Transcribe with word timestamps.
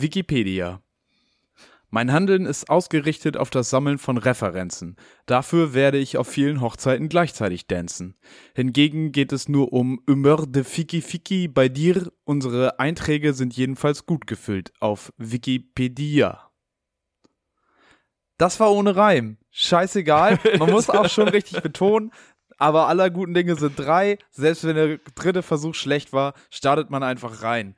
Wikipedia. 0.00 0.82
Mein 1.88 2.12
Handeln 2.12 2.44
ist 2.44 2.68
ausgerichtet 2.68 3.38
auf 3.38 3.48
das 3.48 3.70
Sammeln 3.70 3.96
von 3.96 4.18
Referenzen. 4.18 4.96
Dafür 5.24 5.72
werde 5.72 5.96
ich 5.96 6.18
auf 6.18 6.28
vielen 6.28 6.60
Hochzeiten 6.60 7.08
gleichzeitig 7.08 7.66
dancen. 7.66 8.16
Hingegen 8.54 9.12
geht 9.12 9.32
es 9.32 9.48
nur 9.48 9.72
um 9.72 10.02
Humeur 10.06 10.46
de 10.46 10.64
Fiki 10.64 11.00
Fiki 11.00 11.48
bei 11.48 11.70
dir. 11.70 12.12
Unsere 12.24 12.78
Einträge 12.78 13.32
sind 13.32 13.56
jedenfalls 13.56 14.04
gut 14.04 14.26
gefüllt 14.26 14.72
auf 14.80 15.14
Wikipedia. 15.16 16.50
Das 18.36 18.60
war 18.60 18.72
ohne 18.72 18.96
Reim. 18.96 19.38
Scheißegal. 19.50 20.38
Man 20.58 20.70
muss 20.70 20.90
auch 20.90 21.08
schon 21.08 21.28
richtig 21.28 21.62
betonen, 21.62 22.12
aber 22.58 22.88
aller 22.88 23.08
guten 23.08 23.32
Dinge 23.32 23.56
sind 23.56 23.78
drei. 23.78 24.18
Selbst 24.30 24.64
wenn 24.64 24.76
der 24.76 24.98
dritte 25.14 25.42
Versuch 25.42 25.74
schlecht 25.74 26.12
war, 26.12 26.34
startet 26.50 26.90
man 26.90 27.02
einfach 27.02 27.42
rein. 27.42 27.76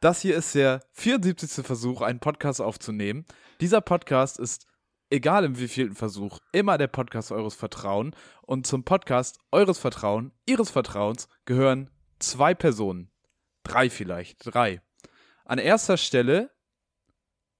Das 0.00 0.20
hier 0.20 0.36
ist 0.36 0.54
der 0.54 0.82
74. 0.92 1.64
Versuch, 1.64 2.02
einen 2.02 2.20
Podcast 2.20 2.60
aufzunehmen. 2.60 3.24
Dieser 3.60 3.80
Podcast 3.80 4.38
ist, 4.38 4.66
egal 5.08 5.44
im 5.44 5.58
wievielten 5.58 5.96
Versuch, 5.96 6.38
immer 6.52 6.76
der 6.76 6.88
Podcast 6.88 7.32
eures 7.32 7.54
Vertrauens. 7.54 8.14
Und 8.42 8.66
zum 8.66 8.84
Podcast 8.84 9.38
eures 9.52 9.78
Vertrauens, 9.78 10.32
ihres 10.44 10.70
Vertrauens, 10.70 11.28
gehören 11.46 11.90
zwei 12.18 12.54
Personen. 12.54 13.10
Drei 13.62 13.88
vielleicht, 13.88 14.54
drei. 14.54 14.82
An 15.46 15.58
erster 15.58 15.96
Stelle 15.96 16.50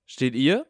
steht 0.05 0.35
ihr, 0.35 0.67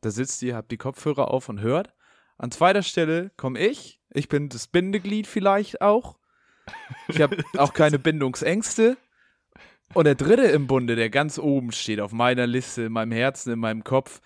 da 0.00 0.10
sitzt 0.10 0.42
ihr, 0.42 0.56
habt 0.56 0.70
die 0.70 0.78
Kopfhörer 0.78 1.30
auf 1.30 1.50
und 1.50 1.60
hört. 1.60 1.92
An 2.38 2.50
zweiter 2.50 2.82
Stelle 2.82 3.30
komme 3.36 3.58
ich, 3.58 4.00
ich 4.10 4.28
bin 4.28 4.48
das 4.48 4.68
Bindeglied 4.68 5.26
vielleicht 5.26 5.82
auch. 5.82 6.18
Ich 7.08 7.20
habe 7.20 7.36
auch 7.58 7.74
keine 7.74 7.98
Bindungsängste. 7.98 8.96
Und 9.94 10.04
der 10.04 10.14
dritte 10.14 10.42
im 10.42 10.66
Bunde, 10.66 10.96
der 10.96 11.10
ganz 11.10 11.38
oben 11.38 11.72
steht, 11.72 12.00
auf 12.00 12.12
meiner 12.12 12.46
Liste, 12.46 12.82
in 12.82 12.92
meinem 12.92 13.12
Herzen, 13.12 13.52
in 13.52 13.58
meinem 13.58 13.84
Kopf, 13.84 14.20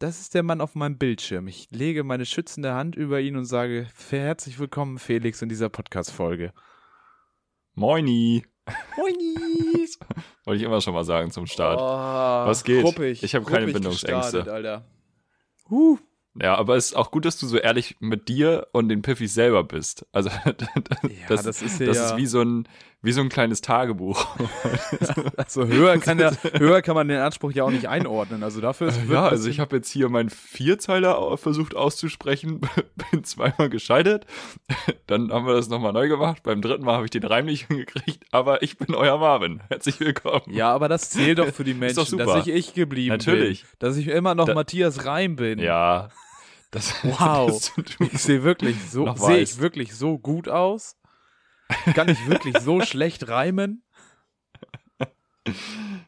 das 0.00 0.20
ist 0.20 0.34
der 0.34 0.42
Mann 0.42 0.60
auf 0.60 0.74
meinem 0.74 0.98
Bildschirm. 0.98 1.46
Ich 1.46 1.68
lege 1.70 2.02
meine 2.04 2.26
schützende 2.26 2.74
Hand 2.74 2.96
über 2.96 3.20
ihn 3.20 3.36
und 3.36 3.44
sage, 3.44 3.86
herzlich 4.10 4.58
willkommen, 4.58 4.98
Felix, 4.98 5.40
in 5.42 5.48
dieser 5.48 5.68
Podcast-Folge. 5.68 6.52
Moini. 7.74 8.44
Moini. 8.96 9.88
Wollte 10.44 10.56
ich 10.58 10.62
immer 10.66 10.80
schon 10.80 10.94
mal 10.94 11.04
sagen 11.04 11.30
zum 11.30 11.46
Start. 11.46 11.78
Oh, 11.80 12.48
Was 12.48 12.64
geht? 12.64 12.84
Ruppig, 12.84 13.22
ich 13.22 13.34
habe 13.34 13.44
keine 13.44 13.72
Bindungsängste. 13.72 14.52
Alter. 14.52 14.84
Huh. 15.70 15.98
Ja, 16.40 16.56
aber 16.56 16.74
es 16.76 16.86
ist 16.86 16.94
auch 16.96 17.12
gut, 17.12 17.24
dass 17.24 17.38
du 17.38 17.46
so 17.46 17.56
ehrlich 17.58 17.96
mit 18.00 18.28
dir 18.28 18.66
und 18.72 18.88
den 18.88 19.02
Piffis 19.02 19.34
selber 19.34 19.62
bist. 19.62 20.04
Also 20.12 20.30
das, 21.28 21.44
das 21.44 21.62
ist 21.62 21.78
ja- 21.78 21.86
das 21.86 21.98
ist 22.10 22.16
wie 22.16 22.26
so 22.26 22.42
ein 22.42 22.68
wie 23.04 23.12
so 23.12 23.20
ein 23.20 23.28
kleines 23.28 23.60
Tagebuch. 23.60 24.26
Also 25.36 25.66
höher 25.66 25.98
kann, 25.98 26.18
der, 26.18 26.32
höher 26.58 26.80
kann 26.80 26.94
man 26.94 27.08
den 27.08 27.18
Anspruch 27.18 27.52
ja 27.52 27.64
auch 27.64 27.70
nicht 27.70 27.88
einordnen. 27.88 28.42
Also 28.42 28.60
dafür 28.60 28.88
ist 28.88 29.00
ja, 29.10 29.26
also 29.26 29.48
ich 29.48 29.60
habe 29.60 29.76
jetzt 29.76 29.90
hier 29.90 30.08
meinen 30.08 30.30
Vierzeiler 30.30 31.36
versucht 31.36 31.74
auszusprechen, 31.76 32.60
bin 33.10 33.24
zweimal 33.24 33.68
gescheitert. 33.68 34.26
Dann 35.06 35.30
haben 35.32 35.46
wir 35.46 35.54
das 35.54 35.68
nochmal 35.68 35.92
neu 35.92 36.08
gemacht. 36.08 36.42
Beim 36.42 36.62
dritten 36.62 36.84
Mal 36.84 36.94
habe 36.94 37.04
ich 37.04 37.10
den 37.10 37.24
Reim 37.24 37.46
nicht 37.46 37.66
hingekriegt, 37.66 38.24
aber 38.30 38.62
ich 38.62 38.78
bin 38.78 38.94
euer 38.94 39.18
Marvin. 39.18 39.60
Herzlich 39.68 40.00
willkommen. 40.00 40.52
Ja, 40.52 40.72
aber 40.72 40.88
das 40.88 41.10
zählt 41.10 41.38
doch 41.38 41.52
für 41.52 41.64
die 41.64 41.74
Menschen, 41.74 42.18
dass 42.18 42.46
ich 42.46 42.54
ich 42.54 42.74
geblieben 42.74 43.08
Natürlich. 43.10 43.62
bin. 43.62 43.70
Dass 43.80 43.96
ich 43.96 44.08
immer 44.08 44.34
noch 44.34 44.46
Da- 44.46 44.54
Matthias 44.54 45.04
Reim 45.04 45.36
bin. 45.36 45.58
Ja. 45.58 46.08
Das, 46.70 46.94
Wow. 47.04 47.50
das 47.50 47.72
Ich 48.12 48.18
sehe 48.22 48.42
wirklich 48.42 48.76
so, 48.90 49.12
sehe 49.16 49.38
ich 49.38 49.58
wirklich 49.58 49.94
so 49.94 50.18
gut 50.18 50.48
aus? 50.48 50.96
Kann 51.94 52.08
ich 52.08 52.26
wirklich 52.28 52.58
so 52.58 52.80
schlecht 52.82 53.28
reimen? 53.28 53.84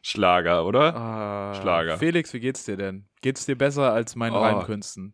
Schlager, 0.01 0.65
oder? 0.65 0.95
Ah, 0.95 1.53
Schlager. 1.61 1.97
Felix, 1.97 2.33
wie 2.33 2.39
geht's 2.39 2.63
dir 2.65 2.77
denn? 2.77 3.07
Geht's 3.21 3.45
dir 3.45 3.57
besser 3.57 3.93
als 3.93 4.15
meinen 4.15 4.35
Oh. 4.35 4.39
Reimkünsten? 4.39 5.13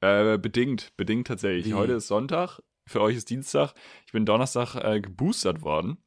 Äh, 0.00 0.38
bedingt, 0.38 0.92
bedingt 0.96 1.26
tatsächlich. 1.26 1.66
Wie? 1.66 1.74
Heute 1.74 1.94
ist 1.94 2.06
Sonntag, 2.06 2.60
für 2.86 3.00
euch 3.00 3.16
ist 3.16 3.30
Dienstag. 3.30 3.72
Ich 4.06 4.12
bin 4.12 4.26
Donnerstag 4.26 4.76
äh, 4.76 5.00
geboostert 5.00 5.62
worden. 5.62 5.98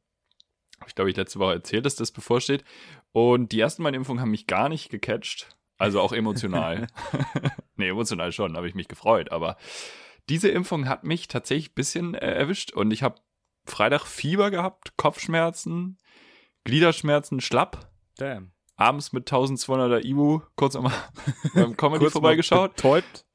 Ich 0.86 0.94
glaube, 0.94 1.10
ich 1.10 1.16
letzte 1.16 1.38
Woche 1.40 1.54
erzählt, 1.54 1.84
dass 1.84 1.96
das 1.96 2.10
bevorsteht. 2.12 2.64
Und 3.12 3.52
die 3.52 3.60
ersten 3.60 3.82
beiden 3.82 3.96
Impfungen 3.98 4.22
haben 4.22 4.30
mich 4.30 4.46
gar 4.46 4.68
nicht 4.70 4.88
gecatcht. 4.88 5.48
Also 5.76 6.00
auch 6.00 6.12
emotional. 6.12 6.86
nee, 7.76 7.88
emotional 7.88 8.32
schon, 8.32 8.56
habe 8.56 8.68
ich 8.68 8.74
mich 8.74 8.88
gefreut. 8.88 9.30
Aber 9.32 9.56
diese 10.30 10.48
Impfung 10.48 10.88
hat 10.88 11.04
mich 11.04 11.28
tatsächlich 11.28 11.70
ein 11.72 11.74
bisschen 11.74 12.14
äh, 12.14 12.32
erwischt. 12.34 12.72
Und 12.72 12.92
ich 12.92 13.02
habe 13.02 13.20
Freitag 13.64 14.06
Fieber 14.06 14.50
gehabt, 14.50 14.96
Kopfschmerzen, 14.96 15.98
Gliederschmerzen, 16.64 17.40
schlapp. 17.40 17.90
Damn. 18.16 18.52
Abends 18.76 19.12
mit 19.12 19.30
1200er 19.30 20.04
Ibu 20.04 20.40
kurz 20.56 20.74
einmal 20.76 20.92
beim 21.54 21.76
Comedy 21.76 22.00
Kurz 22.04 22.12
vorbeigeschaut. 22.12 22.76
Betäubt. 22.76 23.26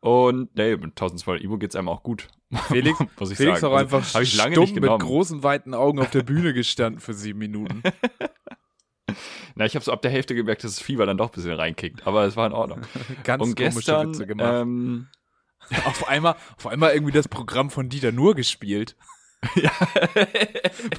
Und 0.00 0.54
nee, 0.56 0.76
mit 0.76 0.92
1200 0.92 1.42
Ibu 1.44 1.58
geht's 1.58 1.76
einem 1.76 1.88
auch 1.88 2.02
gut. 2.02 2.28
Felix, 2.68 2.98
muss 3.18 3.30
ich 3.30 3.36
Felix 3.36 3.60
sagen. 3.60 3.72
auch 3.74 3.78
Also, 3.78 3.96
einfach 3.96 4.14
hab 4.14 4.22
ich 4.22 4.36
lange 4.36 4.54
stumm 4.54 4.80
mit 4.80 5.00
großen, 5.00 5.42
weiten 5.42 5.74
Augen 5.74 5.98
auf 6.00 6.10
der 6.10 6.22
Bühne 6.22 6.54
gestanden 6.54 7.00
für 7.00 7.12
sieben 7.14 7.38
Minuten. 7.38 7.82
Na, 9.54 9.66
ich 9.66 9.74
habe 9.74 9.84
so 9.84 9.92
ab 9.92 10.02
der 10.02 10.10
Hälfte 10.10 10.34
gemerkt, 10.34 10.64
dass 10.64 10.76
das 10.76 10.82
Fieber 10.82 11.04
dann 11.04 11.18
doch 11.18 11.28
ein 11.28 11.32
bisschen 11.32 11.52
reinkickt, 11.52 12.06
aber 12.06 12.24
es 12.24 12.36
war 12.36 12.46
in 12.46 12.52
Ordnung. 12.52 12.80
Ganz 13.24 13.42
Und 13.42 13.56
komische 13.56 13.74
gestern, 13.76 14.08
Witze 14.08 14.26
gemacht. 14.26 14.52
ähm, 14.62 15.08
auf, 15.84 16.08
einmal, 16.08 16.36
auf 16.56 16.66
einmal 16.66 16.92
irgendwie 16.92 17.12
das 17.12 17.28
Programm 17.28 17.70
von 17.70 17.88
Dieter 17.88 18.12
Nur 18.12 18.34
gespielt. 18.34 18.96
ja, 19.54 19.72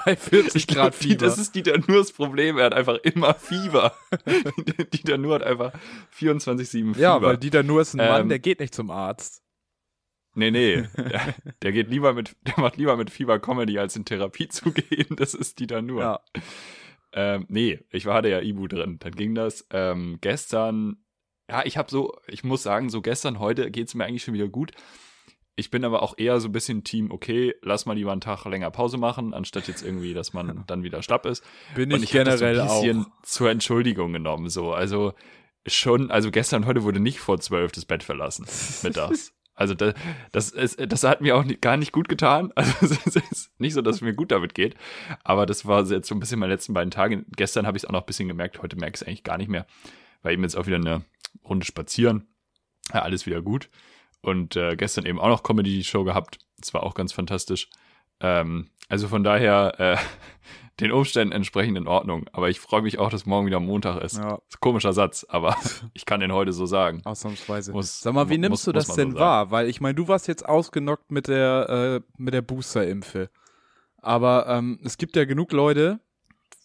Bei 0.04 0.16
40 0.16 0.56
ich 0.56 0.68
Grad 0.68 0.76
glaub, 0.76 0.94
Fieber. 0.96 1.26
das 1.26 1.38
ist 1.38 1.54
Dieter 1.54 1.78
Nurs 1.78 2.12
Problem, 2.12 2.58
er 2.58 2.66
hat 2.66 2.74
einfach 2.74 2.98
immer 3.04 3.36
Fieber. 3.36 3.96
Dieter 4.94 5.20
Nur 5.20 5.36
hat 5.36 5.44
einfach 5.44 5.74
24-7 6.18 6.66
Fieber. 6.66 7.00
ja, 7.00 7.22
weil 7.22 7.38
Dieter 7.38 7.62
Nur 7.62 7.82
ist 7.82 7.94
ein 7.94 7.98
Mann, 7.98 8.22
Ähm, 8.22 8.30
der 8.30 8.40
geht 8.40 8.60
nicht 8.60 8.74
zum 8.74 8.90
Arzt. 8.90 9.44
Nee, 10.34 10.50
nee. 10.50 10.88
Der, 10.98 11.36
der 11.62 11.72
geht 11.72 11.90
lieber 11.90 12.14
mit, 12.14 12.36
der 12.48 12.60
macht 12.60 12.78
lieber 12.78 12.96
mit 12.98 13.10
Fieber 13.10 13.38
Comedy, 13.38 13.78
als 13.78 13.96
in 13.96 14.06
Therapie 14.06 14.48
zu 14.48 14.72
gehen. 14.72 15.16
Das 15.18 15.34
ist 15.34 15.60
Dieter 15.60 15.82
Nur. 15.82 16.02
Ja. 16.02 16.20
Ähm, 17.14 17.46
nee, 17.50 17.80
ich 17.92 18.06
war, 18.06 18.16
hatte 18.16 18.30
ja 18.30 18.40
Ibu 18.42 18.68
drin. 18.68 18.98
Dann 19.00 19.12
ging 19.14 19.36
das. 19.36 19.68
Ähm, 19.72 20.18
gestern, 20.22 21.04
ja, 21.52 21.66
ich 21.66 21.78
habe 21.78 21.92
so, 21.92 22.18
ich 22.28 22.46
muss 22.46 22.64
sagen, 22.64 22.90
so 22.90 23.02
gestern, 23.02 23.40
heute 23.40 23.72
geht's 23.72 23.94
mir 23.94 24.06
eigentlich 24.06 24.24
schon 24.24 24.34
wieder 24.34 24.48
gut. 24.48 24.72
Ich 25.58 25.70
bin 25.70 25.84
aber 25.84 26.02
auch 26.02 26.18
eher 26.18 26.40
so 26.40 26.48
ein 26.48 26.54
bisschen 26.54 26.86
Team, 26.86 27.12
okay, 27.12 27.54
lass 27.62 27.86
mal 27.86 27.94
lieber 27.94 28.14
einen 28.14 28.22
Tag 28.22 28.46
länger 28.46 28.72
Pause 28.72 28.98
machen, 28.98 29.34
anstatt 29.34 29.68
jetzt 29.68 29.84
irgendwie, 29.84 30.14
dass 30.14 30.32
man 30.32 30.64
dann 30.68 30.84
wieder 30.84 31.04
schlapp 31.04 31.26
ist. 31.26 31.44
Bin 31.76 31.92
ich 31.92 32.04
ich 32.04 32.16
habe 32.16 32.24
das 32.24 32.40
so 32.40 32.46
generell 32.46 32.62
ein 32.62 32.68
bisschen 32.68 33.06
auch. 33.06 33.24
zur 33.24 33.50
Entschuldigung 33.50 34.14
genommen. 34.14 34.48
So, 34.48 34.72
also 34.72 35.14
schon, 35.68 36.10
also 36.10 36.32
gestern, 36.32 36.66
heute 36.66 36.84
wurde 36.84 37.02
nicht 37.02 37.20
vor 37.20 37.38
zwölf 37.42 37.74
das 37.74 37.84
Bett 37.84 38.02
verlassen, 38.02 38.46
mittags. 38.84 39.34
Also 39.54 39.74
das, 39.74 39.94
das, 40.32 40.52
ist, 40.52 40.80
das 40.90 41.04
hat 41.04 41.20
mir 41.20 41.36
auch 41.36 41.44
nicht, 41.44 41.62
gar 41.62 41.76
nicht 41.76 41.92
gut 41.92 42.08
getan. 42.08 42.54
Also 42.56 42.96
es 43.06 43.18
ist 43.18 43.52
nicht 43.60 43.74
so, 43.74 43.82
dass 43.82 43.98
es 43.98 44.02
mir 44.02 44.14
gut 44.14 44.32
damit 44.32 44.56
geht. 44.56 44.76
Aber 45.26 45.46
das 45.46 45.66
war 45.66 45.84
jetzt 45.84 46.08
so 46.08 46.16
ein 46.16 46.22
bisschen 46.22 46.40
meine 46.40 46.54
letzten 46.54 46.74
beiden 46.74 46.92
Tage. 46.92 47.26
Gestern 47.36 47.68
habe 47.68 47.78
ich 47.78 47.84
es 47.84 47.90
auch 47.90 47.92
noch 47.92 48.04
ein 48.04 48.06
bisschen 48.06 48.30
gemerkt. 48.30 48.62
Heute 48.62 48.78
merke 48.78 48.96
ich 48.96 49.02
es 49.02 49.08
eigentlich 49.08 49.26
gar 49.26 49.38
nicht 49.38 49.50
mehr. 49.50 49.68
War 50.24 50.32
eben 50.32 50.44
jetzt 50.44 50.56
auch 50.56 50.66
wieder 50.66 50.78
eine 50.78 51.04
Runde 51.44 51.66
spazieren. 51.66 52.28
Ja, 52.94 53.02
alles 53.04 53.26
wieder 53.26 53.42
gut. 53.42 53.70
Und 54.22 54.56
äh, 54.56 54.76
gestern 54.76 55.06
eben 55.06 55.20
auch 55.20 55.28
noch 55.30 55.44
Comedy-Show 55.44 56.04
gehabt. 56.04 56.40
Das 56.60 56.74
war 56.74 56.84
auch 56.84 56.94
ganz 56.94 57.12
fantastisch. 57.14 57.70
Ähm, 58.20 58.70
also 58.90 59.08
von 59.08 59.24
daher 59.24 59.80
äh, 59.80 59.98
den 60.80 60.92
Umständen 60.92 61.32
entsprechend 61.34 61.78
in 61.78 61.88
Ordnung. 61.88 62.26
Aber 62.34 62.50
ich 62.50 62.60
freue 62.60 62.82
mich 62.84 63.00
auch, 63.00 63.10
dass 63.10 63.26
morgen 63.26 63.48
wieder 63.48 63.60
Montag 63.60 64.02
ist. 64.04 64.18
Ja, 64.18 64.40
Ist 64.48 64.60
komischer 64.60 64.94
Satz, 64.94 65.26
aber 65.28 65.56
ich 65.94 66.06
kann 66.06 66.20
den 66.20 66.32
heute 66.32 66.54
so 66.54 66.66
sagen. 66.66 67.02
ausnahmsweise. 67.06 67.72
Muss- 67.72 68.02
Sag 68.02 68.14
mal, 68.14 68.30
wie 68.30 68.38
nimmst 68.38 68.52
muss- 68.52 68.64
du 68.66 68.72
das 68.72 68.88
so 68.88 68.96
denn 68.96 69.10
sagen. 69.12 69.20
wahr? 69.20 69.52
Weil 69.52 69.68
ich 69.70 69.82
meine, 69.82 69.96
du 69.96 70.08
warst 70.08 70.28
jetzt 70.28 70.48
ausgenockt 70.48 71.12
mit 71.12 71.28
der, 71.28 72.02
äh, 72.02 72.12
mit 72.18 72.34
der 72.34 72.42
Booster-Impfe. 72.44 73.30
Aber 73.98 74.48
ähm, 74.48 74.80
es 74.84 74.98
gibt 74.98 75.16
ja 75.16 75.26
genug 75.26 75.52
Leute, 75.52 76.00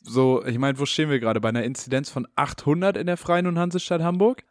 so, 0.03 0.45
ich 0.45 0.59
meine, 0.59 0.79
wo 0.79 0.87
stehen 0.87 1.11
wir 1.11 1.19
gerade? 1.21 1.41
Bei 1.41 1.49
einer 1.49 1.65
Inzidenz 1.65 2.11
von 2.11 2.27
800 2.37 2.97
in 2.97 3.07
der 3.07 3.17
Freien 3.17 3.47
und 3.47 3.59
Hansestadt 3.59 4.03
Hamburg? 4.03 4.45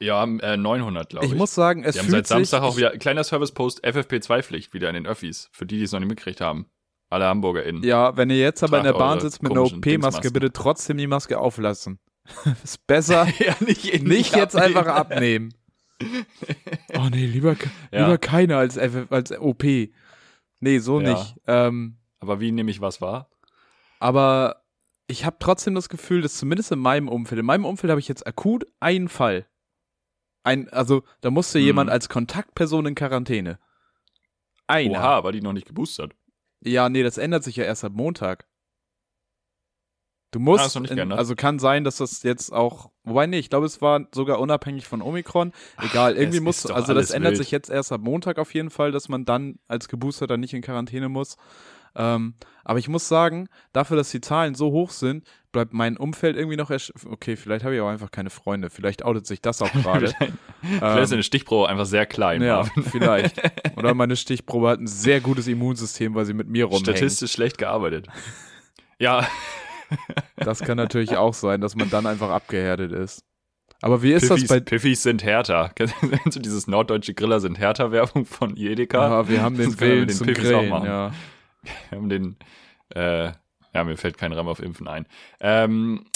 Ja, 0.00 0.24
äh, 0.24 0.56
900, 0.56 1.08
glaube 1.08 1.26
ich. 1.26 1.32
Ich 1.32 1.38
muss 1.38 1.54
sagen, 1.54 1.84
es 1.84 1.94
Die 1.94 2.00
haben 2.00 2.06
fühlt 2.06 2.26
seit 2.26 2.38
Samstag 2.38 2.62
auch 2.62 2.76
wieder, 2.76 2.90
kleiner 2.98 3.22
Service-Post, 3.24 3.84
FFP2-Pflicht 3.84 4.72
wieder 4.74 4.88
in 4.88 4.94
den 4.94 5.06
Öffis. 5.06 5.48
Für 5.52 5.66
die, 5.66 5.78
die 5.78 5.84
es 5.84 5.92
noch 5.92 6.00
nicht 6.00 6.08
mitgekriegt 6.08 6.40
haben. 6.40 6.66
Alle 7.10 7.26
HamburgerInnen. 7.26 7.82
Ja, 7.84 8.16
wenn 8.16 8.30
ihr 8.30 8.38
jetzt 8.38 8.62
aber 8.64 8.78
in 8.78 8.84
der 8.84 8.94
Bahn 8.94 9.20
sitzt 9.20 9.42
mit 9.42 9.52
einer 9.52 9.62
OP-Maske, 9.62 10.30
bitte 10.30 10.52
trotzdem 10.52 10.96
die 10.96 11.06
Maske 11.06 11.38
auflassen. 11.38 11.98
ist 12.64 12.86
besser, 12.86 13.26
ja 13.38 13.54
nicht, 13.60 14.02
nicht 14.02 14.34
jetzt 14.34 14.56
einfach 14.56 14.86
abnehmen. 14.86 15.54
oh 16.98 17.08
nee, 17.10 17.26
lieber, 17.26 17.54
Ja. 17.92 18.06
lieber 18.06 18.18
keine 18.18 18.56
als, 18.56 18.76
F 18.76 19.06
als 19.10 19.30
OP. 19.38 19.62
Nee, 20.60 20.78
so 20.78 21.00
Ja. 21.00 21.10
nicht. 21.12 21.36
Ähm, 21.46 21.98
Aber 22.20 22.40
wie 22.40 22.50
nehme 22.52 22.70
ich 22.70 22.80
was 22.80 23.00
wahr? 23.00 23.30
aber 24.00 24.62
ich 25.06 25.24
habe 25.24 25.36
trotzdem 25.38 25.74
das 25.74 25.88
Gefühl, 25.88 26.20
dass 26.22 26.36
zumindest 26.36 26.72
in 26.72 26.78
meinem 26.78 27.08
Umfeld, 27.08 27.38
in 27.38 27.46
meinem 27.46 27.64
Umfeld 27.64 27.90
habe 27.90 28.00
ich 28.00 28.08
jetzt 28.08 28.26
akut 28.26 28.66
einen 28.80 29.08
Fall. 29.08 29.46
Ein, 30.44 30.68
also 30.68 31.02
da 31.22 31.30
musste 31.30 31.58
Hm. 31.58 31.64
jemand 31.64 31.90
als 31.90 32.08
Kontaktperson 32.08 32.86
in 32.86 32.94
Quarantäne. 32.94 33.58
Einer. 34.66 34.98
Oha, 35.00 35.24
war 35.24 35.32
die 35.32 35.40
noch 35.40 35.52
nicht 35.52 35.66
geboostert? 35.66 36.14
Ja, 36.60 36.88
nee, 36.88 37.02
das 37.02 37.18
ändert 37.18 37.44
sich 37.44 37.56
ja 37.56 37.64
erst 37.64 37.84
ab 37.84 37.92
Montag. 37.94 38.46
Du 40.30 40.40
musst, 40.40 40.76
Ah, 40.76 40.80
in, 40.80 41.12
also 41.12 41.36
kann 41.36 41.60
sein, 41.60 41.84
dass 41.84 41.98
das 41.98 42.24
jetzt 42.24 42.52
auch, 42.52 42.90
wobei 43.04 43.26
nee, 43.28 43.38
ich 43.38 43.50
glaube, 43.50 43.66
es 43.66 43.80
war 43.80 44.08
sogar 44.12 44.40
unabhängig 44.40 44.88
von 44.88 45.00
Omikron. 45.00 45.52
Egal, 45.80 46.16
irgendwie 46.16 46.38
es 46.38 46.42
muss, 46.42 46.66
also 46.66 46.92
das 46.92 47.10
ändert 47.12 47.32
wild. 47.32 47.38
sich 47.42 47.50
jetzt 47.52 47.70
erst 47.70 47.92
ab 47.92 48.00
Montag 48.00 48.38
auf 48.40 48.52
jeden 48.52 48.70
Fall, 48.70 48.90
dass 48.90 49.08
man 49.08 49.24
dann 49.24 49.60
als 49.68 49.88
Geboosterter 49.88 50.36
nicht 50.36 50.52
in 50.52 50.62
Quarantäne 50.62 51.08
muss. 51.08 51.36
Ähm, 51.96 52.34
aber 52.64 52.78
ich 52.78 52.88
muss 52.88 53.08
sagen, 53.08 53.48
dafür, 53.72 53.96
dass 53.96 54.10
die 54.10 54.20
Zahlen 54.20 54.54
so 54.54 54.70
hoch 54.70 54.90
sind, 54.90 55.24
bleibt 55.52 55.72
mein 55.72 55.96
Umfeld 55.96 56.36
irgendwie 56.36 56.56
noch 56.56 56.70
ersch 56.70 56.92
Okay, 57.08 57.36
vielleicht 57.36 57.64
habe 57.64 57.74
ich 57.74 57.80
auch 57.80 57.88
einfach 57.88 58.10
keine 58.10 58.30
Freunde. 58.30 58.70
Vielleicht 58.70 59.04
outet 59.04 59.26
sich 59.26 59.40
das 59.40 59.62
auch 59.62 59.72
gerade. 59.82 60.14
Vielleicht 60.60 61.02
ist 61.02 61.12
eine 61.12 61.22
Stichprobe 61.22 61.68
einfach 61.68 61.86
sehr 61.86 62.06
klein. 62.06 62.40
Ähm, 62.40 62.48
ja, 62.48 62.64
vielleicht. 62.90 63.40
Oder 63.76 63.94
meine 63.94 64.16
Stichprobe 64.16 64.68
hat 64.68 64.80
ein 64.80 64.86
sehr 64.86 65.20
gutes 65.20 65.46
Immunsystem, 65.46 66.14
weil 66.14 66.24
sie 66.24 66.34
mit 66.34 66.48
mir 66.48 66.64
rumhängt. 66.64 66.86
Statistisch 66.86 67.32
schlecht 67.32 67.58
gearbeitet. 67.58 68.06
Ja, 68.98 69.26
Das 70.36 70.60
kann 70.60 70.76
natürlich 70.76 71.16
auch 71.16 71.34
sein, 71.34 71.60
dass 71.60 71.76
man 71.76 71.90
dann 71.90 72.06
einfach 72.06 72.30
abgehärtet 72.30 72.92
ist. 72.92 73.24
Aber 73.80 74.02
wie 74.02 74.12
ist 74.12 74.28
Piffis, 74.28 74.42
das 74.42 74.48
bei 74.48 74.60
Piffis 74.60 75.02
sind 75.02 75.22
härter. 75.22 75.70
Kennst 75.74 76.36
du 76.36 76.40
dieses 76.40 76.66
norddeutsche 76.66 77.12
Griller 77.12 77.40
sind 77.40 77.58
härter 77.58 77.92
Werbung 77.92 78.24
von 78.24 78.56
Edeka? 78.56 79.08
Ja, 79.08 79.28
wir 79.28 79.42
haben 79.42 79.56
den 79.56 79.78
Willen 79.78 80.08
zum 80.08 80.26
Grillen, 80.28 80.70
ja. 80.84 81.12
Wir 81.90 81.98
haben 81.98 82.08
den, 82.08 82.36
äh, 82.94 83.32
ja, 83.74 83.84
mir 83.84 83.96
fällt 83.96 84.18
kein 84.18 84.32
Reim 84.32 84.48
auf 84.48 84.60
Impfen 84.60 84.86
ein. 84.86 85.06
Ähm, 85.40 86.06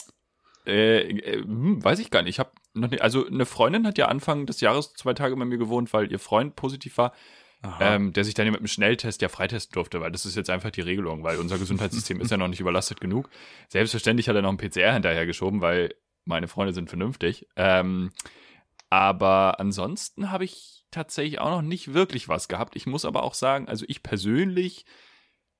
äh, 0.67 1.01
äh, 1.01 1.43
hm, 1.43 1.83
weiß 1.83 1.99
ich 1.99 2.11
gar 2.11 2.23
nicht. 2.23 2.37
Ich 2.37 2.39
habe 2.39 2.53
noch 2.75 2.91
nicht, 2.91 3.03
also 3.03 3.27
eine 3.27 3.47
Freundin 3.47 3.87
hat 3.87 3.99
ja 3.99 4.07
Anfang 4.07 4.47
des 4.47 4.61
Jahres 4.61 4.93
zwei 4.95 5.15
Tage 5.15 5.35
bei 5.35 5.45
mir 5.45 5.59
gewohnt, 5.59 5.93
weil 5.93 6.13
ihr 6.13 6.19
Freund 6.19 6.55
positiv 6.55 6.99
war, 6.99 7.13
ähm, 7.81 8.13
der 8.13 8.23
sich 8.23 8.35
dann 8.35 8.47
ja 8.47 8.53
mit 8.53 8.61
einem 8.61 8.69
Schnelltest 8.69 9.21
ja 9.21 9.29
freitesten 9.29 9.75
durfte, 9.75 10.01
weil 10.01 10.13
das 10.13 10.27
ist 10.27 10.37
jetzt 10.37 10.51
einfach 10.51 10.71
die 10.71 10.81
Regelung, 10.81 11.25
weil 11.25 11.39
unser 11.39 11.59
Gesundheitssystem 11.59 12.21
ist 12.21 12.31
ja 12.31 12.37
noch 12.37 12.49
nicht 12.49 12.61
überlastet 12.61 13.01
genug. 13.01 13.29
Selbstverständlich 13.69 14.29
hat 14.29 14.37
er 14.37 14.43
noch 14.43 14.51
einen 14.51 14.59
PCR 14.59 14.93
hinterhergeschoben, 14.93 15.61
weil 15.61 15.95
meine 16.25 16.47
Freunde 16.47 16.73
sind 16.73 16.89
vernünftig. 16.89 17.49
Ähm, 17.57 18.13
aber 18.91 19.59
ansonsten 19.59 20.31
habe 20.31 20.45
ich 20.45 20.85
tatsächlich 20.91 21.41
auch 21.41 21.51
noch 21.51 21.63
nicht 21.63 21.95
wirklich 21.95 22.29
was 22.29 22.49
gehabt. 22.49 22.77
Ich 22.77 22.87
muss 22.87 23.05
aber 23.05 23.23
auch 23.23 23.35
sagen, 23.35 23.69
also 23.69 23.85
ich 23.89 24.03
persönlich, 24.03 24.87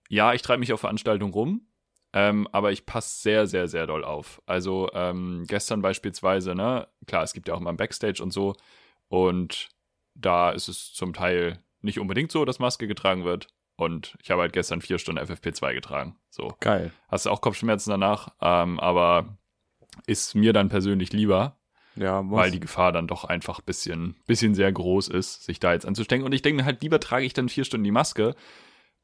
ja, 0.09 0.33
ich 0.35 0.43
treibe 0.43 0.61
mich 0.61 0.73
auf 0.73 0.81
Veranstaltungen 0.81 1.33
rum, 1.33 1.67
ähm, 2.13 2.49
aber 2.53 2.73
ich 2.73 2.87
passe 2.87 3.21
sehr, 3.21 3.47
sehr, 3.47 3.69
sehr 3.69 3.87
doll 3.87 4.05
auf. 4.05 4.43
Also 4.47 4.89
ähm, 4.95 5.45
gestern 5.47 5.83
beispielsweise, 5.83 6.55
ne, 6.55 6.89
klar, 7.07 7.23
es 7.23 7.33
gibt 7.35 7.49
ja 7.49 7.55
auch 7.55 7.61
immer 7.61 7.71
ein 7.71 7.77
Backstage 7.77 8.23
und 8.23 8.33
so. 8.33 8.55
Und 9.09 9.69
da 10.15 10.51
ist 10.51 10.69
es 10.69 10.93
zum 10.93 11.13
Teil 11.13 11.59
nicht 11.81 11.99
unbedingt 12.01 12.33
so, 12.33 12.45
dass 12.45 12.59
Maske 12.59 12.87
getragen 12.89 13.25
wird. 13.25 13.49
Und 13.77 14.17
ich 14.23 14.31
habe 14.31 14.43
halt 14.43 14.53
gestern 14.53 14.81
vier 14.81 14.99
Stunden 14.99 15.23
FFP2 15.23 15.75
getragen. 15.75 16.17
So. 16.31 16.55
Geil. 16.61 16.91
Hast 17.09 17.27
du 17.27 17.31
auch 17.31 17.41
Kopfschmerzen 17.41 17.91
danach, 17.91 18.31
ähm, 18.41 18.81
aber 18.81 19.39
ist 20.07 20.35
mir 20.35 20.53
dann 20.53 20.69
persönlich 20.69 21.13
lieber, 21.13 21.59
Ja, 21.95 22.23
muss. 22.23 22.39
weil 22.39 22.51
die 22.51 22.59
Gefahr 22.61 22.91
dann 22.91 23.07
doch 23.07 23.25
einfach 23.25 23.61
bisschen, 23.61 24.17
bisschen 24.27 24.55
sehr 24.55 24.73
groß 24.73 25.09
ist, 25.09 25.45
sich 25.45 25.61
da 25.61 25.73
jetzt 25.75 25.87
anzustecken. 25.87 26.25
Und 26.25 26.33
ich 26.33 26.43
denke 26.43 26.65
halt, 26.65 26.83
lieber 26.83 26.99
trage 26.99 27.25
ich 27.25 27.35
dann 27.35 27.49
vier 27.49 27.65
Stunden 27.65 27.85
die 27.85 27.93
Maske, 27.93 28.35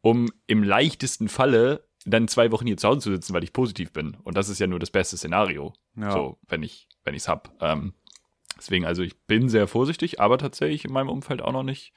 um 0.04 0.28
im 0.46 0.62
leichtesten 0.62 1.28
Falle 1.28 1.88
dann 2.04 2.28
zwei 2.28 2.52
Wochen 2.52 2.66
hier 2.66 2.76
zu 2.76 2.86
Hause 2.86 3.00
zu 3.00 3.10
sitzen, 3.10 3.32
weil 3.32 3.42
ich 3.42 3.54
positiv 3.54 3.90
bin. 3.90 4.18
Und 4.22 4.36
das 4.36 4.50
ist 4.50 4.58
ja 4.58 4.66
nur 4.66 4.78
das 4.78 4.90
beste 4.90 5.16
Szenario, 5.16 5.72
ja. 5.96 6.12
so, 6.12 6.38
wenn 6.46 6.62
ich, 6.62 6.88
wenn 7.04 7.14
ich's 7.14 7.26
hab. 7.26 7.50
Ähm, 7.62 7.94
deswegen, 8.58 8.84
also 8.84 9.02
ich 9.02 9.18
bin 9.26 9.48
sehr 9.48 9.66
vorsichtig, 9.66 10.20
aber 10.20 10.36
tatsächlich 10.36 10.84
in 10.84 10.92
meinem 10.92 11.08
Umfeld 11.08 11.40
auch 11.40 11.52
noch 11.52 11.62
nicht, 11.62 11.94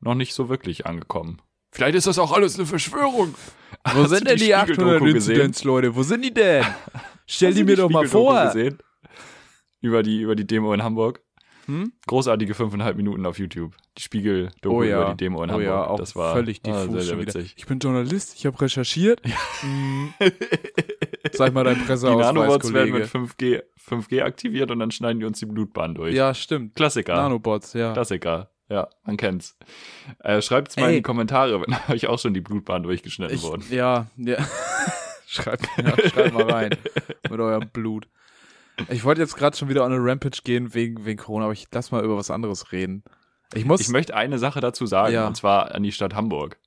noch 0.00 0.14
nicht 0.14 0.32
so 0.32 0.48
wirklich 0.48 0.86
angekommen. 0.86 1.42
Vielleicht 1.70 1.96
ist 1.96 2.06
das 2.06 2.18
auch 2.18 2.32
alles 2.32 2.58
eine 2.58 2.64
Verschwörung. 2.64 3.34
Wo 3.92 4.04
Hast 4.04 4.08
sind 4.08 4.26
denn 4.26 4.38
die 4.38 4.54
800 4.54 4.76
Spiegeldoku 4.76 5.12
gesehen? 5.12 5.34
Inzidenz, 5.34 5.64
Leute? 5.64 5.94
Wo 5.94 6.02
sind 6.02 6.24
die 6.24 6.32
denn? 6.32 6.64
Stell 7.26 7.52
die 7.52 7.64
mir 7.64 7.76
doch 7.76 7.90
mal 7.90 8.08
vor. 8.08 8.42
Gesehen? 8.46 8.78
Über 9.82 10.02
die, 10.02 10.22
über 10.22 10.34
die 10.34 10.46
Demo 10.46 10.72
in 10.72 10.82
Hamburg. 10.82 11.20
Hm? 11.66 11.92
Großartige 12.06 12.54
fünfeinhalb 12.54 12.96
Minuten 12.96 13.26
auf 13.26 13.38
YouTube. 13.38 13.76
Die 13.96 14.02
Spiegel-Doku 14.02 14.76
Oh 14.76 14.82
ja. 14.82 15.02
über 15.02 15.10
die 15.12 15.16
Demo 15.18 15.42
in 15.44 15.50
oh 15.50 15.52
Hamburg. 15.52 15.66
ja, 15.66 15.86
auch 15.86 15.98
das 15.98 16.16
war 16.16 16.34
völlig 16.34 16.60
ah, 16.66 16.84
diffus 16.84 17.06
sehr, 17.06 17.30
sehr. 17.30 17.42
Ich 17.56 17.66
bin 17.66 17.78
Journalist, 17.78 18.34
ich 18.36 18.44
habe 18.46 18.60
recherchiert. 18.60 19.20
Hm. 19.60 20.14
Sag 21.32 21.54
mal 21.54 21.64
dein 21.64 21.78
Die 21.78 21.84
Presseausweis, 21.84 22.26
Nanobots 22.26 22.72
werden 22.72 22.92
mit 22.92 23.10
Kollege. 23.10 23.62
5G, 23.88 24.08
5G 24.08 24.22
aktiviert 24.22 24.70
und 24.70 24.80
dann 24.80 24.90
schneiden 24.90 25.20
die 25.20 25.26
uns 25.26 25.38
die 25.38 25.46
Blutbahn 25.46 25.94
durch. 25.94 26.14
Ja, 26.14 26.34
stimmt. 26.34 26.74
Klassiker. 26.74 27.14
Nanobots, 27.14 27.72
ja. 27.74 27.92
Klassiker. 27.92 28.50
Ja, 28.68 28.88
man 29.04 29.16
kennt's. 29.16 29.56
Äh, 30.20 30.40
Schreibt's 30.42 30.76
mal 30.76 30.84
Ey. 30.86 30.90
in 30.90 30.96
die 30.96 31.02
Kommentare, 31.02 31.60
wenn 31.66 31.94
euch 31.94 32.06
auch 32.08 32.18
schon 32.18 32.34
die 32.34 32.40
Blutbahn 32.40 32.82
durchgeschnitten 32.82 33.36
Ich, 33.36 33.42
wurden. 33.42 33.64
ja, 33.70 34.06
ja. 34.16 34.38
schreibt, 35.26 35.68
ja, 35.76 36.08
schreibt 36.08 36.34
mal 36.34 36.50
rein 36.50 36.70
mit 37.30 37.40
eurem 37.40 37.68
Blut. 37.72 38.08
Ich 38.88 39.04
wollte 39.04 39.20
jetzt 39.20 39.36
gerade 39.36 39.56
schon 39.56 39.68
wieder 39.68 39.84
on 39.84 39.92
a 39.92 39.96
Rampage 39.98 40.40
gehen 40.42 40.74
wegen, 40.74 41.04
wegen 41.04 41.18
Corona, 41.20 41.44
aber 41.44 41.52
ich 41.52 41.68
lass 41.72 41.92
mal 41.92 42.02
über 42.04 42.16
was 42.16 42.30
anderes 42.30 42.72
reden. 42.72 43.04
Ich 43.54 43.64
muss. 43.64 43.80
Ich 43.80 43.88
möchte 43.88 44.14
eine 44.14 44.38
Sache 44.38 44.60
dazu 44.60 44.86
sagen, 44.86 45.14
Ja. 45.14 45.26
und 45.26 45.36
zwar 45.36 45.74
an 45.74 45.82
die 45.82 45.92
Stadt 45.92 46.14
Hamburg. 46.14 46.58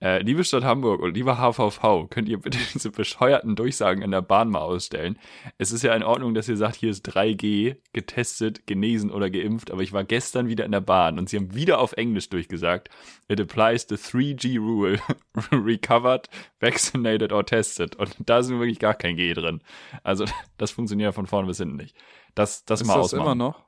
Äh, 0.00 0.20
liebe 0.22 0.42
Stadt 0.42 0.64
Hamburg 0.64 1.00
und 1.00 1.14
lieber 1.14 1.36
HVV, 1.38 2.08
könnt 2.10 2.28
ihr 2.28 2.38
bitte 2.40 2.58
diese 2.74 2.90
bescheuerten 2.90 3.54
Durchsagen 3.54 4.02
in 4.02 4.10
der 4.10 4.20
Bahn 4.20 4.48
mal 4.50 4.58
ausstellen? 4.58 5.16
Es 5.58 5.70
ist 5.70 5.84
ja 5.84 5.94
in 5.94 6.02
Ordnung, 6.02 6.34
dass 6.34 6.48
ihr 6.48 6.56
sagt, 6.56 6.74
hier 6.74 6.90
ist 6.90 7.06
3G, 7.08 7.76
getestet, 7.92 8.66
genesen 8.66 9.12
oder 9.12 9.30
geimpft, 9.30 9.70
aber 9.70 9.82
ich 9.82 9.92
war 9.92 10.02
gestern 10.02 10.48
wieder 10.48 10.64
in 10.64 10.72
der 10.72 10.80
Bahn 10.80 11.20
und 11.20 11.28
sie 11.28 11.36
haben 11.36 11.54
wieder 11.54 11.78
auf 11.78 11.92
Englisch 11.92 12.28
durchgesagt, 12.30 12.88
it 13.28 13.40
applies 13.40 13.86
the 13.88 13.94
3G 13.94 14.58
rule, 14.58 14.98
recovered, 15.52 16.28
vaccinated 16.58 17.32
or 17.32 17.46
tested. 17.46 17.94
Und 17.94 18.16
da 18.26 18.38
ist 18.40 18.48
wirklich 18.48 18.80
gar 18.80 18.94
kein 18.94 19.14
G 19.14 19.32
drin. 19.34 19.62
Also 20.02 20.24
das 20.58 20.72
funktioniert 20.72 21.06
ja 21.10 21.12
von 21.12 21.26
vorne 21.28 21.46
bis 21.46 21.58
hinten 21.58 21.76
nicht. 21.76 21.96
Das, 22.34 22.64
das 22.64 22.80
ist 22.80 22.88
mal 22.88 22.94
das 22.96 23.04
ausmachen. 23.04 23.24
immer 23.24 23.34
noch? 23.36 23.62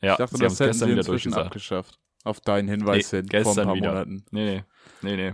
Ja, 0.00 0.12
ich 0.12 0.18
dachte, 0.18 0.36
sie 0.36 0.42
das 0.44 0.52
hätten 0.60 0.68
gestern 0.70 0.88
sie 0.88 0.92
wieder 0.92 1.00
inzwischen 1.02 1.34
abgeschafft. 1.34 1.98
Auf 2.24 2.40
deinen 2.40 2.68
Hinweis 2.68 3.12
Nee, 3.12 3.22
hin 3.30 3.44
vor 3.44 3.56
ein 3.58 3.64
paar 3.64 3.74
wieder. 3.76 3.88
Monaten. 3.88 4.24
Nee, 4.30 4.44
nee, 4.44 4.64
nee, 5.02 5.16
nee. 5.16 5.32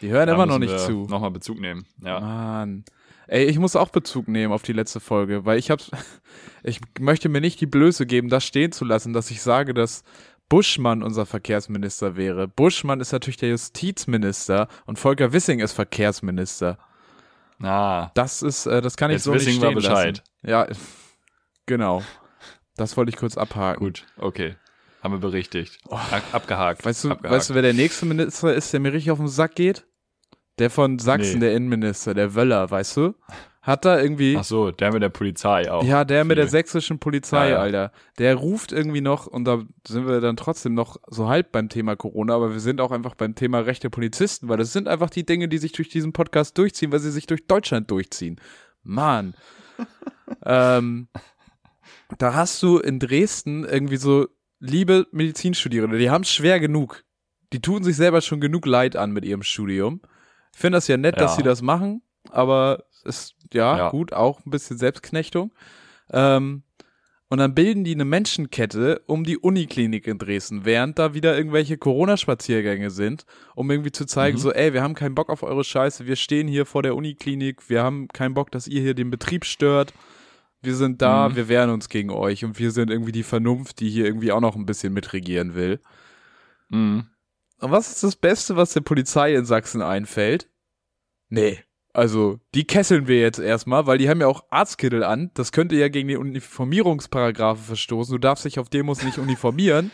Die 0.00 0.08
hören 0.08 0.26
Da 0.26 0.34
immer 0.34 0.46
noch 0.46 0.58
nicht 0.58 0.78
zu. 0.80 1.06
Nochmal 1.08 1.30
Bezug 1.30 1.60
nehmen. 1.60 1.86
Ja. 2.02 2.20
Mann. 2.20 2.84
Ey, 3.26 3.44
ich 3.46 3.58
muss 3.58 3.74
auch 3.76 3.88
Bezug 3.88 4.28
nehmen 4.28 4.52
auf 4.52 4.62
die 4.62 4.72
letzte 4.74 5.00
Folge, 5.00 5.44
weil 5.46 5.58
ich 5.58 5.70
hab's, 5.70 5.90
ich 6.62 6.80
möchte 6.98 7.28
mir 7.28 7.40
nicht 7.40 7.60
die 7.60 7.66
Blöße 7.66 8.04
geben, 8.04 8.28
das 8.28 8.44
stehen 8.44 8.72
zu 8.72 8.84
lassen, 8.84 9.12
dass 9.12 9.30
ich 9.30 9.40
sage, 9.40 9.72
dass 9.72 10.02
Buschmann 10.50 11.02
unser 11.02 11.24
Verkehrsminister 11.24 12.16
wäre. 12.16 12.48
Buschmann 12.48 13.00
ist 13.00 13.12
natürlich 13.12 13.38
der 13.38 13.48
Justizminister 13.50 14.68
und 14.84 14.98
Volker 14.98 15.32
Wissing 15.32 15.60
ist 15.60 15.72
Verkehrsminister. 15.72 16.78
Ah, 17.62 18.10
Das 18.14 18.42
ist, 18.42 18.66
äh, 18.66 18.82
das 18.82 18.96
kann 18.96 19.10
ich 19.10 19.14
Jetzt 19.16 19.24
so 19.24 19.32
nicht 19.32 19.46
Wissing 19.46 19.62
war 19.62 19.70
stehen 19.70 19.74
Bescheid. 19.76 20.22
lassen. 20.42 20.50
Ja, 20.50 20.66
genau. 21.66 22.02
Das 22.76 22.96
wollte 22.96 23.10
ich 23.10 23.16
kurz 23.16 23.36
abhaken. 23.36 23.84
gut, 23.84 24.04
okay. 24.16 24.56
Haben 25.02 25.14
wir 25.14 25.20
berichtigt. 25.20 25.78
Ab- 25.90 26.22
abgehakt. 26.32 26.80
Oh. 26.82 26.86
Weißt 26.88 27.04
du, 27.04 27.10
abgehakt. 27.10 27.34
weißt 27.36 27.50
du, 27.50 27.54
wer 27.54 27.62
der 27.62 27.74
nächste 27.74 28.06
Minister 28.06 28.54
ist, 28.54 28.72
der 28.72 28.80
mir 28.80 28.92
richtig 28.92 29.10
auf 29.10 29.18
den 29.18 29.28
Sack 29.28 29.54
geht? 29.54 29.86
Der 30.58 30.70
von 30.70 30.98
Sachsen, 30.98 31.34
Nee. 31.40 31.46
der 31.46 31.54
Innenminister, 31.56 32.14
der 32.14 32.34
Wöller, 32.34 32.70
weißt 32.70 32.96
du? 32.96 33.14
Hat 33.60 33.84
da 33.84 34.00
irgendwie. 34.00 34.36
Ach 34.38 34.44
so, 34.44 34.70
der 34.70 34.92
mit 34.92 35.02
der 35.02 35.08
Polizei 35.08 35.70
auch. 35.70 35.82
Ja, 35.84 36.04
der 36.04 36.24
mit 36.24 36.36
der 36.38 36.48
sächsischen 36.48 36.98
Polizei, 36.98 37.48
Ja, 37.48 37.54
ja. 37.54 37.58
Alter. 37.60 37.92
Der 38.18 38.34
ruft 38.36 38.72
irgendwie 38.72 39.00
noch, 39.00 39.26
und 39.26 39.44
da 39.46 39.62
sind 39.86 40.06
wir 40.06 40.20
dann 40.20 40.36
trotzdem 40.36 40.74
noch 40.74 40.96
so 41.08 41.28
halb 41.28 41.50
beim 41.50 41.68
Thema 41.70 41.96
Corona, 41.96 42.34
aber 42.34 42.52
wir 42.52 42.60
sind 42.60 42.80
auch 42.80 42.92
einfach 42.92 43.14
beim 43.14 43.34
Thema 43.34 43.60
rechte 43.60 43.90
Polizisten, 43.90 44.48
weil 44.48 44.58
das 44.58 44.72
sind 44.72 44.86
einfach 44.86 45.10
die 45.10 45.24
Dinge, 45.26 45.48
die 45.48 45.58
sich 45.58 45.72
durch 45.72 45.88
diesen 45.88 46.12
Podcast 46.12 46.56
durchziehen, 46.58 46.92
weil 46.92 47.00
sie 47.00 47.10
sich 47.10 47.26
durch 47.26 47.46
Deutschland 47.46 47.90
durchziehen. 47.90 48.38
Mann. 48.82 49.34
ähm, 50.44 51.08
da 52.18 52.34
hast 52.34 52.62
du 52.62 52.78
in 52.78 52.98
Dresden 52.98 53.64
irgendwie 53.64 53.96
so 53.96 54.26
liebe 54.60 55.06
Medizinstudierende, 55.12 55.98
die 55.98 56.10
haben 56.10 56.22
es 56.22 56.30
schwer 56.30 56.60
genug. 56.60 57.04
Die 57.52 57.60
tun 57.60 57.84
sich 57.84 57.96
selber 57.96 58.20
schon 58.20 58.40
genug 58.40 58.66
Leid 58.66 58.96
an 58.96 59.12
mit 59.12 59.24
ihrem 59.24 59.42
Studium. 59.42 60.00
Ich 60.52 60.58
finde 60.60 60.76
das 60.76 60.88
ja 60.88 60.96
nett, 60.96 61.20
dass 61.20 61.32
Ja. 61.32 61.36
sie 61.36 61.42
das 61.42 61.62
machen, 61.62 62.02
aber 62.30 62.84
es 62.90 63.02
ist 63.04 63.34
ja, 63.52 63.76
Ja. 63.76 63.90
gut, 63.90 64.12
auch 64.12 64.44
ein 64.44 64.50
bisschen 64.50 64.78
Selbstknechtung. 64.78 65.52
Ähm, 66.10 66.62
und 67.28 67.38
dann 67.38 67.54
bilden 67.54 67.84
die 67.84 67.94
eine 67.94 68.04
Menschenkette 68.04 69.02
um 69.06 69.24
die 69.24 69.38
Uniklinik 69.38 70.06
in 70.06 70.18
Dresden, 70.18 70.64
während 70.64 70.98
da 70.98 71.14
wieder 71.14 71.36
irgendwelche 71.36 71.76
Corona-Spaziergänge 71.78 72.90
sind, 72.90 73.24
um 73.54 73.70
irgendwie 73.70 73.90
zu 73.92 74.04
zeigen, 74.04 74.36
Mhm. 74.36 74.40
so, 74.40 74.52
ey, 74.52 74.72
wir 74.72 74.82
haben 74.82 74.94
keinen 74.94 75.14
Bock 75.14 75.30
auf 75.30 75.42
eure 75.42 75.64
Scheiße, 75.64 76.06
wir 76.06 76.16
stehen 76.16 76.46
hier 76.48 76.64
vor 76.66 76.82
der 76.82 76.94
Uniklinik, 76.94 77.68
wir 77.68 77.82
haben 77.82 78.08
keinen 78.08 78.34
Bock, 78.34 78.50
dass 78.52 78.68
ihr 78.68 78.80
hier 78.82 78.94
den 78.94 79.10
Betrieb 79.10 79.44
stört. 79.44 79.92
Wir 80.64 80.74
sind 80.74 81.02
da, 81.02 81.28
Mhm. 81.28 81.36
wir 81.36 81.48
wehren 81.48 81.70
uns 81.70 81.88
gegen 81.88 82.10
euch 82.10 82.44
und 82.44 82.58
wir 82.58 82.70
sind 82.70 82.90
irgendwie 82.90 83.12
die 83.12 83.22
Vernunft, 83.22 83.80
die 83.80 83.90
hier 83.90 84.04
irgendwie 84.06 84.32
auch 84.32 84.40
noch 84.40 84.56
ein 84.56 84.66
bisschen 84.66 84.92
mitregieren 84.92 85.54
will. 85.54 85.80
Mhm. 86.68 87.06
Und 87.60 87.70
was 87.70 87.90
ist 87.90 88.02
das 88.02 88.16
Beste, 88.16 88.56
was 88.56 88.72
der 88.72 88.80
Polizei 88.80 89.34
in 89.34 89.44
Sachsen 89.44 89.82
einfällt? 89.82 90.48
Nee. 91.28 91.58
Also, 91.92 92.40
die 92.54 92.64
kesseln 92.66 93.06
wir 93.06 93.20
jetzt 93.20 93.38
erstmal, 93.38 93.86
weil 93.86 93.98
die 93.98 94.08
haben 94.08 94.20
ja 94.20 94.26
auch 94.26 94.44
Arztkittel 94.50 95.04
an. 95.04 95.30
Das 95.34 95.52
könnte 95.52 95.76
ja 95.76 95.88
gegen 95.88 96.08
die 96.08 96.16
Uniformierungsparagraphe 96.16 97.62
verstoßen. 97.62 98.12
Du 98.12 98.18
darfst 98.18 98.44
dich 98.44 98.58
auf 98.58 98.68
Demos 98.68 99.04
nicht 99.04 99.18
uniformieren. 99.18 99.90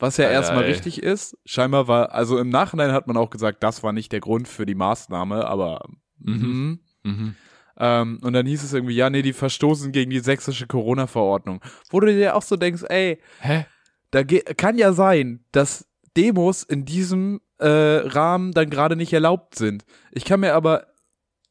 Was 0.00 0.16
ja 0.16 0.28
erstmal 0.30 0.62
richtig 0.64 1.02
ist. 1.02 1.36
Scheinbar 1.44 1.88
war, 1.88 2.12
also 2.12 2.38
im 2.38 2.50
Nachhinein 2.50 2.92
hat 2.92 3.08
man 3.08 3.16
auch 3.16 3.30
gesagt, 3.30 3.64
das 3.64 3.82
war 3.82 3.92
nicht 3.92 4.12
der 4.12 4.20
Grund 4.20 4.46
für 4.46 4.64
die 4.64 4.76
Maßnahme, 4.76 5.44
aber 5.46 5.88
Mhm. 6.20 6.80
mhm. 7.02 7.34
Ähm, 7.78 8.18
und 8.22 8.32
dann 8.32 8.46
hieß 8.46 8.62
es 8.64 8.72
irgendwie, 8.72 8.94
ja, 8.96 9.08
nee, 9.10 9.22
die 9.22 9.32
verstoßen 9.32 9.92
gegen 9.92 10.10
die 10.10 10.18
sächsische 10.20 10.66
Corona-Verordnung. 10.66 11.60
Wo 11.90 12.00
du 12.00 12.06
dir 12.12 12.34
auch 12.34 12.42
so 12.42 12.56
denkst, 12.56 12.82
ey, 12.88 13.20
Hä? 13.40 13.66
da 14.10 14.24
kann 14.24 14.78
ja 14.78 14.92
sein, 14.92 15.44
dass 15.52 15.86
Demos 16.16 16.64
in 16.64 16.84
diesem 16.84 17.40
äh, 17.58 17.66
Rahmen 17.68 18.52
dann 18.52 18.70
gerade 18.70 18.96
nicht 18.96 19.12
erlaubt 19.12 19.54
sind. 19.54 19.84
Ich 20.10 20.24
kann 20.24 20.40
mir 20.40 20.54
aber, 20.54 20.86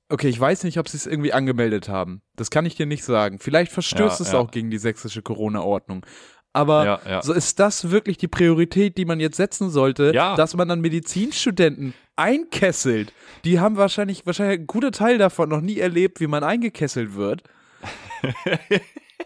okay, 0.10 0.28
ich 0.28 0.40
weiß 0.40 0.64
nicht, 0.64 0.80
ob 0.80 0.90
sie 0.90 0.98
es 0.98 1.06
irgendwie 1.06 1.34
angemeldet 1.34 1.88
haben. 1.90 2.22
Das 2.36 2.50
kann 2.50 2.66
ich 2.66 2.76
dir 2.76 2.86
nicht 2.86 3.04
sagen. 3.06 3.40
Vielleicht 3.40 3.72
verstößt 3.72 4.20
Ja, 4.20 4.26
es 4.26 4.32
ja. 4.34 4.40
auch 4.40 4.52
gegen 4.52 4.70
die 4.70 4.78
sächsische 4.80 5.22
Corona-Ordnung. 5.22 6.06
Aber 6.54 7.02
Ja, 7.08 7.22
so 7.22 7.34
ist 7.34 7.60
das 7.60 7.92
wirklich 7.92 8.18
die 8.18 8.28
Priorität, 8.28 8.98
die 8.98 9.06
man 9.06 9.20
jetzt 9.20 9.38
setzen 9.38 9.70
sollte, 9.70 10.12
dass 10.12 10.56
man 10.56 10.68
dann 10.68 10.82
Medizinstudenten 10.82 11.94
einkesselt. 12.18 13.14
Die 13.46 13.60
haben 13.60 13.78
wahrscheinlich, 13.78 14.26
wahrscheinlich 14.26 14.60
ein 14.60 14.68
guter 14.68 14.92
Teil 14.92 15.18
davon 15.18 15.50
noch 15.50 15.62
nie 15.62 15.80
erlebt, 15.80 16.20
wie 16.20 16.28
man 16.28 16.44
eingekesselt 16.44 17.16
wird. 17.16 17.44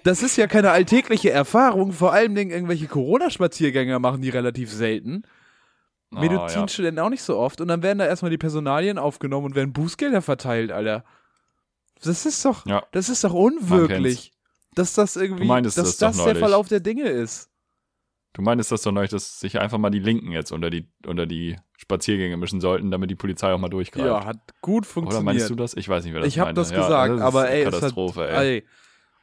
Das 0.04 0.24
ist 0.24 0.36
ja 0.38 0.48
keine 0.48 0.72
alltägliche 0.72 1.30
Erfahrung. 1.30 1.92
Vor 1.92 2.12
allem 2.14 2.34
Dingen 2.34 2.50
irgendwelche 2.50 2.88
Corona-Spaziergänger 2.88 4.00
machen 4.00 4.22
die 4.22 4.30
relativ 4.30 4.72
selten. 4.72 5.24
Oh, 6.16 6.20
Medizinstudenten 6.20 7.04
auch 7.04 7.10
nicht 7.10 7.22
so 7.22 7.38
oft. 7.38 7.62
Und 7.62 7.68
dann 7.68 7.84
werden 7.84 8.00
da 8.00 8.08
erstmal 8.08 8.32
die 8.32 8.38
Personalien 8.40 8.98
aufgenommen 8.98 9.46
und 9.48 9.56
werden 9.56 9.74
Bußgelder 9.74 10.22
verteilt, 10.22 10.72
Alter. 10.72 11.04
Das 12.02 12.26
ist 12.26 12.44
doch, 12.46 12.66
Ja. 12.66 12.84
das 12.94 13.10
ist 13.10 13.24
doch 13.24 13.34
unwirklich. 13.34 14.32
Dass 14.74 14.94
das 14.94 15.18
irgendwie, 15.18 15.48
dass 15.62 15.76
das 15.76 15.98
das, 15.98 16.18
der. 16.24 16.36
Verlauf 16.36 16.68
der 16.68 16.80
Dinge 16.80 17.04
ist. 17.04 17.51
Du 18.34 18.42
meinst 18.42 18.72
das 18.72 18.82
doch 18.82 18.92
neulich, 18.94 19.12
dass 19.12 19.40
sich 19.40 19.60
einfach 19.60 19.78
mal 19.78 19.90
die 19.90 20.00
Linken 20.00 20.32
jetzt 20.32 20.52
unter 20.52 20.70
die, 20.70 20.88
unter 21.06 21.26
die 21.26 21.58
Spaziergänge 21.78 22.38
mischen 22.38 22.62
sollten, 22.62 22.90
damit 22.90 23.10
die 23.10 23.16
Polizei 23.16 23.52
auch 23.54 23.60
mal 23.60 23.68
durchgreift. 23.68 24.08
Ja, 24.08 24.26
hat 24.26 24.38
gut 24.62 24.86
funktioniert. 24.86 25.24
Oder 25.24 25.34
meinst 25.34 25.50
du 25.50 25.56
das? 25.56 25.76
Ich 25.76 25.90
weiß 25.90 26.06
nicht, 26.06 26.14
wer 26.14 26.22
das 26.22 26.30
ich 26.30 26.40
habe 26.40 26.54
das 26.54 26.72
Ja, 26.72 26.78
gesagt, 26.78 27.12
das 27.12 27.20
ist 27.20 27.26
aber 27.26 27.50
ey, 27.50 27.64
Katastrophe, 27.66 28.22
hat, 28.22 28.30
ey. 28.30 28.58
ey. 28.58 28.64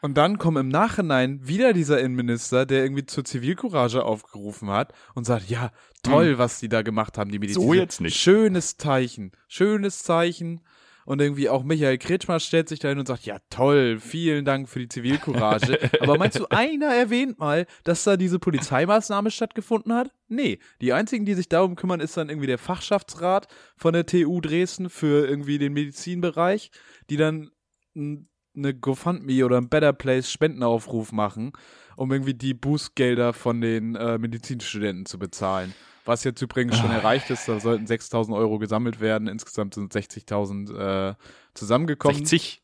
Und 0.00 0.16
dann 0.16 0.38
kommt 0.38 0.58
im 0.58 0.68
Nachhinein 0.68 1.40
wieder 1.46 1.72
dieser 1.72 2.00
Innenminister, 2.00 2.66
der 2.66 2.84
irgendwie 2.84 3.04
zur 3.04 3.24
Zivilcourage 3.24 4.04
aufgerufen 4.04 4.70
hat 4.70 4.92
und 5.14 5.24
sagt, 5.24 5.48
ja, 5.48 5.72
toll, 6.02 6.38
was 6.38 6.60
die 6.60 6.68
da 6.68 6.82
gemacht 6.82 7.18
haben, 7.18 7.32
die 7.32 7.38
Medizin. 7.38 7.62
Hm. 7.62 7.68
So 7.68 7.74
jetzt 7.74 8.00
nicht. 8.00 8.16
Schönes 8.16 8.76
Zeichen, 8.76 9.32
schönes 9.48 10.04
Zeichen. 10.04 10.60
Und 11.08 11.22
irgendwie 11.22 11.48
auch 11.48 11.64
Michael 11.64 11.96
Kretschmer 11.96 12.38
stellt 12.38 12.68
sich 12.68 12.80
dahin 12.80 12.98
und 12.98 13.08
sagt, 13.08 13.24
ja 13.24 13.38
toll, 13.48 13.98
vielen 13.98 14.44
Dank 14.44 14.68
für 14.68 14.78
die 14.78 14.90
Zivilcourage. 14.90 15.78
Aber 16.02 16.18
meinst 16.18 16.38
du, 16.38 16.44
einer 16.50 16.94
erwähnt 16.94 17.38
mal, 17.38 17.64
dass 17.82 18.04
da 18.04 18.18
diese 18.18 18.38
Polizeimaßnahme 18.38 19.30
stattgefunden 19.30 19.94
hat? 19.94 20.10
Nee, 20.28 20.58
die 20.82 20.92
einzigen, 20.92 21.24
die 21.24 21.32
sich 21.32 21.48
darum 21.48 21.76
kümmern, 21.76 22.00
ist 22.00 22.18
dann 22.18 22.28
irgendwie 22.28 22.46
der 22.46 22.58
Fachschaftsrat 22.58 23.48
von 23.78 23.94
der 23.94 24.04
TU 24.04 24.38
Dresden 24.42 24.90
für 24.90 25.26
irgendwie 25.26 25.56
den 25.56 25.72
Medizinbereich, 25.72 26.70
die 27.08 27.16
dann 27.16 27.52
eine 27.96 28.74
GoFundMe 28.74 29.46
oder 29.46 29.56
ein 29.56 29.70
Better 29.70 29.94
Place 29.94 30.30
Spendenaufruf 30.30 31.12
machen, 31.12 31.52
um 31.96 32.12
irgendwie 32.12 32.34
die 32.34 32.52
Bußgelder 32.52 33.32
von 33.32 33.62
den 33.62 33.94
äh, 33.94 34.18
Medizinstudenten 34.18 35.06
zu 35.06 35.18
bezahlen. 35.18 35.72
Was 36.08 36.24
jetzt 36.24 36.40
übrigens 36.40 36.78
schon 36.78 36.90
erreicht 36.90 37.28
ist, 37.28 37.46
da 37.48 37.60
sollten 37.60 37.84
6.000 37.84 38.34
Euro 38.34 38.58
gesammelt 38.58 38.98
werden. 38.98 39.28
Insgesamt 39.28 39.74
sind 39.74 39.92
60.000 39.92 41.10
äh, 41.10 41.14
zusammengekommen. 41.52 42.24
60? 42.24 42.62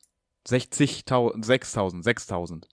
60.000, 0.48 1.44
6.000, 1.44 2.02
6.000. 2.02 2.64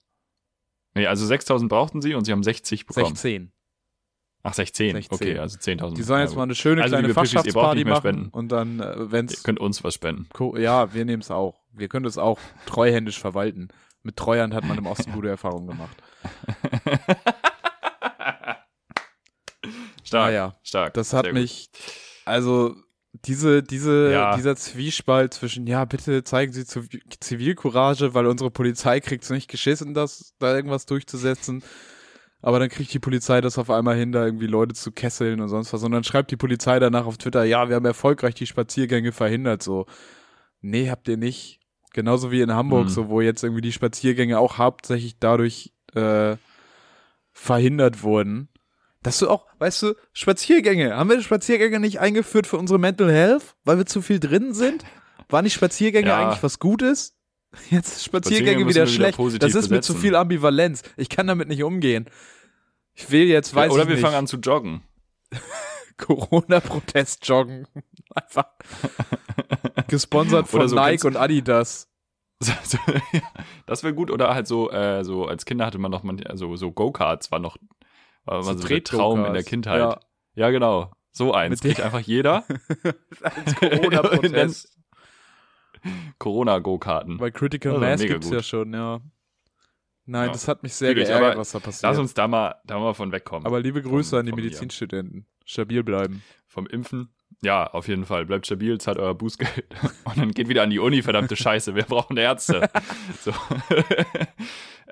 Nee, 0.94 1.06
also 1.06 1.26
6000 1.26 1.68
brauchten 1.68 2.00
sie 2.00 2.14
und 2.14 2.24
sie 2.24 2.32
haben 2.32 2.42
60 2.42 2.86
bekommen. 2.86 3.14
16. 3.14 3.52
Ach, 4.44 4.54
16. 4.54 4.94
16. 4.94 5.14
Okay, 5.14 5.38
also 5.38 5.58
10.000. 5.58 5.94
Die 5.94 6.02
sollen 6.02 6.22
jetzt 6.22 6.36
mal 6.36 6.44
eine 6.44 6.54
schöne 6.54 6.82
Also, 6.82 6.96
kleine 6.96 7.12
Fachschaftsparty 7.12 7.84
machen 7.84 7.98
spenden. 7.98 8.28
und 8.30 8.48
dann, 8.50 8.80
äh, 8.80 8.96
Ihr 9.14 9.26
könnt 9.44 9.60
uns 9.60 9.84
was 9.84 9.92
spenden. 9.92 10.26
Ja, 10.56 10.94
wir 10.94 11.04
nehmen 11.04 11.20
es 11.20 11.30
auch. 11.30 11.60
Wir 11.70 11.88
können 11.88 12.06
es 12.06 12.16
auch 12.16 12.38
treuhändisch 12.64 13.20
verwalten. 13.20 13.68
Mit 14.02 14.16
Treuhand 14.16 14.54
hat 14.54 14.64
man 14.64 14.78
im 14.78 14.86
Osten 14.86 15.12
gute 15.12 15.28
Erfahrungen 15.28 15.66
gemacht. 15.66 15.96
Stark, 20.12 20.26
Naja, 20.28 20.54
stark. 20.62 20.94
Das 20.94 21.12
hat 21.12 21.32
mich, 21.32 21.70
also 22.24 22.76
diese, 23.26 23.62
diese, 23.62 24.10
Ja. 24.12 24.36
dieser 24.36 24.56
Zwiespalt 24.56 25.34
zwischen, 25.34 25.66
ja, 25.66 25.84
bitte 25.84 26.22
zeigen 26.24 26.52
Sie 26.52 26.62
Ziv- 26.62 27.00
Zivilcourage, 27.20 28.14
weil 28.14 28.26
unsere 28.26 28.50
Polizei 28.50 29.00
kriegt 29.00 29.24
es 29.24 29.30
nicht 29.30 29.50
geschissen, 29.50 29.94
das, 29.94 30.34
da 30.38 30.54
irgendwas 30.54 30.86
durchzusetzen. 30.86 31.62
Aber 32.44 32.58
dann 32.58 32.68
kriegt 32.68 32.92
die 32.92 32.98
Polizei 32.98 33.40
das 33.40 33.56
auf 33.58 33.70
einmal 33.70 33.96
hin, 33.96 34.12
da 34.12 34.24
irgendwie 34.24 34.46
Leute 34.48 34.74
zu 34.74 34.90
kesseln 34.92 35.40
und 35.40 35.48
sonst 35.48 35.72
was. 35.72 35.82
Und 35.84 35.92
dann 35.92 36.04
schreibt 36.04 36.30
die 36.30 36.36
Polizei 36.36 36.78
danach 36.80 37.06
auf 37.06 37.16
Twitter, 37.16 37.44
ja, 37.44 37.68
wir 37.68 37.76
haben 37.76 37.84
erfolgreich 37.84 38.34
die 38.34 38.46
Spaziergänge 38.48 39.12
verhindert, 39.12 39.62
so. 39.62 39.86
Nee, 40.60 40.90
habt 40.90 41.06
ihr 41.08 41.16
nicht. 41.16 41.60
Genauso 41.92 42.30
wie 42.32 42.40
in 42.40 42.52
Hamburg, 42.52 42.84
Mhm. 42.86 42.88
so, 42.90 43.08
wo 43.10 43.20
jetzt 43.20 43.44
irgendwie 43.44 43.60
die 43.60 43.72
Spaziergänge 43.72 44.38
auch 44.38 44.58
hauptsächlich 44.58 45.18
dadurch, 45.20 45.72
äh, 45.94 46.36
verhindert 47.32 48.02
wurden. 48.02 48.48
Dass 49.02 49.18
du 49.18 49.28
auch, 49.28 49.46
weißt 49.58 49.82
du, 49.82 49.94
Spaziergänge, 50.12 50.96
haben 50.96 51.10
wir 51.10 51.20
Spaziergänge 51.22 51.80
nicht 51.80 51.98
eingeführt 52.00 52.46
für 52.46 52.56
unsere 52.56 52.78
Mental 52.78 53.10
Health, 53.10 53.56
weil 53.64 53.78
wir 53.78 53.86
zu 53.86 54.00
viel 54.00 54.20
drin 54.20 54.54
sind? 54.54 54.84
Waren 55.28 55.44
die 55.44 55.50
Spaziergänge 55.50 56.08
Ja. 56.08 56.24
eigentlich 56.28 56.42
was 56.42 56.58
Gutes? 56.58 57.16
Jetzt 57.70 57.96
ist 57.96 58.04
Spaziergänge 58.04 58.50
Spaziergänge 58.50 58.60
wieder 58.60 58.68
wieder 58.82 58.86
schlecht. 58.86 59.16
positiv 59.16 59.40
das 59.40 59.54
ist 59.54 59.70
mir 59.70 59.80
zu 59.80 59.92
besetzen. 59.94 60.00
viel 60.00 60.16
Ambivalenz. 60.16 60.82
Ich 60.96 61.08
kann 61.08 61.26
damit 61.26 61.48
nicht 61.48 61.62
umgehen. 61.62 62.08
Ich 62.94 63.10
will 63.10 63.24
jetzt, 63.26 63.54
weiß 63.54 63.72
Oder 63.72 63.82
ich 63.82 63.88
wir 63.88 63.94
nicht, 63.96 64.04
fangen 64.04 64.16
an 64.16 64.26
zu 64.26 64.36
joggen. 64.38 64.82
Corona-Protest 65.98 67.26
joggen. 67.26 67.66
Einfach. 68.14 68.46
Gesponsert 69.88 70.48
von 70.48 70.60
Oder 70.60 70.68
so 70.68 70.76
Nike 70.76 71.06
und 71.06 71.16
Adidas. 71.16 71.88
Ja, 72.42 72.54
das 73.66 73.82
wäre 73.84 73.94
gut. 73.94 74.10
Oder 74.10 74.34
halt 74.34 74.46
so, 74.48 74.70
äh, 74.70 75.04
so 75.04 75.26
als 75.26 75.44
Kinder 75.44 75.64
hatte 75.66 75.78
man 75.78 75.90
noch 75.90 76.02
man, 76.02 76.22
also 76.24 76.56
so 76.56 76.72
Go-Karts 76.72 77.30
war 77.30 77.38
noch 77.38 77.56
war 78.24 78.42
So 78.42 78.52
so, 78.52 78.58
so 78.58 78.68
der 78.68 78.84
Traum 78.84 79.24
in 79.24 79.32
der. 79.34 79.42
Kindheit. 79.44 79.78
Ja. 79.78 80.00
Ja, 80.34 80.50
genau. 80.50 80.90
So 81.10 81.34
eins. 81.34 81.62
Mit 81.62 81.74
Kriegt 81.74 81.84
einfach 81.84 82.00
jeder. 82.00 82.44
Als 83.22 83.54
Corona-Protest. 83.56 84.78
Corona-Go-Karten. 86.18 87.18
Bei 87.18 87.30
Critical 87.30 87.78
Mass 87.78 88.00
gibt's 88.02 88.28
gut. 88.28 88.36
ja 88.36 88.42
schon, 88.42 88.72
ja. 88.72 89.00
Nein, 90.04 90.26
Ja. 90.28 90.32
das 90.32 90.48
hat 90.48 90.62
mich 90.62 90.74
sehr 90.74 90.92
Schwierig, 90.92 91.08
geärgert, 91.08 91.36
was 91.36 91.52
da 91.52 91.58
passiert. 91.60 91.82
Lass 91.90 91.98
uns 91.98 92.14
da 92.14 92.26
mal, 92.28 92.56
da 92.64 92.78
mal 92.78 92.94
von 92.94 93.12
wegkommen. 93.12 93.46
aber 93.46 93.60
liebe 93.60 93.82
Grüße 93.82 94.10
Von- 94.10 94.20
an 94.20 94.26
die. 94.26 94.32
Medizinstudenten. 94.32 95.26
Stabil 95.44 95.82
bleiben. 95.82 96.22
Vom 96.46 96.66
Impfen. 96.66 97.12
Ja, 97.42 97.66
auf 97.66 97.88
jeden 97.88 98.04
Fall. 98.04 98.24
Bleibt 98.26 98.46
stabil, 98.46 98.78
zahlt 98.78 98.98
euer 98.98 99.14
Bußgeld. 99.14 99.64
Und 100.04 100.16
dann 100.18 100.30
geht 100.30 100.48
wieder 100.48 100.62
an 100.62 100.70
die 100.70 100.78
Uni, 100.78 101.02
verdammte 101.02 101.34
Scheiße. 101.36 101.74
Wir 101.74 101.82
brauchen 101.84 102.16
Ärzte. 102.16 102.70
so. 103.20 103.32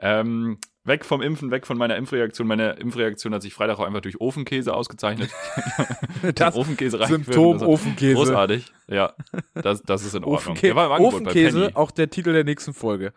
ähm, 0.00 0.58
weg 0.90 1.06
vom 1.06 1.22
Impfen, 1.22 1.50
weg 1.50 1.66
von 1.66 1.78
meiner 1.78 1.96
Impfreaktion. 1.96 2.46
Meine 2.46 2.72
Impfreaktion 2.72 3.32
hat 3.32 3.40
sich 3.40 3.54
Freitag 3.54 3.78
auch 3.78 3.86
einfach 3.86 4.02
durch 4.02 4.20
Ofenkäse 4.20 4.74
ausgezeichnet. 4.74 5.30
Das 6.34 6.54
Ofenkäse 6.54 6.98
Symptom 7.06 7.52
reingeführt. 7.52 7.70
Ofenkäse. 7.70 8.14
Großartig. 8.14 8.66
Ja, 8.88 9.14
das, 9.54 9.82
das 9.82 10.04
ist 10.04 10.14
in 10.14 10.24
Ordnung. 10.24 10.52
Ofenkä 10.52 10.66
Der 10.66 10.76
war 10.76 10.86
im 10.86 10.92
Angebot 10.92 11.24
bei 11.24 11.30
Ofenkäse, 11.30 11.60
Penny. 11.60 11.74
auch 11.76 11.90
der 11.90 12.10
Titel 12.10 12.32
der 12.34 12.44
nächsten 12.44 12.74
Folge. 12.74 13.14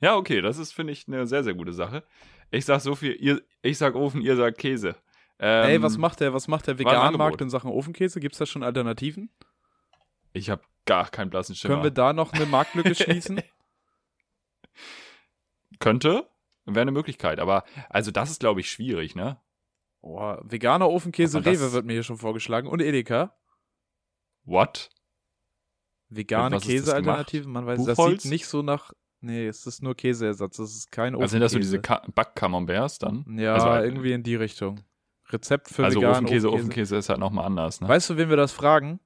Ja, 0.00 0.16
okay, 0.16 0.40
das 0.40 0.56
ist, 0.58 0.72
finde 0.72 0.94
ich, 0.94 1.06
eine 1.08 1.26
sehr, 1.26 1.44
sehr 1.44 1.52
gute 1.54 1.72
Sache. 1.74 2.04
Ich 2.50 2.64
sag 2.64 2.80
so 2.80 2.94
viel, 2.94 3.16
ihr, 3.20 3.42
ich 3.62 3.76
sag 3.76 3.94
Ofen, 3.96 4.22
ihr 4.22 4.36
sagt 4.36 4.58
Käse. 4.58 4.96
Ähm, 5.38 5.68
Ey, 5.68 5.82
was 5.82 5.98
macht 5.98 6.20
der, 6.20 6.32
was 6.32 6.48
macht 6.48 6.68
der 6.68 6.78
Veganmarkt 6.78 7.40
in 7.40 7.50
Sachen 7.50 7.70
Ofenkäse? 7.70 8.20
Gibt's 8.20 8.38
da 8.38 8.46
schon 8.46 8.62
Alternativen? 8.62 9.30
Ich 10.32 10.48
habe 10.48 10.62
gar 10.86 11.10
keinen 11.10 11.30
blassen 11.30 11.54
Schimmer. 11.54 11.74
Können 11.74 11.84
wir 11.84 11.90
da 11.90 12.12
noch 12.12 12.32
eine 12.32 12.46
Marktlücke 12.46 12.94
schließen? 12.94 13.42
Könnte, 15.80 16.26
wäre 16.66 16.82
eine 16.82 16.92
Möglichkeit. 16.92 17.38
Aber, 17.40 17.64
also 17.90 18.10
das 18.10 18.30
ist, 18.30 18.40
glaube 18.40 18.60
ich, 18.60 18.70
schwierig, 18.70 19.14
ne? 19.14 19.40
Boah, 20.00 20.42
veganer 20.44 20.88
Ofenkäse 20.90 21.40
das- 21.40 21.60
Rewe 21.60 21.72
wird 21.72 21.86
mir 21.86 21.94
hier 21.94 22.02
schon 22.02 22.18
vorgeschlagen. 22.18 22.68
Und 22.68 22.82
Edeka. 22.82 23.34
What? 24.44 24.90
Vegane 26.08 26.56
das 26.56 26.64
Käsealternativen. 26.64 27.50
Man 27.50 27.66
weiß, 27.66 27.84
das 27.84 27.96
Buchholz? 27.96 28.22
sieht 28.22 28.32
nicht 28.32 28.46
so 28.46 28.62
nach. 28.62 28.92
Nee, 29.20 29.46
es 29.46 29.66
ist 29.66 29.82
nur 29.82 29.94
Käseersatz. 29.94 30.58
Das 30.58 30.74
ist 30.74 30.92
kein 30.92 31.14
Ofenkäse. 31.14 31.22
Also 31.22 31.32
sind 31.32 31.40
das 31.40 31.52
so 31.52 31.58
diese 31.58 31.78
Backcamemberts 32.12 32.98
dann? 32.98 33.24
Ja, 33.38 33.54
also, 33.54 33.84
irgendwie 33.84 34.12
in 34.12 34.22
die 34.22 34.36
Richtung. 34.36 34.80
Rezept 35.30 35.70
für 35.70 35.84
Also 35.84 35.98
veganen 36.00 36.16
Ofenkäse, 36.26 36.52
Ofenkäse 36.52 36.96
ist 36.96 37.08
halt 37.08 37.18
nochmal 37.20 37.46
anders, 37.46 37.80
ne? 37.80 37.88
Weißt 37.88 38.10
du, 38.10 38.18
wen 38.18 38.28
wir 38.28 38.36
das 38.36 38.52
fragen? 38.52 39.00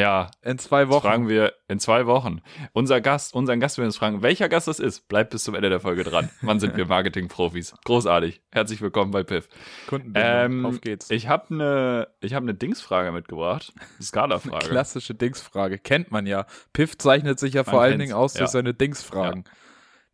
Ja, 0.00 0.30
In 0.42 0.58
zwei 0.58 0.88
Wochen. 0.88 1.02
fragen 1.02 1.28
wir 1.28 1.52
in 1.68 1.78
zwei 1.78 2.06
Wochen. 2.06 2.40
Unser 2.72 3.00
Gast, 3.00 3.34
unseren 3.34 3.60
Gast 3.60 3.76
werden 3.76 3.84
wir 3.84 3.88
uns 3.88 3.98
fragen, 3.98 4.22
welcher 4.22 4.48
Gast 4.48 4.66
das 4.66 4.78
ist. 4.80 5.08
Bleibt 5.08 5.30
bis 5.30 5.44
zum 5.44 5.54
Ende 5.54 5.68
der 5.68 5.80
Folge 5.80 6.04
dran. 6.04 6.30
Wann 6.40 6.58
sind 6.58 6.76
wir 6.76 6.86
Marketing-Profis? 6.88 7.74
Großartig. 7.84 8.40
Herzlich 8.50 8.80
willkommen 8.80 9.10
bei 9.10 9.22
Piff. 9.22 9.48
Kundenbindung. 9.88 10.30
Ähm, 10.32 10.66
Auf 10.66 10.80
geht's. 10.80 11.10
Ich 11.10 11.28
habe 11.28 11.54
eine 11.54 12.08
ich 12.20 12.32
hab 12.34 12.42
ne 12.44 12.54
Dingsfrage 12.54 13.12
mitgebracht. 13.12 13.72
Skala-Frage. 14.00 14.66
Klassische 14.70 15.14
Dingsfrage. 15.14 15.78
Kennt 15.78 16.10
man 16.10 16.26
ja. 16.26 16.46
Piff 16.72 16.96
zeichnet 16.96 17.38
sich 17.38 17.54
ja 17.54 17.64
vor 17.64 17.74
Man 17.74 17.82
allen 17.82 17.92
kennt's, 17.98 18.04
Dingen 18.06 18.14
aus 18.18 18.32
durch 18.32 18.40
ja. 18.40 18.46
seine 18.48 18.72
Dingsfragen. 18.74 19.44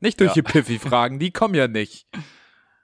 Nicht 0.01 0.21
durch 0.21 0.31
Ja. 0.31 0.35
die 0.35 0.43
Piffy-Fragen, 0.43 1.19
die 1.19 1.31
kommen 1.31 1.55
ja 1.55 1.69
nicht. 1.69 2.07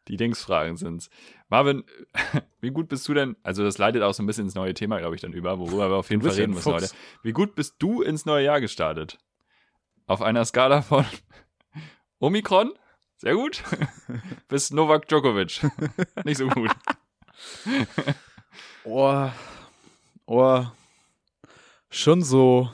Die 0.08 0.16
Dingsfragen 0.16 0.76
sind's. 0.76 1.10
Marvin, 1.52 1.84
wie 2.62 2.70
gut 2.70 2.88
bist 2.88 3.06
du 3.06 3.12
denn? 3.12 3.36
Also, 3.42 3.62
das 3.62 3.76
leitet 3.76 4.02
auch 4.02 4.14
so 4.14 4.22
ein 4.22 4.26
bisschen 4.26 4.46
ins 4.46 4.54
neue 4.54 4.72
Thema, 4.72 4.98
glaube 4.98 5.14
ich, 5.14 5.20
dann 5.20 5.34
über, 5.34 5.58
worüber 5.58 5.90
wir 5.90 5.96
auf 5.96 6.08
jeden 6.08 6.22
Fall 6.22 6.32
reden 6.32 6.54
müssen 6.54 6.72
heute. 6.72 6.88
Wie 7.22 7.32
gut 7.32 7.54
bist 7.54 7.76
du 7.78 8.00
ins 8.00 8.24
neue 8.24 8.44
Jahr 8.46 8.60
gestartet? 8.60 9.18
auf 10.06 10.22
einer 10.22 10.44
Skala 10.44 10.82
von 10.82 11.04
Omikron, 12.18 12.72
sehr 13.16 13.34
gut, 13.34 13.62
bis 14.48 14.70
Novak 14.70 15.08
Djokovic, 15.08 15.60
nicht 16.24 16.38
so 16.38 16.48
gut. 16.48 16.70
Oh, 18.84 19.30
oh, 20.26 20.64
schon 21.90 22.22
so 22.22 22.70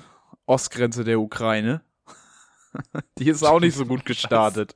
Ostgrenze 0.46 1.04
der 1.04 1.20
Ukraine. 1.20 1.82
Die 3.18 3.28
ist 3.28 3.42
auch 3.42 3.60
nicht 3.60 3.74
so 3.74 3.86
gut 3.86 4.04
gestartet. 4.04 4.74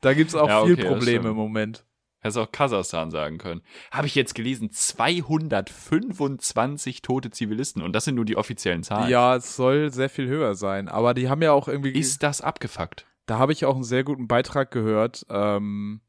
Da 0.00 0.14
gibt's 0.14 0.34
auch 0.34 0.48
Ja, 0.48 0.64
viel 0.64 0.74
okay, 0.74 0.82
das 0.82 0.92
Probleme 0.92 1.30
im 1.30 1.36
Moment. 1.36 1.84
Hättest 2.20 2.38
auch 2.38 2.50
Kasachstan 2.50 3.10
sagen 3.10 3.36
können. 3.38 3.62
Habe 3.92 4.06
ich 4.08 4.14
jetzt 4.14 4.34
gelesen, 4.34 4.70
225 4.70 7.02
tote 7.02 7.30
Zivilisten 7.30 7.82
und 7.82 7.92
das 7.92 8.04
sind 8.04 8.14
nur 8.16 8.24
die 8.24 8.36
offiziellen 8.36 8.82
Zahlen. 8.82 9.08
Ja, 9.08 9.36
es 9.36 9.54
soll 9.56 9.92
sehr 9.92 10.08
viel 10.08 10.26
höher 10.28 10.54
sein. 10.54 10.88
Aber 10.88 11.14
die 11.14 11.28
haben 11.28 11.42
ja 11.42 11.52
auch 11.52 11.68
irgendwie. 11.68 11.90
Ist 11.90 12.22
das 12.22 12.40
abgefuckt? 12.40 13.06
da 13.26 13.38
habe 13.38 13.52
ich 13.52 13.66
auch 13.66 13.74
einen 13.74 13.84
sehr 13.84 14.04
guten 14.04 14.26
Beitrag 14.26 14.70
gehört 14.70 15.26
ähm, 15.28 16.00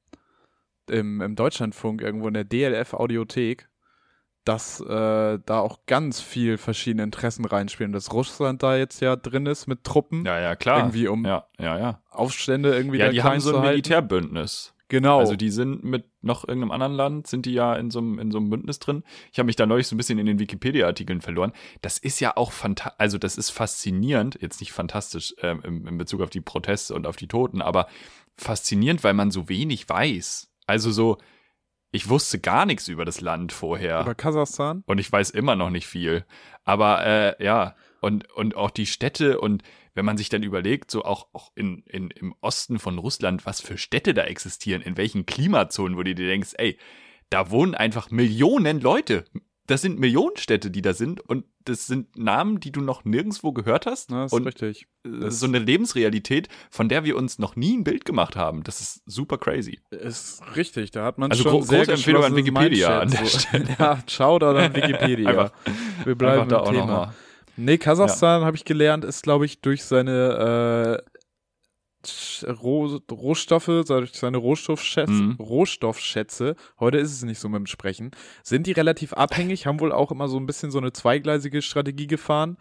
im, 0.89 1.20
im 1.22 1.36
Deutschlandfunk, 1.36 2.01
irgendwo 2.01 2.30
in 2.30 2.34
der 2.34 2.46
DLF-Audiothek, 2.46 3.68
dass 4.46 4.80
äh, 4.80 5.38
da 5.46 5.60
auch 5.60 5.80
ganz 5.86 6.22
viel 6.22 6.58
verschiedene 6.58 7.04
Interessen 7.04 7.44
reinspielen. 7.44 7.92
Dass 7.92 8.13
Russland 8.13 8.63
da 8.63 8.78
jetzt 8.78 9.01
ja 9.01 9.18
drin 9.18 9.46
ist 9.48 9.68
mit 9.68 9.84
Truppen, 9.84 10.25
Ja, 10.25 10.39
ja, 10.39 10.56
klar. 10.56 10.78
irgendwie 10.80 11.10
um 11.10 11.25
ja, 11.25 11.46
ja, 11.60 11.78
ja. 11.78 12.01
Aufstände 12.10 12.74
irgendwie 12.74 13.00
Ja, 13.00 13.08
da 13.08 13.12
die 13.12 13.22
haben 13.22 13.42
so 13.42 13.50
ein 13.50 13.56
halten. 13.58 13.68
Militärbündnis. 13.72 14.74
Genau. 14.89 15.19
Also 15.19 15.36
die 15.36 15.51
sind 15.51 15.84
mit 15.84 16.05
noch 16.22 16.48
irgendeinem 16.48 16.72
anderen 16.72 16.93
Land, 16.93 17.27
sind 17.27 17.46
die 17.46 17.53
ja 17.53 17.75
in 17.75 17.91
so 17.91 18.00
einem, 18.00 18.19
in 18.19 18.31
so 18.31 18.39
einem 18.39 18.50
Bündnis 18.50 18.79
drin. 18.79 19.03
Ich 19.31 19.38
habe 19.38 19.46
mich 19.46 19.55
da 19.55 19.65
neulich 19.65 19.88
so 19.88 19.96
ein 19.96 19.98
bisschen 19.98 20.17
in 20.17 20.25
den 20.25 20.39
Wikipedia-Artikeln 20.39 21.22
verloren. 21.22 21.53
Das 21.81 22.00
ist 22.00 22.19
ja 22.19 22.36
auch 22.36 22.51
fantastisch, 22.51 23.00
also 23.00 23.17
das 23.19 23.38
ist 23.38 23.51
faszinierend, 23.51 24.39
jetzt 24.41 24.60
nicht 24.60 24.72
fantastisch 24.72 25.36
ähm, 25.41 25.62
im, 25.63 25.88
in 25.88 25.98
Bezug 25.98 26.22
auf 26.22 26.31
die 26.31 26.41
Proteste 26.41 26.96
und 26.96 27.05
auf 27.05 27.15
die 27.15 27.27
Toten, 27.27 27.62
aber 27.62 27.88
faszinierend, 28.36 29.03
weil 29.03 29.13
man 29.13 29.29
so 29.29 29.48
wenig 29.48 29.88
weiß. 29.88 30.51
Also 30.65 30.91
so, 30.91 31.17
ich 31.91 32.10
wusste 32.10 32.39
gar 32.39 32.65
nichts 32.65 32.88
über 32.88 33.05
das 33.05 33.22
Land 33.22 33.51
vorher. 33.51 34.01
Über 34.01 34.15
Kasachstan? 34.15 34.84
Und 34.88 34.98
ich 34.98 35.12
weiß 35.12 35.29
immer 35.29 35.55
noch 35.55 35.69
nicht 35.69 35.88
viel. 35.88 36.25
Aber 36.63 37.05
äh, 37.05 37.43
ja, 37.43 37.75
und, 38.01 38.31
und 38.31 38.55
auch 38.55 38.72
die 38.72 38.86
Städte 38.88 39.39
und 39.39 39.62
wenn 40.00 40.06
man 40.06 40.15
sich 40.15 40.29
dann 40.29 40.44
überlegt, 40.44 40.89
so 40.91 41.03
auch, 41.03 41.27
auch 41.34 41.51
in, 41.56 41.84
in, 41.88 42.10
im 42.12 42.34
Osten 42.39 42.79
von 42.79 42.98
Russland, 42.98 43.46
was 43.46 43.60
für 43.60 43.77
Städte 43.77 44.13
da 44.13 44.24
existieren, 44.24 44.82
in 44.82 44.96
welchen 44.96 45.25
Klimazonen, 45.25 45.98
wo 45.98 46.03
du 46.03 46.15
dir 46.15 46.27
denkst, 46.27 46.51
ey, 46.58 46.77
da 47.29 47.51
wohnen 47.51 47.75
einfach 47.75 48.10
Millionen 48.10 48.79
Leute. 48.79 49.25
Das 49.68 49.82
sind 49.82 50.00
Millionenstädte, 50.00 50.72
die 50.72 50.82
da 50.82 50.94
sind 50.94 51.20
und 51.20 51.44
das 51.65 51.86
sind 51.86 52.18
Namen, 52.18 52.62
die 52.62 52.72
du 52.72 52.79
noch 52.79 53.03
nirgendwo 53.03 53.51
gehört 53.51 53.86
hast. 53.86 54.10
Na, 54.10 54.24
ist 54.25 54.32
und 54.34 54.48
richtig. 54.48 54.88
äh, 55.06 55.29
so 55.29 55.46
eine 55.46 55.60
Lebensrealität, 55.60 56.48
von 56.72 56.88
der 56.88 57.03
wir 57.03 57.18
uns 57.18 57.38
noch 57.39 57.56
nie 57.58 57.75
ein 57.77 57.84
Bild 57.84 58.06
gemacht 58.06 58.38
haben. 58.38 58.63
Das 58.63 58.79
ist 58.79 59.03
super 59.06 59.38
crazy. 59.38 59.79
Ist 59.91 60.41
richtig, 60.56 60.91
da 60.91 61.03
hat 61.03 61.18
man 61.18 61.29
Also 61.29 61.44
schon 61.44 61.51
gro- 61.51 61.62
sehr 61.63 61.79
große 61.79 61.91
Empfehlung 61.91 62.24
an 62.24 62.36
Wikipedia 62.38 63.00
an 63.01 63.12
der 63.12 63.25
so. 63.25 63.48
Ja, 63.77 64.01
Shoutout 64.08 64.58
an 64.58 64.74
Wikipedia. 64.75 65.29
Einfach- 65.29 65.51
Wir 66.06 66.15
bleiben 66.15 66.41
Einfach 66.44 66.48
da 66.48 66.58
im 66.58 66.62
auch 66.63 66.72
Thema. 66.72 66.86
nochmal. 66.86 67.13
Nee, 67.60 67.78
Kasachstan, 67.78 68.44
habe 68.46 68.56
ich 68.58 68.66
gelernt, 68.66 69.04
ist, 69.06 69.24
glaube 69.24 69.46
ich, 69.46 69.62
durch 69.62 69.84
seine 69.84 71.04
äh, 71.06 72.50
Roh 72.50 73.00
Rohstoffe, 73.12 73.84
durch 73.88 74.13
seine 74.13 74.38
Rohstoffschätze, 74.38 75.12
Mhm. 75.12 75.36
Rohstoffschätze, 75.39 76.56
heute 76.80 76.98
ist 76.98 77.12
es 77.12 77.24
nicht 77.24 77.39
so 77.39 77.50
mit 77.50 77.60
dem 77.60 77.66
Sprechen, 77.66 78.12
sind 78.44 78.68
die 78.68 78.72
relativ 78.72 79.12
abhängig, 79.13 79.66
haben 79.66 79.82
wohl 79.82 79.92
auch 79.92 80.12
immer 80.12 80.30
so 80.30 80.38
ein 80.38 80.46
bisschen 80.46 80.72
so 80.72 80.78
eine 80.78 80.94
zweigleisige 80.94 81.62
Strategie 81.62 82.08
gefahren, 82.08 82.58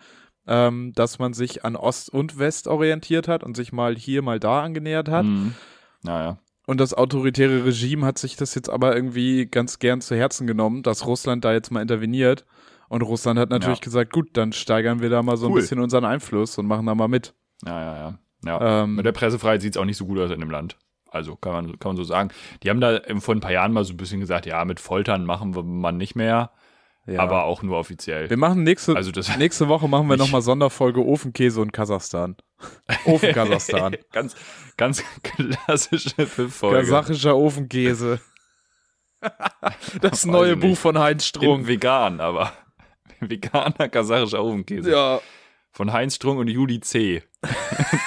ähm, 0.49 0.93
dass 0.95 1.21
man 1.21 1.35
sich 1.35 1.65
an 1.65 1.77
Ost 1.77 2.11
und 2.11 2.39
West 2.39 2.67
orientiert 2.67 3.29
hat 3.29 3.45
und 3.45 3.57
sich 3.57 3.73
mal 3.73 3.95
hier, 3.95 4.23
mal 4.23 4.41
da 4.41 4.63
angenähert 4.63 5.09
hat. 5.09 5.25
Mhm. 5.25 5.55
Naja. 6.03 6.39
Und 6.67 6.81
das 6.81 6.93
autoritäre 6.93 7.65
Regime 7.65 8.05
hat 8.05 8.19
sich 8.19 8.37
das 8.37 8.55
jetzt 8.55 8.69
aber 8.69 8.95
irgendwie 8.95 9.47
ganz 9.47 9.79
gern 9.79 10.01
zu 10.01 10.17
Herzen 10.17 10.47
genommen, 10.47 10.83
dass 10.83 11.07
Russland 11.07 11.45
da 11.45 11.53
jetzt 11.53 11.71
mal 11.71 11.81
interveniert. 11.81 12.45
Und 12.89 13.03
Russland 13.03 13.39
hat 13.39 13.51
natürlich 13.51 13.79
Ja. 13.79 13.85
gesagt, 13.85 14.13
gut, 14.13 14.31
dann 14.33 14.53
steigern 14.53 15.01
wir 15.01 15.11
da 15.11 15.23
mal 15.23 15.37
so 15.37 15.47
ein 15.47 15.53
Cool. 15.53 15.61
bisschen 15.61 15.81
unseren 15.81 16.05
Einfluss 16.05 16.57
und 16.59 16.67
machen 16.67 16.87
da 16.87 16.95
mal 16.95 17.09
mit. 17.09 17.35
Ja, 17.67 17.81
ja, 17.83 17.97
ja. 17.97 18.19
ja. 18.61 18.83
Ähm, 18.85 18.95
Mit 18.97 19.05
der 19.07 19.13
Pressefreiheit 19.13 19.61
sieht 19.63 19.75
es 19.75 19.77
auch 19.81 19.85
nicht 19.85 19.97
so 19.97 20.07
gut 20.07 20.19
aus 20.19 20.31
in 20.31 20.41
dem 20.41 20.51
Land. 20.51 20.77
Also 21.11 21.37
kann 21.37 21.53
man, 21.53 21.79
kann 21.79 21.91
man 21.91 21.97
so 21.97 22.05
sagen. 22.05 22.31
Die 22.63 22.71
haben 22.71 22.81
da 22.81 23.01
vor 23.21 23.35
ein 23.35 23.41
paar 23.41 23.53
Jahren 23.53 23.73
mal 23.73 23.85
so 23.85 23.95
ein 23.95 23.97
bisschen 23.97 24.21
gesagt, 24.21 24.47
ja, 24.47 24.65
mit 24.65 24.79
Foltern 24.81 25.25
machen 25.25 25.55
wir 25.57 25.63
man 25.63 25.97
nicht 25.97 26.15
mehr, 26.17 26.51
ja. 27.07 27.21
aber 27.21 27.45
auch 27.45 27.63
nur 27.63 27.79
offiziell. 27.79 28.29
wir 28.29 28.37
machen 28.37 28.63
nächste, 28.63 28.95
Also 28.95 29.11
nächste 29.39 29.69
Woche 29.69 29.89
machen 29.89 30.07
wir 30.09 30.17
nochmal 30.19 30.43
Sonderfolge 30.43 31.05
Ofenkäse 31.05 31.61
und 31.63 31.73
Kasachstan. 31.73 32.37
Ofen 33.07 33.33
Kasachstan. 33.33 33.97
ganz, 34.13 34.37
ganz 34.77 35.03
klassische 35.23 36.27
Folge. 36.27 36.81
Kasachischer 36.81 37.37
Ofenkäse. 37.37 38.21
das 40.01 40.27
neue 40.27 40.57
Buch 40.57 40.77
von 40.77 40.99
Heinz 40.99 41.25
In 41.25 41.29
Strunk. 41.29 41.67
vegan, 41.67 42.21
aber 42.21 42.53
veganer 43.31 43.89
kasachischer 43.89 44.43
Ofenkäse. 44.43 44.91
Ja, 44.91 45.21
Von 45.73 45.93
Heinz 45.93 46.17
Strunk 46.17 46.41
und 46.41 46.49
Juli 46.49 46.81
C. 46.81 47.23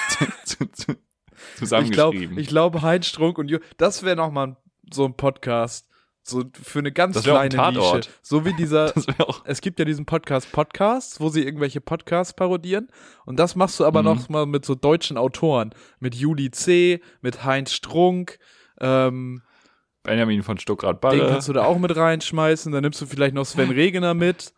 zu, 0.08 0.26
zu, 0.44 0.66
zu, 0.72 0.92
ich 0.92 0.96
glaube, 0.96 1.56
zusammengeschrieben. 1.56 2.36
glaub, 2.44 2.82
Heinz 2.82 3.06
Strunk 3.06 3.38
und 3.38 3.48
Ju 3.50 3.58
das 3.76 4.02
wäre 4.02 4.16
nochmal 4.16 4.56
so 4.92 5.04
ein 5.04 5.16
Podcast. 5.16 5.88
So 6.24 6.44
für 6.62 6.78
eine 6.78 6.92
ganz 6.92 7.16
auch 7.26 7.36
ein 7.36 7.48
kleine 7.50 7.78
Nische. 7.78 8.02
So 8.22 8.44
wie 8.44 8.52
dieser, 8.52 8.92
es 9.44 9.60
gibt 9.60 9.80
ja 9.80 9.84
diesen 9.84 10.06
Podcast 10.06 10.52
Podcasts, 10.52 11.18
wo 11.20 11.30
sie 11.30 11.42
irgendwelche 11.42 11.80
Podcasts 11.80 12.32
parodieren. 12.32 12.86
Und 13.24 13.40
das 13.40 13.56
machst 13.56 13.80
du 13.80 13.84
aber 13.84 14.00
Mhm. 14.02 14.06
noch 14.06 14.28
mal 14.28 14.46
mit 14.46 14.64
so 14.64 14.76
deutschen 14.76 15.16
Autoren. 15.16 15.74
Mit 15.98 16.14
Juli 16.14 16.52
C., 16.52 17.00
mit 17.22 17.44
Heinz 17.44 17.72
Strunk. 17.72 18.38
Ähm, 18.80 19.42
Benjamin 20.04 20.44
von 20.44 20.58
Stuckrad 20.58 20.96
den 20.96 21.00
Balle. 21.00 21.28
kannst 21.28 21.48
du 21.48 21.52
da 21.54 21.64
auch 21.64 21.78
mit 21.78 21.96
reinschmeißen. 21.96 22.70
Dann 22.70 22.82
nimmst 22.82 23.00
du 23.00 23.06
vielleicht 23.06 23.34
noch 23.34 23.44
Sven 23.46 23.70
Regener 23.72 24.14
mit. 24.14 24.52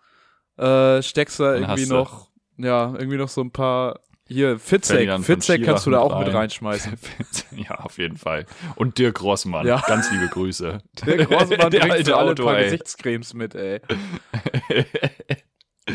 Äh, 0.56 1.02
steckst 1.02 1.40
da 1.40 1.54
irgendwie 1.56 1.86
noch, 1.86 2.30
ja, 2.56 2.92
irgendwie 2.92 3.16
noch 3.16 3.28
so 3.28 3.40
ein 3.40 3.50
paar. 3.50 4.00
Hier, 4.26 4.58
Fitzek. 4.58 5.10
Fitzek 5.22 5.64
kannst 5.64 5.84
du 5.84 5.90
da 5.90 5.98
auch 5.98 6.16
mit 6.18 6.20
mit 6.20 6.28
rein. 6.28 6.42
reinschmeißen. 6.42 6.94
ja, 7.56 7.74
auf 7.80 7.98
jeden 7.98 8.16
Fall. 8.16 8.46
Und 8.76 8.96
Dirk 8.98 9.22
Rossmann. 9.22 9.66
Ja. 9.66 9.82
Ganz 9.86 10.10
liebe 10.10 10.28
Grüße. 10.28 10.78
Der 11.06 11.26
Großmann 11.26 11.70
Der 11.70 11.80
bringt 11.80 11.92
alte 11.92 12.10
so 12.10 12.16
alle 12.16 12.30
Autor, 12.30 12.46
paar 12.46 12.58
ey. 12.58 12.64
Gesichtscremes 12.64 13.34
mit, 13.34 13.54
ey. 13.54 13.82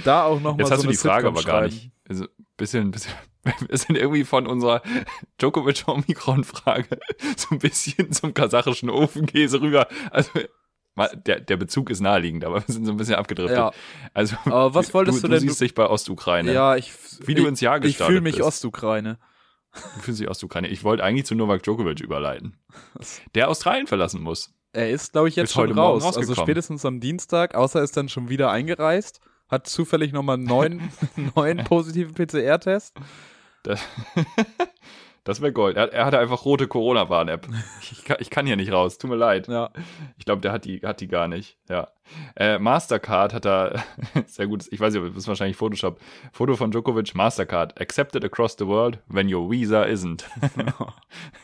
Da 0.03 0.25
auch 0.25 0.39
noch 0.39 0.53
mal 0.55 0.59
Jetzt 0.59 0.67
so 0.69 0.75
hast 0.75 0.83
du 0.83 0.89
die 0.89 0.95
Frage 0.97 1.27
Sitcom 1.27 1.37
aber 1.37 1.43
gar 1.43 1.61
schreiben. 1.63 1.73
nicht. 1.73 1.91
Also, 2.07 2.25
bisschen, 2.57 2.91
bisschen, 2.91 3.13
wir 3.67 3.77
sind 3.77 3.95
irgendwie 3.97 4.23
von 4.25 4.45
unserer 4.45 4.83
Djokovic-Omikron-Frage 5.39 6.99
so 7.35 7.47
ein 7.51 7.59
bisschen 7.59 8.11
zum 8.11 8.33
kasachischen 8.33 8.89
Ofenkäse 8.89 9.61
rüber. 9.61 9.87
Also, 10.11 10.29
der, 11.07 11.39
der 11.39 11.57
Bezug 11.57 11.89
ist 11.89 11.99
naheliegend, 12.01 12.43
aber 12.45 12.55
wir 12.67 12.73
sind 12.73 12.85
so 12.85 12.91
ein 12.91 12.97
bisschen 12.97 13.15
abgedriftet. 13.15 13.57
Ja, 13.57 13.71
Also, 14.13 14.35
aber 14.45 14.73
was 14.73 14.93
wolltest 14.93 15.19
du, 15.19 15.27
du 15.27 15.33
denn? 15.33 15.41
Du 15.41 15.47
siehst 15.47 15.61
dich 15.61 15.73
bei 15.73 15.89
Ostukraine. 15.89 16.51
ja, 16.53 16.75
ich, 16.75 16.93
Wie 17.25 17.35
du 17.35 17.43
ich, 17.43 17.47
ins 17.47 17.61
Jahr 17.61 17.77
ich 17.77 17.83
gestartet 17.83 18.07
fühle 18.11 18.21
mich 18.21 18.35
bist. 18.35 18.47
Ostukraine. 18.47 19.17
Du 19.73 20.01
fühlst 20.01 20.19
dich 20.19 20.29
Ostukraine. 20.29 20.67
Ich 20.67 20.83
wollte 20.83 21.03
eigentlich 21.03 21.25
zu 21.25 21.35
Novak 21.35 21.63
Djokovic 21.63 22.01
überleiten. 22.01 22.57
Der 23.35 23.49
Australien 23.49 23.87
verlassen 23.87 24.21
muss. 24.21 24.53
Er 24.73 24.89
ist, 24.89 25.13
glaube 25.13 25.29
ich, 25.29 25.35
jetzt 25.35 25.49
Ist 25.49 25.53
schon 25.53 25.77
raus. 25.77 26.17
Also 26.17 26.35
spätestens 26.35 26.85
am 26.85 26.99
Dienstag, 26.99 27.55
außer 27.55 27.79
er 27.79 27.83
ist 27.85 27.97
dann 27.97 28.09
schon 28.09 28.29
wieder 28.29 28.51
eingereist, 28.51 29.19
hat 29.47 29.67
zufällig 29.67 30.11
nochmal 30.11 30.35
einen 30.35 30.45
neuen, 30.45 30.89
neuen 31.35 31.63
positiven 31.63 32.13
PCR-Test. 32.13 32.95
Das, 35.23 35.41
wäre 35.41 35.51
Gold. 35.53 35.77
Er, 35.77 35.91
er 35.93 36.05
hatte 36.05 36.19
einfach 36.19 36.45
rote 36.45 36.67
Corona-Warn-App. 36.67 37.47
Ich, 37.91 38.03
kann- 38.05 38.17
ich 38.19 38.29
kann 38.29 38.45
hier 38.45 38.55
nicht 38.55 38.71
raus. 38.71 38.97
Tut 38.97 39.09
mir 39.09 39.15
leid. 39.15 39.47
Ja. 39.47 39.71
Ich 40.17 40.25
glaube, 40.25 40.41
der 40.41 40.51
hat 40.51 40.65
die, 40.65 40.79
hat 40.79 40.99
die 41.01 41.07
gar 41.07 41.27
nicht. 41.27 41.57
Ja. 41.69 41.89
Äh, 42.35 42.59
Mastercard 42.59 43.33
hat 43.33 43.45
da 43.45 43.83
sehr 44.25 44.47
gut. 44.47 44.65
Ich 44.71 44.79
weiß 44.79 44.93
nicht, 44.93 45.05
das 45.09 45.17
ist 45.17 45.27
wahrscheinlich 45.27 45.57
Photoshop. 45.57 45.99
Foto 46.31 46.55
von 46.55 46.71
Djokovic. 46.71 47.13
Mastercard 47.15 47.79
accepted 47.79 48.23
across 48.25 48.55
the 48.57 48.65
world 48.67 48.99
when 49.07 49.33
your 49.33 49.49
visa 49.49 49.83
isn't. 49.83 50.23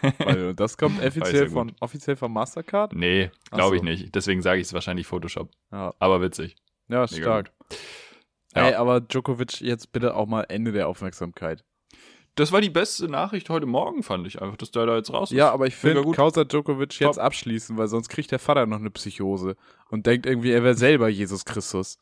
Das 0.56 0.78
kommt 0.78 1.04
offiziell 1.04 1.50
von, 1.50 1.72
offiziell 1.80 2.16
von 2.16 2.32
Mastercard. 2.32 2.94
nee, 2.94 3.32
glaube 3.52 3.76
ich 3.76 3.82
so. 3.82 3.86
nicht. 3.86 4.16
Deswegen 4.16 4.42
sage 4.42 4.60
ich 4.62 4.68
es 4.68 4.74
wahrscheinlich 4.74 5.08
Photoshop. 5.08 5.50
Ja, 5.72 5.94
Aber 6.00 6.22
witzig. 6.22 6.56
ja 6.88 7.08
stark. 7.08 7.52
Ja. 8.56 8.68
Ey, 8.68 8.74
aber 8.76 9.02
Djokovic, 9.02 9.60
jetzt 9.62 9.92
bitte 9.92 10.16
auch 10.16 10.28
mal 10.28 10.44
Ende 10.48 10.72
der 10.72 10.88
Aufmerksamkeit. 10.88 11.64
Das 12.36 12.52
war 12.52 12.60
die 12.60 12.70
beste 12.70 13.08
Nachricht 13.08 13.50
heute 13.50 13.66
Morgen, 13.66 14.04
fand 14.04 14.28
ich 14.28 14.42
einfach, 14.42 14.58
dass 14.58 14.72
der 14.72 14.86
da 14.86 14.98
jetzt 14.98 15.12
raus 15.14 15.32
ist. 15.32 15.38
Ja, 15.38 15.52
aber 15.52 15.68
ich 15.68 15.76
finde. 15.76 16.04
Kausa 16.12 16.44
Djokovic 16.44 17.00
jetzt 17.00 17.16
Top. 17.16 17.24
abschließen, 17.24 17.78
weil 17.78 17.88
sonst 17.88 18.10
kriegt 18.10 18.32
der 18.32 18.40
Vater 18.40 18.66
noch 18.66 18.80
eine 18.80 18.90
Psychose 18.92 19.56
und 19.90 20.06
denkt 20.06 20.26
irgendwie, 20.26 20.52
er 20.52 20.64
wäre 20.64 20.76
selber 20.76 21.08
Jesus 21.08 21.46
Christus. 21.46 21.98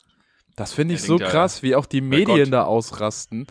Das 0.55 0.73
finde 0.73 0.95
ich 0.95 1.01
so 1.01 1.17
denkt 1.17 1.33
ja, 1.33 1.39
krass, 1.39 1.61
wie 1.63 1.75
auch 1.75 1.85
die 1.85 2.01
Medien 2.01 2.51
da 2.51 2.63
ausrasten 2.63 3.45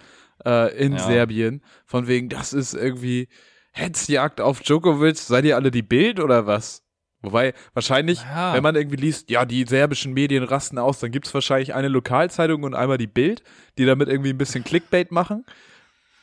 äh, 0.45 0.77
in 0.77 0.93
Ja. 0.95 0.99
Serbien. 0.99 1.63
Von 1.87 2.07
wegen, 2.09 2.29
das 2.29 2.53
ist 2.53 2.75
irgendwie 2.75 3.29
Hetzjagd 3.73 4.41
auf 4.41 4.61
Djokovic. 4.61 5.17
Seid 5.19 5.45
ihr 5.45 5.57
alle 5.57 5.71
die 5.71 5.83
Bild 5.83 6.19
oder 6.21 6.47
was? 6.47 6.83
Wobei, 7.23 7.55
wahrscheinlich, 7.75 8.21
Ja. 8.23 8.55
wenn 8.55 8.63
man 8.65 8.75
irgendwie 8.75 8.97
liest, 8.97 9.31
ja, 9.31 9.45
die 9.45 9.65
serbischen 9.65 10.13
Medien 10.13 10.43
rasten 10.43 10.79
aus, 10.79 10.99
dann 10.99 11.13
gibt's 11.13 11.33
wahrscheinlich 11.33 11.75
eine 11.75 11.87
Lokalzeitung 11.87 12.65
und 12.65 12.75
einmal 12.75 12.99
die 12.99 13.07
Bild, 13.07 13.45
die 13.79 13.85
damit 13.85 14.09
irgendwie 14.09 14.31
ein 14.31 14.39
bisschen 14.39 14.65
Clickbait 14.65 15.13
machen. 15.13 15.45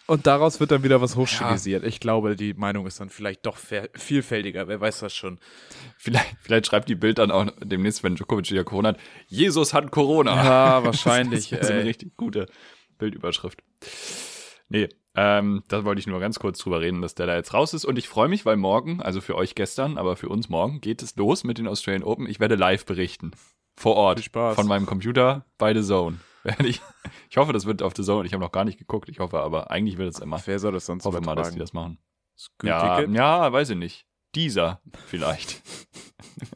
Und 0.10 0.26
daraus 0.26 0.60
wird 0.60 0.72
dann 0.72 0.82
wieder 0.82 1.02
was 1.02 1.16
hochstilisiert. 1.16 1.84
Ich 1.84 2.00
glaube, 2.00 2.36
die 2.36 2.56
Meinung 2.56 2.88
ist 2.88 3.00
dann 3.00 3.12
vielleicht 3.12 3.46
doch 3.46 3.58
vielfältiger. 3.94 4.68
Wer 4.68 4.82
weiß 4.82 5.02
das 5.02 5.14
schon. 5.14 5.40
Vielleicht, 5.98 6.36
vielleicht 6.42 6.66
schreibt 6.66 6.90
die 6.90 6.96
Bild 6.96 7.20
dann 7.20 7.30
auch 7.30 7.46
demnächst, 7.64 8.04
wenn 8.04 8.16
Djokovic 8.16 8.50
wieder 8.50 8.64
Corona 8.64 8.90
hat, 8.90 9.00
Jesus 9.28 9.72
hat 9.76 9.92
Corona. 9.92 10.44
Ja, 10.44 10.84
wahrscheinlich. 10.84 11.50
Das 11.60 11.60
ist 11.60 11.72
eine 11.72 11.86
richtig 11.86 12.18
gute 12.18 12.48
Bildüberschrift. 12.98 13.62
Nee, 14.70 14.90
ähm, 15.14 15.62
da 15.68 15.86
wollte 15.86 16.00
ich 16.00 16.08
nur 16.08 16.20
ganz 16.20 16.40
kurz 16.40 16.58
drüber 16.58 16.82
reden, 16.82 17.04
dass 17.04 17.14
der 17.14 17.28
da 17.28 17.36
jetzt 17.36 17.54
raus 17.54 17.76
ist. 17.76 17.86
Und 17.86 18.00
ich 18.00 18.08
freue 18.08 18.30
mich, 18.30 18.48
weil 18.48 18.58
morgen, 18.58 19.04
also 19.04 19.22
für 19.22 19.36
euch 19.36 19.54
gestern, 19.54 20.00
aber 20.00 20.16
für 20.16 20.30
uns 20.30 20.50
morgen, 20.50 20.82
geht 20.82 21.04
es 21.04 21.16
los 21.18 21.44
mit 21.44 21.60
den 21.60 21.68
Australian 21.68 22.04
Open. 22.04 22.28
Ich 22.28 22.40
werde 22.40 22.56
live 22.56 22.84
berichten. 22.84 23.30
Vor 23.76 23.96
Ort. 23.96 24.18
Viel 24.18 24.26
Spaß. 24.26 24.56
Von 24.56 24.66
meinem 24.66 24.88
Computer 24.88 25.46
bei 25.60 25.72
The 25.76 25.84
Zone. 25.84 26.18
Ich, 26.60 26.82
ich 27.30 27.38
hoffe, 27.38 27.54
das 27.54 27.66
wird 27.66 27.82
auf 27.82 27.94
The 27.96 28.04
Zone. 28.04 28.26
Ich 28.26 28.34
habe 28.34 28.44
noch 28.44 28.52
gar 28.52 28.66
nicht 28.66 28.78
geguckt. 28.78 29.10
Ich 29.10 29.20
hoffe 29.20 29.40
aber, 29.40 29.72
eigentlich 29.72 29.98
wird 29.98 30.14
es 30.14 30.20
immer. 30.20 30.42
Wer 30.46 30.60
soll 30.60 30.72
das 30.72 30.86
sonst 30.86 31.04
Ich 31.04 31.12
hoffe 31.12 31.22
mal, 31.22 31.36
dass 31.36 31.52
die 31.52 31.60
das 31.60 31.74
machen. 31.74 31.98
Ja, 32.64 33.02
ja, 33.02 33.52
weiß 33.52 33.72
ich 33.72 33.78
nicht. 33.78 34.06
Dieser 34.36 34.82
vielleicht. 35.08 35.62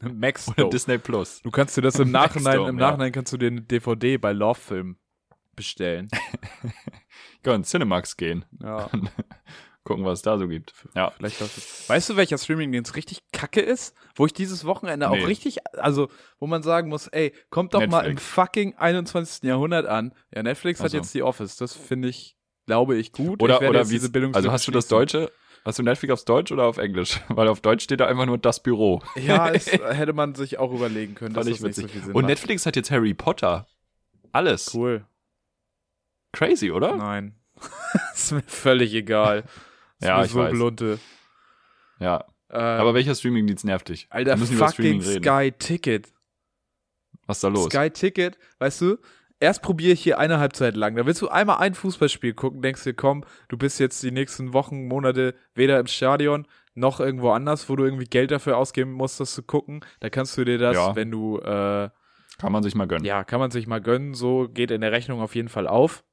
Max 0.00 0.48
Oder 0.48 0.70
Disney 0.70 0.98
Plus. 0.98 1.42
Du 1.42 1.50
kannst 1.50 1.76
dir 1.76 1.82
das 1.82 1.98
im 1.98 2.10
Nachhinein, 2.12 2.60
im 2.60 2.78
ja. 2.78 2.90
Nachhinein 2.90 3.12
kannst 3.12 3.32
du 3.32 3.36
dir 3.36 3.48
eine 3.48 3.62
DVD 3.62 4.16
bei 4.16 4.32
Love 4.32 4.60
Film 4.60 4.96
bestellen. 5.56 6.08
Ich 7.34 7.42
kann 7.42 7.56
in 7.56 7.64
Cinemax 7.64 8.16
gehen. 8.16 8.44
Ja. 8.60 8.88
Gucken, 9.84 10.04
was 10.06 10.20
es 10.20 10.22
da 10.22 10.38
so 10.38 10.48
gibt. 10.48 10.72
Ja. 10.94 11.10
Vielleicht. 11.10 11.40
Weißt 11.88 12.08
du, 12.08 12.16
welcher 12.16 12.38
Streamingdienst 12.38 12.96
richtig 12.96 13.20
kacke 13.32 13.60
ist? 13.60 13.94
Wo 14.14 14.24
ich 14.24 14.32
dieses 14.32 14.64
Wochenende 14.64 15.08
Nee. 15.10 15.22
auch 15.22 15.26
richtig, 15.28 15.58
also, 15.76 16.08
wo 16.38 16.46
man 16.46 16.62
sagen 16.62 16.88
muss, 16.88 17.06
ey, 17.08 17.34
kommt 17.50 17.74
doch 17.74 17.80
mal 17.80 18.00
im 18.00 18.14
Netflix. 18.14 18.24
fucking 18.24 18.74
21. 18.78 19.42
Jahrhundert 19.42 19.84
an. 19.86 20.14
Ja, 20.34 20.42
Netflix 20.42 20.80
Ach 20.80 20.84
hat 20.84 20.94
jetzt 20.94 21.12
die 21.14 21.22
Office. 21.22 21.56
Das 21.56 21.74
finde 21.74 22.08
ich, 22.08 22.36
glaube 22.66 22.96
ich, 22.96 23.12
gut. 23.12 23.42
Oder, 23.42 23.60
ich 23.60 23.68
oder 23.68 23.88
wie, 23.88 23.92
diese 23.92 24.10
Bildungslücke 24.10 24.38
also 24.38 24.52
hast 24.52 24.66
du 24.66 24.72
das. 24.72 24.88
Deutsche, 24.88 25.30
hast 25.66 25.78
du 25.78 25.82
Netflix 25.82 26.12
aufs 26.14 26.24
Deutsch 26.24 26.50
oder 26.50 26.64
auf 26.64 26.78
Englisch? 26.78 27.20
Weil 27.28 27.48
auf 27.48 27.60
Deutsch 27.60 27.84
steht 27.84 28.00
da 28.00 28.06
einfach 28.06 28.24
nur 28.24 28.38
das 28.38 28.62
Büro. 28.62 29.02
Ja, 29.16 29.48
es 29.52 29.66
hätte 29.66 30.14
man 30.14 30.34
sich 30.34 30.58
auch 30.58 30.72
überlegen 30.72 31.14
können, 31.14 31.34
dass 31.34 31.44
das 31.46 31.56
ich 31.56 31.62
nicht 31.62 31.76
so 31.76 31.82
Und 32.08 32.14
macht. 32.14 32.26
Netflix 32.26 32.64
hat 32.64 32.74
jetzt 32.74 32.90
Harry 32.90 33.12
Potter. 33.12 33.66
Alles. 34.32 34.72
Cool. 34.72 35.04
Crazy, 36.32 36.70
oder? 36.70 36.96
Nein. 36.96 37.34
ist 38.14 38.32
mir 38.32 38.42
völlig 38.42 38.94
egal. 38.94 39.44
Ja, 40.00 40.24
ich 40.24 40.30
so 40.32 40.38
weiß. 40.40 40.52
blunte. 40.52 40.98
Ja. 41.98 42.24
Ähm, 42.50 42.60
Aber 42.60 42.94
welcher 42.94 43.14
Streamingdienst 43.14 43.64
nervt 43.64 43.88
dich? 43.88 44.06
Alter, 44.10 44.36
fucking. 44.38 45.00
Sky 45.02 45.52
Ticket. 45.58 46.12
Was 47.26 47.38
ist 47.38 47.44
da 47.44 47.48
los? 47.48 47.66
Sky 47.66 47.90
Ticket, 47.90 48.38
weißt 48.58 48.80
du, 48.82 48.98
erst 49.40 49.62
probiere 49.62 49.92
ich 49.92 50.02
hier 50.02 50.18
eine 50.18 50.38
Halbzeit 50.38 50.76
lang. 50.76 50.94
Da 50.96 51.06
willst 51.06 51.22
du 51.22 51.28
einmal 51.28 51.58
ein 51.58 51.74
Fußballspiel 51.74 52.34
gucken, 52.34 52.60
denkst 52.60 52.84
dir, 52.84 52.94
komm, 52.94 53.24
du 53.48 53.56
bist 53.56 53.80
jetzt 53.80 54.02
die 54.02 54.10
nächsten 54.10 54.52
Wochen, 54.52 54.86
Monate 54.88 55.34
weder 55.54 55.80
im 55.80 55.86
Stadion 55.86 56.46
noch 56.74 57.00
irgendwo 57.00 57.30
anders, 57.30 57.68
wo 57.68 57.76
du 57.76 57.84
irgendwie 57.84 58.04
Geld 58.04 58.30
dafür 58.30 58.58
ausgeben 58.58 58.92
musst, 58.92 59.20
das 59.20 59.32
zu 59.32 59.42
gucken. 59.42 59.80
Da 60.00 60.10
kannst 60.10 60.36
du 60.36 60.44
dir 60.44 60.58
das, 60.58 60.74
Ja. 60.76 60.96
wenn 60.96 61.10
du, 61.10 61.38
äh, 61.38 61.88
Kann 62.38 62.52
man 62.52 62.62
sich 62.62 62.74
mal 62.74 62.86
gönnen. 62.88 63.04
ja, 63.06 63.24
kann 63.24 63.38
man 63.40 63.50
sich 63.52 63.66
mal 63.66 63.80
gönnen, 63.80 64.12
so 64.14 64.48
geht 64.52 64.70
in 64.70 64.80
der 64.82 64.92
Rechnung 64.92 65.20
auf 65.22 65.34
jeden 65.34 65.48
Fall 65.48 65.66
auf. 65.68 66.04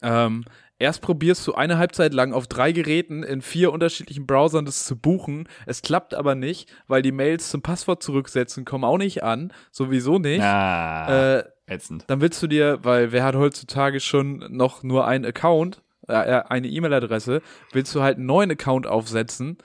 Ähm, 0.00 0.44
erst 0.82 1.00
probierst 1.00 1.46
du 1.46 1.54
eine 1.54 1.78
Halbzeit 1.78 2.12
lang 2.12 2.32
auf 2.32 2.46
drei 2.48 2.72
Geräten 2.72 3.22
in 3.22 3.40
vier 3.40 3.72
unterschiedlichen 3.72 4.26
Browsern 4.26 4.64
das 4.64 4.84
zu 4.84 4.96
buchen. 4.96 5.48
Es 5.64 5.80
klappt 5.80 6.12
aber 6.14 6.34
nicht, 6.34 6.68
weil 6.88 7.02
die 7.02 7.12
Mails 7.12 7.48
zum 7.50 7.62
Passwort 7.62 8.02
zurücksetzen 8.02 8.64
kommen 8.64 8.84
auch 8.84 8.98
nicht 8.98 9.22
an, 9.22 9.52
sowieso 9.70 10.18
nicht. 10.18 10.42
Ah, 10.42 11.38
Äh, 11.38 11.44
ätzend. 11.66 12.04
dann 12.08 12.20
willst 12.20 12.42
du 12.42 12.46
dir, 12.48 12.80
weil 12.82 13.12
wer 13.12 13.24
hat 13.24 13.36
heutzutage 13.36 14.00
schon 14.00 14.44
noch 14.50 14.82
nur 14.82 15.06
einen 15.06 15.24
Account, 15.24 15.82
äh, 16.08 16.12
äh, 16.14 16.42
eine 16.48 16.66
E-Mail-Adresse, 16.66 17.40
willst 17.72 17.94
du 17.94 18.02
halt 18.02 18.16
einen 18.18 18.26
neuen 18.26 18.50
Account 18.50 18.86
aufsetzen. 18.86 19.58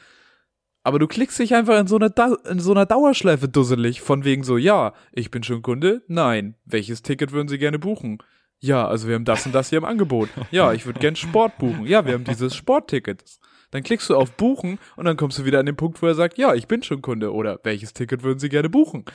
Aber 0.84 1.00
du 1.00 1.08
klickst 1.08 1.38
dich 1.40 1.54
einfach 1.54 1.78
in 1.80 1.88
so 1.88 1.98
einer, 1.98 2.10
da 2.10 2.34
in 2.50 2.60
so 2.60 2.72
einer 2.72 2.86
Dauerschleife 2.86 3.50
dusselig, 3.50 4.00
von 4.02 4.24
wegen 4.24 4.44
so, 4.44 4.56
ja, 4.56 4.94
ich 5.12 5.32
bin 5.32 5.44
schon 5.44 5.62
Kunde, 5.62 6.04
nein. 6.08 6.56
Welches 6.64 7.02
Ticket 7.02 7.34
würden 7.34 7.50
Sie 7.50 7.58
gerne 7.58 7.78
buchen? 7.80 8.20
Ja, 8.60 8.88
also 8.88 9.08
wir 9.08 9.16
haben 9.16 9.26
das 9.26 9.46
und 9.46 9.54
das 9.54 9.70
hier 9.70 9.78
im 9.78 9.86
Angebot. 9.86 10.30
Ja, 10.52 10.74
ich 10.74 10.86
würde 10.86 11.00
gern 11.00 11.16
Sport 11.16 11.58
buchen. 11.60 11.86
Ja, 11.86 12.06
wir 12.06 12.14
haben 12.14 12.24
dieses 12.24 12.56
Sportticket. 12.56 13.24
Dann 13.72 13.84
klickst 13.84 14.10
du 14.10 14.16
auf 14.16 14.32
Buchen 14.32 14.80
und 14.96 15.06
dann 15.06 15.18
kommst 15.18 15.38
du 15.38 15.46
wieder 15.46 15.60
an 15.60 15.66
den 15.66 15.76
Punkt, 15.76 16.02
wo 16.02 16.08
er 16.08 16.16
sagt, 16.16 16.38
ja, 16.38 16.54
ich 16.56 16.68
bin 16.68 16.82
schon 16.84 17.02
Kunde 17.02 17.34
oder 17.34 17.60
welches 17.64 17.94
Ticket 17.94 18.24
würden 18.24 18.40
Sie 18.40 18.50
gerne 18.50 18.70
buchen? 18.70 19.06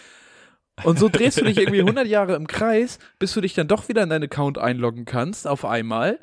Und 0.84 0.98
so 0.98 1.08
drehst 1.08 1.40
du 1.40 1.44
dich 1.44 1.58
irgendwie 1.58 1.80
100 1.80 2.06
Jahre 2.06 2.34
im 2.34 2.46
Kreis, 2.46 2.98
bis 3.18 3.32
du 3.34 3.40
dich 3.40 3.54
dann 3.54 3.68
doch 3.68 3.88
wieder 3.88 4.02
in 4.02 4.10
deinen 4.10 4.24
Account 4.24 4.58
einloggen 4.58 5.04
kannst 5.06 5.46
auf 5.46 5.64
einmal, 5.64 6.18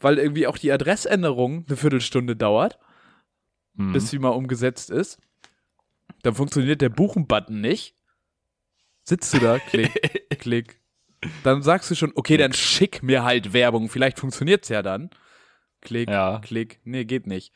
weil 0.00 0.18
irgendwie 0.18 0.46
auch 0.46 0.58
die 0.58 0.72
Adressänderung 0.72 1.64
eine 1.68 1.76
Viertelstunde 1.76 2.34
dauert, 2.36 2.78
Mhm. 3.74 3.92
bis 3.92 4.08
sie 4.10 4.18
mal 4.18 4.30
umgesetzt 4.30 4.88
ist. 4.90 5.18
Dann 6.22 6.34
funktioniert 6.34 6.80
der 6.80 6.88
Buchen-Button 6.88 7.60
nicht. 7.60 7.94
Sitzt 9.04 9.32
du 9.34 9.38
da, 9.38 9.58
klick, 9.58 9.92
klick. 10.38 10.80
Dann 11.44 11.62
sagst 11.62 11.90
du 11.90 11.94
schon, 11.94 12.12
okay, 12.14 12.36
dann 12.36 12.52
schick 12.52 13.02
mir 13.02 13.24
halt 13.24 13.52
Werbung, 13.52 13.88
vielleicht 13.88 14.18
funktioniert's 14.18 14.68
ja 14.68 14.82
dann. 14.82 15.10
Klick, 15.80 16.08
Ja. 16.08 16.40
klick, 16.44 16.80
nee, 16.84 17.04
geht 17.04 17.26
nicht. 17.26 17.52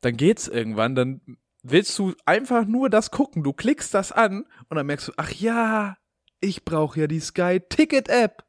Dann 0.00 0.16
geht's 0.16 0.48
irgendwann, 0.48 0.94
dann 0.94 1.20
willst 1.62 1.98
du 1.98 2.14
einfach 2.26 2.64
nur 2.64 2.88
das 2.88 3.10
gucken. 3.10 3.42
Du 3.42 3.52
klickst 3.52 3.92
das 3.94 4.12
an 4.12 4.46
und 4.68 4.76
dann 4.76 4.86
merkst 4.86 5.08
du, 5.08 5.12
ach 5.16 5.30
ja, 5.32 5.96
ich 6.40 6.64
brauche 6.64 7.00
ja 7.00 7.06
die 7.06 7.20
Sky 7.20 7.60
Ticket 7.68 8.08
App. 8.08 8.44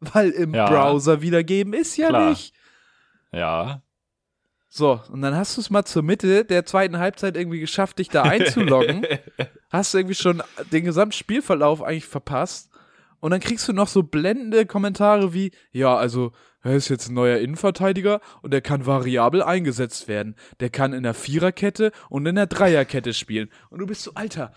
Weil 0.00 0.30
im 0.30 0.54
Ja. 0.54 0.68
Browser 0.68 1.22
wiedergeben 1.22 1.74
ist 1.74 1.96
ja 1.96 2.08
Klar. 2.08 2.30
nicht. 2.30 2.54
Ja. 3.32 3.82
So, 4.68 5.00
und 5.10 5.22
dann 5.22 5.34
hast 5.36 5.56
du 5.56 5.60
es 5.60 5.70
mal 5.70 5.84
zur 5.84 6.02
Mitte 6.02 6.44
der 6.44 6.64
zweiten 6.64 6.98
Halbzeit 6.98 7.36
irgendwie 7.36 7.60
geschafft, 7.60 7.98
dich 7.98 8.08
da 8.08 8.22
einzuloggen. 8.22 9.06
hast 9.70 9.92
du 9.94 9.98
irgendwie 9.98 10.14
schon 10.14 10.42
den 10.72 10.84
gesamten 10.84 11.12
Spielverlauf 11.12 11.82
eigentlich 11.82 12.06
verpasst. 12.06 12.70
Und 13.22 13.30
dann 13.30 13.38
kriegst 13.38 13.68
du 13.68 13.72
noch 13.72 13.86
so 13.86 14.02
blendende 14.02 14.66
Kommentare 14.66 15.32
wie, 15.32 15.52
ja, 15.70 15.96
also, 15.96 16.32
er 16.60 16.74
ist 16.74 16.88
jetzt 16.88 17.08
ein 17.08 17.14
neuer 17.14 17.38
Innenverteidiger 17.38 18.20
und 18.42 18.52
der 18.52 18.62
kann 18.62 18.84
variabel 18.84 19.44
eingesetzt 19.44 20.08
werden. 20.08 20.34
Der 20.58 20.70
kann 20.70 20.92
in 20.92 21.04
der 21.04 21.14
Viererkette 21.14 21.92
und 22.08 22.26
in 22.26 22.34
der 22.34 22.48
Dreierkette 22.48 23.14
spielen. 23.14 23.48
Und 23.70 23.78
du 23.78 23.86
bist 23.86 24.02
so, 24.02 24.10
Alter, 24.14 24.52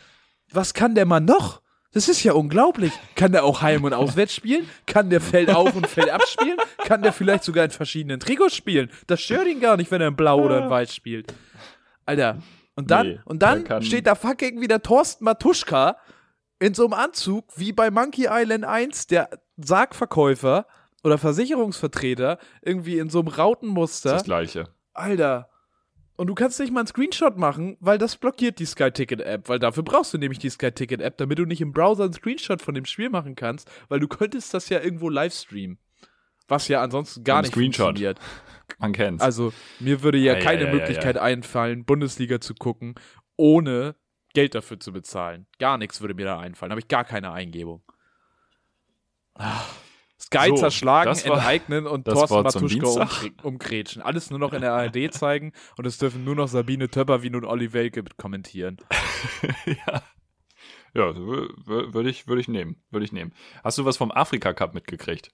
was 0.51 0.73
kann 0.73 0.95
der 0.95 1.05
Mann 1.05 1.25
noch? 1.25 1.61
Das 1.93 2.09
ist 2.09 2.23
ja 2.23 2.33
unglaublich. 2.33 2.91
Kann 3.15 3.33
der 3.33 3.43
auch 3.43 3.61
Heim- 3.61 3.83
und 3.83 3.93
Auswärts 3.93 4.33
spielen? 4.33 4.67
Kann 4.87 5.11
der 5.11 5.21
Feld 5.21 5.51
auf 5.53 5.75
und 5.75 5.85
Feld 5.85 6.09
abspielen? 6.09 6.57
Kann 6.79 7.03
der 7.03 7.13
vielleicht 7.13 7.43
sogar 7.43 7.65
in 7.65 7.71
verschiedenen 7.71 8.19
Trikots 8.19 8.55
spielen? 8.55 8.89
Das 9.05 9.21
stört 9.21 9.45
ihn 9.45 9.59
gar 9.59 9.77
nicht, 9.77 9.91
wenn 9.91 10.01
er 10.01 10.07
in 10.07 10.15
Blau 10.15 10.43
oder 10.43 10.63
in 10.63 10.71
Weiß 10.71 10.93
spielt. 10.93 11.35
Alter. 12.07 12.39
Und 12.75 12.89
dann, 12.89 13.07
Nee, 13.07 13.19
und 13.25 13.43
dann 13.43 13.83
steht 13.83 14.07
da 14.07 14.15
fucking 14.15 14.59
wieder 14.59 14.81
Thorsten 14.81 15.23
Matuschka 15.23 15.97
in 16.59 16.73
so 16.73 16.85
einem 16.85 16.93
Anzug 16.93 17.45
wie 17.55 17.73
bei 17.73 17.91
Monkey 17.91 18.27
Island 18.29 18.65
1, 18.65 19.07
der 19.07 19.29
Sargverkäufer 19.57 20.67
oder 21.03 21.17
Versicherungsvertreter, 21.17 22.39
irgendwie 22.61 22.97
in 22.97 23.09
so 23.09 23.19
einem 23.19 23.27
Rautenmuster. 23.27 24.11
Das 24.13 24.23
gleiche. 24.23 24.69
Alter. 24.93 25.49
Und 26.17 26.27
du 26.27 26.35
kannst 26.35 26.59
nicht 26.59 26.71
mal 26.71 26.79
einen 26.79 26.87
Screenshot 26.87 27.37
machen, 27.37 27.75
weil 27.81 27.97
das 27.97 28.15
blockiert 28.15 28.59
die 28.59 28.65
Sky 28.65 28.89
Ticket 28.89 29.19
App, 29.19 29.49
weil 29.49 29.59
dafür 29.59 29.83
brauchst 29.83 30.13
du 30.13 30.17
nämlich 30.17 30.39
die 30.39 30.49
Sky 30.49 30.71
Ticket 30.71 31.01
App, 31.01 31.17
damit 31.17 31.39
du 31.39 31.45
nicht 31.45 31.59
im 31.59 31.73
Browser 31.73 32.05
einen 32.05 32.13
Screenshot 32.13 32.61
von 32.61 32.73
dem 32.73 32.85
Spiel 32.85 33.09
machen 33.09 33.35
kannst, 33.35 33.69
weil 33.89 33.99
du 33.99 34.07
könntest 34.07 34.53
das 34.53 34.69
ja 34.69 34.79
irgendwo 34.79 35.09
live 35.09 35.33
streamen. 35.33 35.77
Was 36.47 36.67
ja 36.67 36.81
ansonsten 36.81 37.23
gar 37.23 37.41
nicht 37.41 37.51
Screenshot. 37.51 37.87
funktioniert. 37.87 38.19
Man 38.79 38.93
kennt's. 38.93 39.21
Also, 39.21 39.51
mir 39.79 40.03
würde 40.03 40.17
ja 40.17 40.35
Ei, 40.35 40.39
keine 40.39 40.65
ei, 40.65 40.69
ei, 40.69 40.73
Möglichkeit 40.73 41.17
einfallen, 41.17 41.85
Bundesliga 41.85 42.39
zu 42.39 42.53
gucken, 42.55 42.95
ohne 43.35 43.95
Geld 44.35 44.53
dafür 44.55 44.79
zu 44.79 44.93
bezahlen. 44.93 45.47
Gar 45.59 45.77
nichts 45.79 45.99
würde 46.01 46.13
mir 46.13 46.25
da 46.25 46.39
einfallen. 46.39 46.71
Habe 46.71 46.79
ich 46.81 46.87
gar 46.87 47.03
keine 47.05 47.31
Eingebung. 47.31 47.81
Sky 50.19 50.47
So, 50.49 50.55
zerschlagen, 50.55 51.09
war- 51.27 51.37
enteignen 51.37 51.87
und 51.87 52.05
Thorsten 52.05 52.43
Matuschka 52.43 52.67
Dienstag. 52.67 53.09
umkre- 53.21 53.43
umkretschen. 53.43 54.01
Alles 54.01 54.29
nur 54.29 54.39
noch 54.39 54.53
in 54.53 54.61
der 54.61 54.73
ARD 54.73 55.11
zeigen 55.13 55.51
und 55.77 55.85
es 55.85 55.97
dürfen 55.97 56.23
nur 56.23 56.35
noch 56.35 56.47
Sabine 56.47 56.89
Töpper 56.89 57.21
wie 57.21 57.29
nun 57.29 57.43
Olli 57.45 57.73
Welke 57.73 58.03
kommentieren. 58.17 58.77
ja. 59.65 60.01
Ja, 60.93 61.13
w- 61.13 61.49
würde 61.93 62.09
ich, 62.09 62.27
würde 62.27 62.39
ich 62.39 62.47
nehmen. 62.47 62.81
Würde 62.89 63.03
ich 63.05 63.11
nehmen. 63.11 63.33
Hast 63.63 63.77
du 63.77 63.83
was 63.83 63.97
vom 63.97 64.11
Afrika 64.11 64.53
Cup 64.53 64.73
mitgekriegt? 64.73 65.31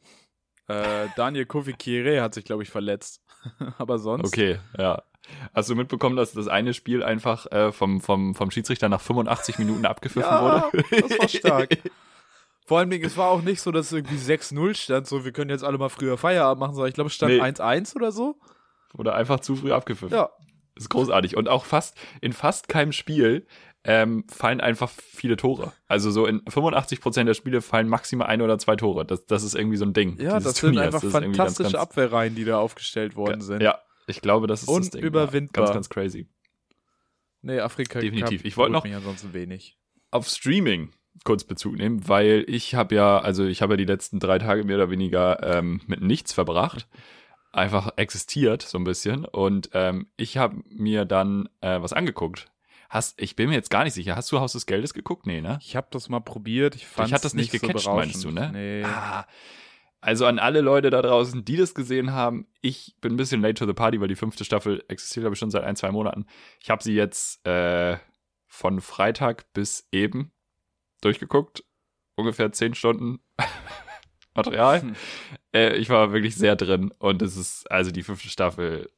Äh, 0.68 1.08
Daniel 1.16 1.46
Kofi 1.46 1.74
Kire 1.74 2.22
hat 2.24 2.34
sich, 2.34 2.46
glaube 2.46 2.64
ich, 2.64 2.70
verletzt. 2.72 3.22
Aber 3.78 4.00
sonst. 4.00 4.26
Okay, 4.28 4.60
ja. 4.78 5.04
Hast 5.54 5.70
du 5.70 5.76
mitbekommen, 5.76 6.16
dass 6.16 6.34
das 6.34 6.48
eine 6.48 6.74
Spiel 6.74 7.04
einfach 7.04 7.52
äh, 7.52 7.72
vom, 7.72 8.02
vom, 8.02 8.36
vom 8.36 8.52
Schiedsrichter 8.52 8.90
nach 8.90 9.02
85 9.02 9.60
Minuten 9.60 9.86
abgepfiffen 9.86 10.30
Ja, 10.30 10.42
wurde? 10.72 10.84
das 11.02 11.20
war 11.20 11.28
stark. 11.28 11.78
Vor 12.66 12.80
allem, 12.80 12.92
es 12.92 13.18
war 13.18 13.30
auch 13.30 13.42
nicht 13.42 13.60
so, 13.60 13.72
dass 13.72 13.88
es 13.88 13.92
irgendwie 13.92 14.16
6-0 14.16 14.76
stand, 14.76 15.08
so 15.08 15.26
wir 15.26 15.32
können 15.32 15.50
jetzt 15.50 15.64
alle 15.64 15.78
mal 15.78 15.90
früher 15.90 16.18
Feierabend 16.18 16.60
machen, 16.60 16.74
sondern 16.74 16.90
ich 16.90 16.96
glaube, 16.96 17.10
es 17.10 17.16
stand 17.16 17.34
Nee. 17.34 17.42
1-1 17.42 17.96
oder 17.96 18.12
so. 18.12 18.40
Wurde 18.94 19.14
einfach 19.14 19.40
zu 19.40 19.56
früh 19.56 19.72
abgepfiffen. 19.72 20.16
Ja. 20.16 20.30
Das 20.76 20.86
ist 20.86 20.90
großartig. 20.90 21.36
Und 21.36 21.50
auch 21.50 21.66
fast, 21.66 21.98
in 22.22 22.34
fast 22.34 22.70
keinem 22.70 22.92
Spiel 22.94 23.46
ähm, 23.84 24.26
fallen 24.30 24.62
einfach 24.62 24.90
viele 24.90 25.38
Tore. 25.38 25.74
Also 25.88 26.12
so 26.12 26.26
in 26.26 26.42
85% 26.42 27.24
der 27.26 27.34
Spiele 27.34 27.62
fallen 27.62 27.90
maximal 27.90 28.28
ein 28.28 28.42
oder 28.42 28.58
zwei 28.60 28.76
Tore. 28.76 29.06
Das, 29.06 29.26
das 29.26 29.44
ist 29.44 29.56
irgendwie 29.56 29.78
so 29.78 29.86
ein 29.86 29.94
Ding. 29.94 30.18
Ja, 30.20 30.40
das 30.40 30.56
sind 30.58 30.78
einfach 30.78 31.02
das 31.02 31.12
fantastische 31.12 31.64
ganz, 31.64 31.74
ganz, 31.74 31.76
Abwehrreihen, 31.76 32.36
die 32.36 32.46
da 32.46 32.60
aufgestellt 32.60 33.16
worden 33.16 33.42
sind. 33.42 33.62
Ja, 33.62 33.80
ich 34.08 34.22
glaube, 34.22 34.48
das 34.48 34.64
ist 34.64 34.70
Unüberwindbar. 34.70 35.28
das 35.28 35.32
Ding. 35.32 35.50
Ja, 35.56 35.62
ganz, 35.62 35.74
ganz 35.74 35.90
crazy. 35.90 36.28
Nee, 37.42 37.60
Afrika 37.60 38.00
Definitiv. 38.00 38.46
Ich 38.46 38.58
wollte 38.58 38.74
noch 38.74 38.84
mich 38.84 38.94
ansonsten 38.94 39.34
wenig. 39.34 39.78
auf 40.12 40.28
Streaming 40.28 40.92
kurz 41.24 41.44
Bezug 41.44 41.76
nehmen, 41.76 42.08
weil 42.08 42.46
ich 42.48 42.76
habe 42.76 42.96
ja, 42.96 43.20
also 43.20 43.46
ich 43.46 43.62
habe 43.62 43.74
ja 43.74 43.78
die 43.78 43.86
letzten 43.86 44.20
drei 44.20 44.40
Tage 44.40 44.64
mehr 44.64 44.78
oder 44.78 44.90
weniger 44.90 45.42
ähm, 45.44 45.82
mit 45.88 46.02
nichts 46.02 46.34
verbracht. 46.34 46.88
Einfach 47.52 47.94
existiert 47.98 48.62
so 48.62 48.78
ein 48.78 48.86
bisschen. 48.86 49.26
Und 49.26 49.72
ähm, 49.74 50.08
ich 50.16 50.38
habe 50.38 50.62
mir 50.70 51.06
dann 51.06 51.50
äh, 51.60 51.82
was 51.82 51.92
angeguckt. 51.92 52.50
Hast, 52.90 53.22
ich 53.22 53.36
bin 53.36 53.50
mir 53.50 53.56
jetzt 53.56 53.70
gar 53.70 53.84
nicht 53.84 53.94
sicher. 53.94 54.16
Hast 54.16 54.32
du 54.32 54.40
Haus 54.40 54.54
des 54.54 54.66
Geldes 54.66 54.94
geguckt? 54.94 55.26
Nee, 55.26 55.42
ne? 55.42 55.60
Ich 55.62 55.76
habe 55.76 55.88
das 55.92 56.10
mal 56.10 56.20
probiert. 56.22 56.76
Ich 56.76 56.86
fand 56.86 57.08
Ich 57.10 57.14
hatte 57.14 57.24
das 57.24 57.34
nicht, 57.34 57.52
nicht 57.52 57.62
gecatcht, 57.62 57.86
so 57.86 57.94
meinst 57.94 58.24
du, 58.24 58.32
ne? 58.32 58.52
Nee. 58.54 58.84
Ah, 58.84 59.26
also 60.02 60.26
an 60.26 60.40
alle 60.40 60.62
Leute 60.62 60.90
da 60.90 61.02
draußen, 61.02 61.46
die 61.46 61.58
das 61.58 61.74
gesehen 61.76 62.12
haben, 62.12 62.48
ich 62.62 62.96
bin 63.02 63.14
ein 63.14 63.18
bisschen 63.18 63.42
late 63.42 63.54
to 63.56 63.66
the 63.68 63.74
party, 63.74 64.02
weil 64.02 64.08
die 64.08 64.16
fünfte 64.16 64.44
Staffel 64.44 64.84
existiert, 64.88 65.24
glaube 65.24 65.36
ich, 65.36 65.40
schon 65.40 65.52
seit 65.52 65.64
ein, 65.64 65.76
zwei 65.76 65.92
Monaten. 65.92 66.26
Ich 66.60 66.70
habe 66.70 66.84
sie 66.84 66.94
jetzt 66.94 67.46
äh, 67.46 67.98
von 68.48 68.82
Freitag 68.82 69.52
bis 69.54 69.88
eben 69.92 70.32
durchgeguckt. 71.02 71.64
Ungefähr 72.16 72.52
zehn 72.52 72.74
Stunden 72.76 73.20
Material. 74.36 74.82
Hm. 74.82 74.96
Äh, 75.54 75.76
ich 75.78 75.90
war 75.90 76.12
wirklich 76.14 76.36
sehr 76.36 76.56
drin 76.56 76.92
und 77.00 77.22
es 77.22 77.38
ist, 77.38 77.70
also 77.72 77.92
die 77.92 78.04
fünfte 78.04 78.30
Staffel, 78.30 78.90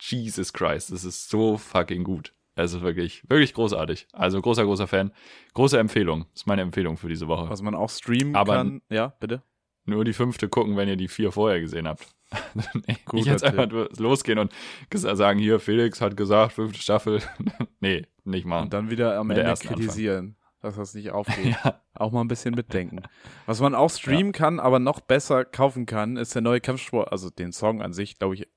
Jesus 0.00 0.52
Christ, 0.52 0.90
es 0.90 1.04
ist 1.04 1.28
so 1.28 1.56
fucking 1.58 2.04
gut. 2.04 2.32
Es 2.54 2.74
ist 2.74 2.82
wirklich, 2.82 3.22
wirklich 3.30 3.54
großartig. 3.54 4.06
Also 4.12 4.42
großer, 4.42 4.64
großer 4.64 4.86
Fan. 4.86 5.12
Große 5.54 5.78
Empfehlung. 5.78 6.26
Das 6.32 6.42
ist 6.42 6.46
meine 6.46 6.60
Empfehlung 6.60 6.98
für 6.98 7.08
diese 7.08 7.26
Woche. 7.26 7.48
Was 7.48 7.62
man 7.62 7.74
auch 7.74 7.88
streamen 7.88 8.36
Aber- 8.36 8.56
kann. 8.56 8.82
Ja, 8.90 9.14
bitte. 9.20 9.42
Nur 9.84 10.04
die 10.04 10.12
fünfte 10.12 10.48
gucken, 10.48 10.76
wenn 10.76 10.88
ihr 10.88 10.96
die 10.96 11.08
vier 11.08 11.32
vorher 11.32 11.60
gesehen 11.60 11.88
habt. 11.88 12.06
nee, 12.54 12.96
Guter 13.04 13.16
nicht 13.16 13.26
jetzt 13.26 13.44
einfach 13.44 13.68
losgehen 13.98 14.38
und 14.38 14.52
sagen, 14.92 15.38
hier, 15.38 15.60
Felix 15.60 16.00
hat 16.00 16.16
gesagt, 16.16 16.54
fünfte 16.54 16.80
Staffel. 16.80 17.20
nee, 17.80 18.06
nicht 18.24 18.46
machen. 18.46 18.64
Und 18.64 18.72
dann 18.72 18.90
wieder 18.90 19.18
am 19.18 19.26
Mit 19.26 19.38
Ende 19.38 19.54
kritisieren, 19.54 20.36
dass 20.60 20.76
das 20.76 20.94
nicht 20.94 21.10
aufgeht. 21.10 21.56
Ja. 21.64 21.80
Auch 21.94 22.10
mal 22.10 22.22
ein 22.22 22.28
bisschen 22.28 22.54
mitdenken. 22.54 23.02
Was 23.44 23.60
man 23.60 23.74
auch 23.74 23.90
streamen 23.90 24.32
kann, 24.32 24.58
aber 24.60 24.78
noch 24.78 25.00
besser 25.00 25.44
kaufen 25.44 25.84
kann, 25.84 26.16
ist 26.16 26.34
der 26.34 26.42
neue 26.42 26.60
Kampfsport, 26.60 27.12
also 27.12 27.28
den 27.28 27.52
Song 27.52 27.82
an 27.82 27.92
sich, 27.92 28.18
glaube 28.18 28.34
ich. 28.34 28.48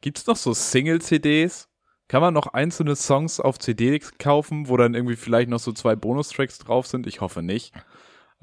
Gibt's 0.00 0.26
noch 0.26 0.36
so 0.36 0.52
Single-CDs? 0.52 1.68
Kann 2.08 2.20
man 2.20 2.34
noch 2.34 2.48
einzelne 2.48 2.96
Songs 2.96 3.40
auf 3.40 3.58
CD 3.58 3.98
kaufen, 4.18 4.68
wo 4.68 4.76
dann 4.76 4.94
irgendwie 4.94 5.16
vielleicht 5.16 5.48
noch 5.48 5.60
so 5.60 5.72
zwei 5.72 5.96
Bonustracks 5.96 6.58
drauf 6.58 6.86
sind? 6.86 7.06
Ich 7.06 7.20
hoffe 7.20 7.42
nicht. 7.42 7.72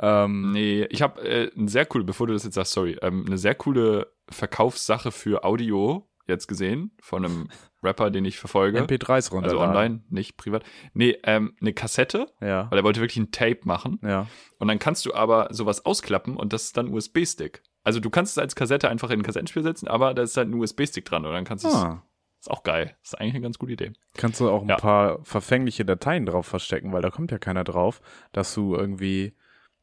Ähm, 0.01 0.51
Nee, 0.51 0.85
ich 0.89 1.01
habe 1.01 1.21
äh, 1.21 1.51
eine 1.55 1.69
sehr 1.69 1.85
coole, 1.85 2.03
bevor 2.03 2.27
du 2.27 2.33
das 2.33 2.43
jetzt 2.43 2.55
sagst, 2.55 2.73
sorry, 2.73 2.97
ähm, 3.01 3.23
eine 3.27 3.37
sehr 3.37 3.55
coole 3.55 4.11
Verkaufssache 4.29 5.11
für 5.11 5.43
Audio 5.43 6.07
jetzt 6.27 6.47
gesehen 6.47 6.91
von 7.01 7.25
einem 7.25 7.49
Rapper, 7.83 8.09
den 8.11 8.25
ich 8.25 8.37
verfolge. 8.37 8.79
MP3s 8.81 9.11
also 9.11 9.35
runterladen. 9.35 9.69
online, 9.69 10.03
nicht 10.09 10.37
privat. 10.37 10.63
Nee, 10.93 11.17
ähm, 11.23 11.55
eine 11.61 11.73
Kassette, 11.73 12.27
Ja. 12.41 12.69
weil 12.69 12.79
er 12.79 12.83
wollte 12.83 13.01
wirklich 13.01 13.17
ein 13.17 13.31
Tape 13.31 13.59
machen. 13.63 13.99
Ja. 14.03 14.27
Und 14.59 14.67
dann 14.67 14.79
kannst 14.79 15.05
du 15.05 15.13
aber 15.13 15.47
sowas 15.51 15.85
ausklappen 15.85 16.37
und 16.37 16.53
das 16.53 16.65
ist 16.65 16.77
dann 16.77 16.89
USB-Stick. 16.93 17.63
Also 17.83 17.99
du 17.99 18.09
kannst 18.11 18.33
es 18.33 18.37
als 18.37 18.55
Kassette 18.55 18.87
einfach 18.89 19.09
in 19.09 19.19
ein 19.19 19.23
Kassettenspiel 19.23 19.63
setzen, 19.63 19.87
aber 19.87 20.13
da 20.13 20.21
ist 20.21 20.37
halt 20.37 20.49
ein 20.49 20.53
USB-Stick 20.53 21.05
dran 21.05 21.25
und 21.25 21.33
dann 21.33 21.43
kannst 21.43 21.63
du 21.65 21.69
es. 21.69 21.75
Ah. 21.75 22.03
Ist 22.39 22.49
auch 22.49 22.63
geil. 22.63 22.95
Ist 23.03 23.19
eigentlich 23.19 23.33
eine 23.35 23.41
ganz 23.41 23.59
gute 23.59 23.73
Idee. 23.73 23.91
Kannst 24.17 24.39
du 24.39 24.49
auch 24.49 24.63
ein 24.63 24.69
Ja. 24.69 24.77
paar 24.77 25.19
verfängliche 25.23 25.85
Dateien 25.85 26.25
drauf 26.25 26.47
verstecken, 26.47 26.91
weil 26.93 27.01
da 27.03 27.09
kommt 27.11 27.29
ja 27.31 27.37
keiner 27.37 27.63
drauf, 27.63 28.01
dass 28.31 28.53
du 28.55 28.75
irgendwie 28.75 29.35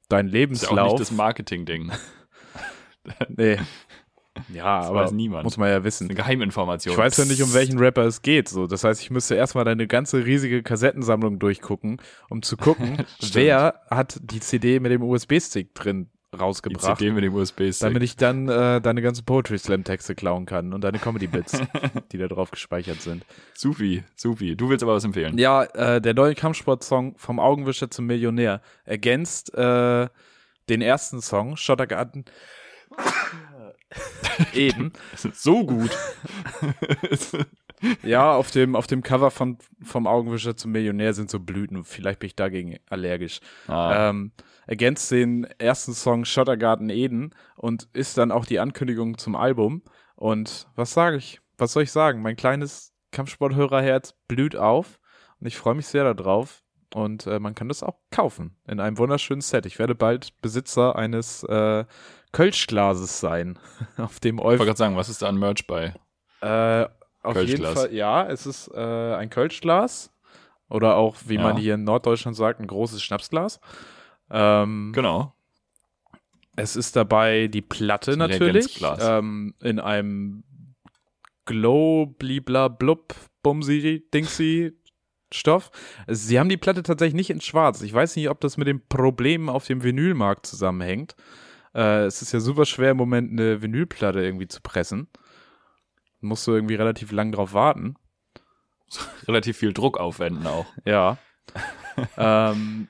deinen 0.09 0.29
Ist 0.29 0.33
ja 0.33 0.39
auch 0.39 0.41
Lebenslauf. 0.41 0.91
nicht 0.93 1.01
das 1.01 1.11
Marketing-Ding. 1.13 1.93
nee. 3.29 3.59
Ja, 4.53 4.79
Das 4.79 4.87
aber 4.89 5.05
weiß 5.05 5.13
niemand. 5.13 5.45
muss 5.45 5.57
man 5.57 5.69
ja 5.69 5.77
Eine 5.77 5.85
wissen. 5.85 6.09
Geheiminformation. 6.09 6.93
Ich 6.93 6.99
weiß 6.99 7.17
ja 7.17 7.25
nicht, 7.25 7.43
um 7.43 7.53
welchen 7.55 7.79
Rapper 7.79 8.03
es 8.05 8.23
geht. 8.23 8.49
So, 8.49 8.67
das 8.69 8.85
heißt, 8.85 9.01
ich 9.01 9.11
müsste 9.11 9.35
erstmal 9.35 9.65
deine 9.65 9.87
ganze 9.89 10.25
riesige 10.25 10.63
Kassettensammlung 10.63 11.39
durchgucken, 11.41 12.01
um 12.31 12.43
zu 12.43 12.57
gucken, 12.57 13.05
wer 13.33 13.81
hat 13.91 14.19
die 14.23 14.39
CD 14.41 14.79
mit 14.81 14.93
dem 14.93 15.03
USB-Stick 15.03 15.75
drin 15.75 16.09
Die 16.35 16.39
rausgebracht, 16.39 16.99
CD 16.99 17.11
mit 17.11 17.25
dem 17.25 17.35
USB-Stick. 17.35 17.81
damit 17.81 18.03
ich 18.03 18.17
dann 18.17 18.49
äh, 18.49 18.81
deine 18.81 19.01
ganzen 19.01 19.25
Poetry 19.25 19.59
Slam 19.59 19.85
Texte 19.85 20.15
klauen 20.15 20.45
kann 20.45 20.75
und 20.75 20.83
deine 20.83 20.99
Comedy 20.99 21.27
Bits, 21.27 21.59
die 22.13 22.19
da 22.19 22.29
drauf 22.29 22.51
gespeichert 22.51 23.01
sind. 23.01 23.25
Supi, 23.55 24.05
supi. 24.15 24.55
Du 24.55 24.69
willst 24.69 24.83
aber 24.83 24.95
was 24.95 25.05
empfehlen. 25.05 25.39
Ja, 25.39 25.63
äh, 25.65 26.01
der 26.03 26.13
neue 26.13 26.35
Kampfsport-Song 26.35 27.15
vom 27.17 27.41
Augenwischer 27.41 27.91
zum 27.91 28.07
Millionär 28.07 28.61
ergänzt 28.85 29.55
äh, 29.55 30.09
den 30.69 30.83
ersten 30.83 31.23
Song, 31.23 31.57
Schottergarten. 31.57 32.27
Eden. 34.55 34.93
So 35.15 35.65
gut. 35.65 35.91
Ja, 38.03 38.33
auf 38.35 38.51
dem, 38.51 38.75
auf 38.75 38.89
dem 38.89 39.03
Cover 39.05 39.31
von, 39.31 39.59
vom 39.85 40.09
Augenwischer 40.09 40.57
zum 40.57 40.73
Millionär 40.73 41.15
sind 41.15 41.31
so 41.31 41.39
Blüten. 41.39 41.85
Vielleicht 41.85 42.19
bin 42.19 42.27
ich 42.27 42.35
dagegen 42.35 42.79
allergisch. 42.91 43.39
ah, 43.69 44.09
Ähm, 44.11 44.33
ergänzt 44.67 45.11
den 45.13 45.45
ersten 45.59 45.95
Song 45.95 46.25
Schottergarten 46.25 46.91
Eden 46.91 47.35
und 47.57 47.89
ist 47.93 48.19
dann 48.19 48.33
auch 48.33 48.47
die 48.47 48.59
Ankündigung 48.59 49.17
zum 49.17 49.37
Album. 49.37 49.83
Und 50.17 50.67
was 50.75 50.93
sage 50.93 51.19
ich? 51.19 51.41
Was 51.57 51.73
soll 51.73 51.85
ich 51.85 51.93
sagen? 51.93 52.21
Mein 52.21 52.35
kleines 52.35 52.93
Kampfsporthörerherz 53.13 54.15
blüht 54.27 54.57
auf 54.57 54.99
und 55.41 55.47
ich 55.47 55.57
freue 55.57 55.75
mich 55.77 55.87
sehr 55.87 56.13
darauf. 56.15 56.63
Und 56.95 57.27
äh, 57.27 57.39
man 57.39 57.55
kann 57.55 57.69
das 57.69 57.83
auch 57.83 57.99
kaufen 58.11 58.57
in 58.67 58.81
einem 58.81 58.99
wunderschönen 58.99 59.43
Set. 59.43 59.67
Ich 59.67 59.79
werde 59.79 59.95
bald 59.95 60.41
Besitzer 60.41 60.97
eines 60.97 61.45
äh, 61.45 61.85
Kölschglases 62.33 63.21
sein, 63.21 63.59
auf 63.97 64.21
dem 64.21 64.39
ich 64.39 64.45
wollte 64.45 64.65
gerade 64.65 64.77
sagen, 64.79 64.97
was 64.97 65.09
ist 65.09 65.23
da 65.23 65.29
an 65.29 65.39
Merch 65.39 65.67
bei? 65.67 65.95
äh, 66.41 66.87
auf 67.23 67.37
jeden 67.37 67.49
Kölschglas. 67.63 67.75
Fall, 67.75 67.93
ja, 67.95 68.27
es 68.27 68.47
ist 68.47 68.69
äh, 68.75 69.15
ein 69.15 69.29
Kölschglas 69.31 70.13
oder 70.69 70.97
auch, 70.97 71.17
wie 71.27 71.35
Ja. 71.35 71.43
man 71.43 71.57
hier 71.57 71.75
in 71.75 71.85
Norddeutschland 71.85 72.37
sagt, 72.37 72.61
ein 72.61 72.67
großes 72.67 73.03
Schnapsglas. 73.03 73.61
Ähm, 74.31 74.93
Genau. 74.95 75.35
es 76.57 76.77
ist 76.77 76.95
dabei 76.97 77.49
die 77.49 77.63
Platte 77.63 78.17
natürlich 78.17 78.81
ähm, 79.01 79.55
in 79.61 79.81
einem 79.81 80.45
Glow 81.47 82.07
blibla 82.07 82.69
blub 82.69 83.15
bumsi 83.43 84.07
dingsi 84.13 84.75
Stoff. 85.33 85.71
Sie 86.07 86.39
haben 86.39 86.49
die 86.49 86.57
Platte 86.57 86.83
tatsächlich 86.83 87.15
nicht 87.15 87.31
in 87.31 87.41
Schwarz. 87.43 87.83
Ich 87.83 87.93
weiß 87.93 88.17
nicht, 88.17 88.31
ob 88.31 88.41
das 88.41 88.57
mit 88.57 88.67
den 88.67 88.87
Problemen 88.89 89.49
auf 89.51 89.67
dem 89.67 89.83
Vinylmarkt 89.83 90.47
zusammenhängt. 90.47 91.17
Äh, 91.79 92.07
es 92.07 92.23
ist 92.23 92.33
ja 92.33 92.41
super 92.41 92.65
schwer 92.65 92.91
im 92.91 92.97
Moment 92.97 93.31
eine 93.31 93.63
Vinylplatte 93.63 94.21
irgendwie 94.21 94.49
zu 94.49 94.61
pressen. 94.61 95.07
Musst 96.21 96.45
du 96.49 96.53
irgendwie 96.53 96.75
relativ 96.75 97.13
lang 97.13 97.31
drauf 97.31 97.53
warten. 97.53 97.95
Relativ 99.29 99.59
viel 99.59 99.73
Druck 99.73 99.99
aufwenden 99.99 100.47
auch. 100.47 100.67
Ja. 100.85 101.19
ähm, 102.17 102.89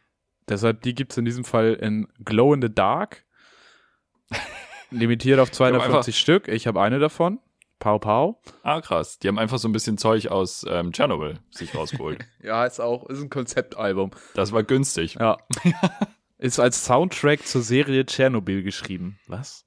deshalb, 0.49 0.81
die 0.83 0.95
gibt's 0.95 1.19
in 1.19 1.27
diesem 1.27 1.45
Fall 1.45 1.75
in 1.75 2.09
Glow 2.25 2.55
in 2.55 2.63
the 2.63 2.75
Dark. 2.75 3.27
Limitiert 4.91 5.39
auf 5.39 5.49
haben 5.49 5.55
250 5.55 6.19
Stück. 6.19 6.49
Ich 6.49 6.67
habe 6.67 6.81
eine 6.81 6.99
davon. 6.99 7.41
Pau 7.81 7.99
Pau. 7.99 8.41
Ah, 8.63 8.81
krass. 8.81 9.19
Die 9.19 9.29
haben 9.29 9.39
einfach 9.39 9.59
so 9.59 9.69
ein 9.69 9.73
bisschen 9.73 9.99
Zeug 9.99 10.29
aus 10.29 10.65
ähm, 10.69 10.93
Tschernobyl 10.93 11.39
sich 11.51 11.75
rausgeholt. 11.75 12.25
Ja, 12.43 12.65
ist 12.65 12.81
auch, 12.81 13.07
ist 13.11 13.21
ein 13.21 13.29
Konzeptalbum. 13.29 14.13
Das 14.35 14.53
war 14.53 14.63
günstig. 14.63 15.17
Ja. 15.21 15.37
Ist 16.39 16.59
als 16.59 16.85
Soundtrack 16.85 17.47
zur 17.47 17.63
Serie 17.63 18.07
Tschernobyl 18.07 18.63
geschrieben. 18.63 19.19
Was? 19.27 19.65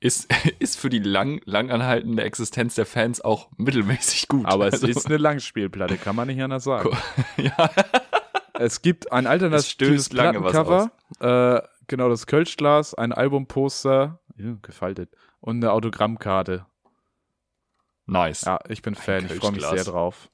Ist, 0.00 0.28
ist 0.58 0.78
für 0.78 0.88
die 0.90 0.98
lang, 0.98 1.40
langanhaltende 1.44 2.22
Existenz 2.22 2.74
der 2.74 2.86
Fans 2.86 3.20
auch 3.20 3.50
mittelmäßig 3.56 4.28
gut. 4.28 4.46
Aber 4.46 4.66
es 4.66 4.74
Also, 4.74 4.86
ist 4.88 5.06
eine 5.06 5.16
Langspielplatte, 5.18 5.96
kann 5.96 6.16
man 6.16 6.28
nicht 6.28 6.42
anders 6.42 6.64
sagen. 6.64 6.96
ja, 7.36 7.70
Es 8.54 8.82
gibt 8.82 9.12
ein 9.12 9.26
alternatives 9.26 10.08
Plattencover, 10.08 10.90
äh, 11.20 11.60
genau 11.88 12.08
das 12.08 12.26
Kölschglas, 12.26 12.94
ein 12.94 13.12
Albumposter, 13.12 14.20
ja, 14.36 14.56
gefaltet 14.62 15.10
und 15.40 15.56
eine 15.56 15.72
Autogrammkarte. 15.72 16.66
nice. 18.06 18.42
Ja, 18.42 18.58
ich 18.68 18.82
bin 18.82 18.94
Fan, 18.94 19.26
ich 19.26 19.34
freue 19.34 19.52
mich 19.52 19.66
sehr 19.66 19.84
drauf. 19.84 20.28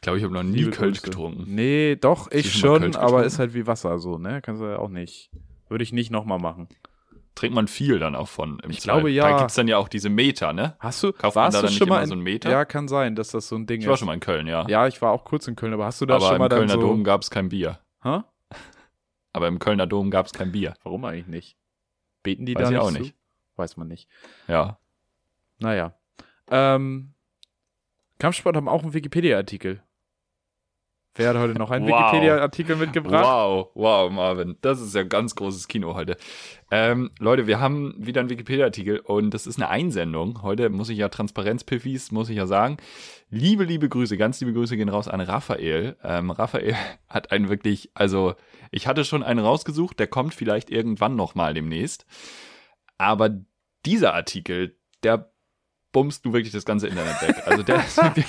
Ich 0.00 0.02
glaube, 0.02 0.16
ich 0.18 0.24
habe 0.24 0.32
noch 0.32 0.42
nie 0.42 0.56
Liebe 0.60 0.70
Kölsch 0.70 0.98
Grüße. 1.02 1.10
getrunken. 1.10 1.44
Nee, 1.54 1.94
doch, 1.96 2.30
ich 2.30 2.52
schon 2.54 2.96
aber 2.96 3.24
ist 3.24 3.38
halt 3.38 3.52
wie 3.52 3.66
Wasser 3.66 3.98
so, 3.98 4.16
ne? 4.16 4.40
Kannst 4.40 4.62
du 4.62 4.66
ja 4.66 4.78
auch 4.78 4.88
nicht. 4.88 5.30
Würde 5.68 5.84
ich 5.84 5.92
nicht 5.92 6.10
nochmal 6.10 6.38
machen. 6.38 6.68
Trinkt 7.34 7.54
man 7.54 7.68
viel 7.68 7.98
dann 7.98 8.16
auch 8.16 8.28
von 8.28 8.58
im 8.60 8.70
Ich 8.70 8.80
Zweifel. 8.80 9.00
glaube, 9.02 9.10
ja. 9.10 9.30
Da 9.30 9.38
gibt's 9.38 9.54
dann 9.54 9.68
ja 9.68 9.76
auch 9.76 9.88
diese 9.88 10.08
Meter, 10.08 10.52
ne? 10.54 10.74
Hast 10.80 11.02
du, 11.02 11.12
Kauft 11.12 11.36
man 11.36 11.44
warst 11.44 11.56
da 11.56 11.60
du 11.60 11.66
dann 11.66 11.74
schon 11.74 11.84
nicht 11.86 11.90
mal 11.94 12.02
in, 12.02 12.06
so 12.08 12.14
einen 12.14 12.22
Meter? 12.22 12.50
Ja, 12.50 12.64
kann 12.64 12.88
sein, 12.88 13.14
dass 13.14 13.28
das 13.30 13.46
so 13.48 13.56
ein 13.56 13.66
Ding 13.66 13.80
Ich 13.82 13.86
war 13.86 13.92
ist. 13.94 14.00
schon 14.00 14.06
mal 14.06 14.14
in 14.14 14.20
Köln, 14.20 14.46
ja. 14.46 14.66
Ja, 14.68 14.86
ich 14.86 15.00
war 15.02 15.12
auch 15.12 15.24
kurz 15.24 15.46
in 15.46 15.54
Köln, 15.54 15.74
aber 15.74 15.84
hast 15.84 16.00
du 16.00 16.06
da 16.06 16.16
Aber 16.16 16.24
schon 16.26 16.36
im 16.36 16.38
mal 16.40 16.48
dann 16.48 16.60
Kölner 16.60 16.72
so, 16.74 16.80
Dom 16.80 17.04
gab's 17.04 17.30
kein 17.30 17.50
Bier. 17.50 17.78
Hä? 18.02 18.20
Aber 19.34 19.48
im 19.48 19.58
Kölner 19.58 19.86
Dom 19.86 20.10
gab's 20.10 20.32
kein 20.32 20.50
Bier. 20.50 20.74
Warum 20.82 21.04
eigentlich 21.04 21.26
nicht? 21.28 21.56
Beten 22.22 22.46
die 22.46 22.54
Weiß 22.56 22.62
da 22.64 22.68
ich 22.68 22.70
nicht 22.72 22.80
auch 22.80 22.90
zu? 22.92 22.98
nicht. 23.00 23.14
Weiß 23.56 23.76
man 23.76 23.88
nicht. 23.88 24.08
Ja. 24.48 24.78
Naja. 25.60 25.94
Ähm, 26.50 27.12
Kampfsport 28.18 28.56
haben 28.56 28.68
auch 28.68 28.82
einen 28.82 28.92
Wikipedia-Artikel. 28.94 29.82
Wer 31.20 31.28
hat 31.28 31.36
heute 31.36 31.58
noch 31.58 31.70
einen 31.70 31.86
Wow. 31.86 32.00
Wikipedia-Artikel 32.00 32.76
mitgebracht? 32.76 33.26
Wow, 33.26 33.68
wow, 33.74 34.10
Marvin. 34.10 34.56
Das 34.62 34.80
ist 34.80 34.94
ja 34.94 35.02
ganz 35.02 35.34
großes 35.34 35.68
Kino 35.68 35.94
heute. 35.94 36.16
Ähm, 36.70 37.10
Leute, 37.18 37.46
wir 37.46 37.60
haben 37.60 37.94
wieder 37.98 38.20
einen 38.20 38.30
Wikipedia-Artikel 38.30 39.00
und 39.00 39.34
das 39.34 39.46
ist 39.46 39.58
eine 39.58 39.68
Einsendung. 39.68 40.40
Heute 40.40 40.70
muss 40.70 40.88
ich 40.88 40.96
ja 40.96 41.10
Transparenzpiffis, 41.10 42.10
muss 42.10 42.30
ich 42.30 42.38
ja 42.38 42.46
sagen. 42.46 42.78
Liebe, 43.28 43.64
liebe 43.64 43.90
Grüße, 43.90 44.16
ganz 44.16 44.40
liebe 44.40 44.54
Grüße 44.54 44.78
gehen 44.78 44.88
raus 44.88 45.08
an 45.08 45.20
Raphael. 45.20 45.98
Ähm, 46.02 46.30
Raphael 46.30 46.74
hat 47.06 47.32
einen 47.32 47.50
wirklich, 47.50 47.90
also 47.92 48.34
ich 48.70 48.86
hatte 48.86 49.04
schon 49.04 49.22
einen 49.22 49.40
rausgesucht, 49.40 49.98
der 49.98 50.06
kommt 50.06 50.32
vielleicht 50.32 50.70
irgendwann 50.70 51.16
nochmal 51.16 51.52
demnächst. 51.52 52.06
Aber 52.96 53.28
dieser 53.84 54.14
Artikel, 54.14 54.78
der 55.02 55.30
bummst 55.92 56.24
du 56.24 56.32
wirklich 56.32 56.52
das 56.54 56.64
ganze 56.64 56.88
Internet 56.88 57.20
weg. 57.20 57.42
Also 57.44 57.62
der 57.62 57.76
ist 57.84 57.96
wirklich, 58.02 58.26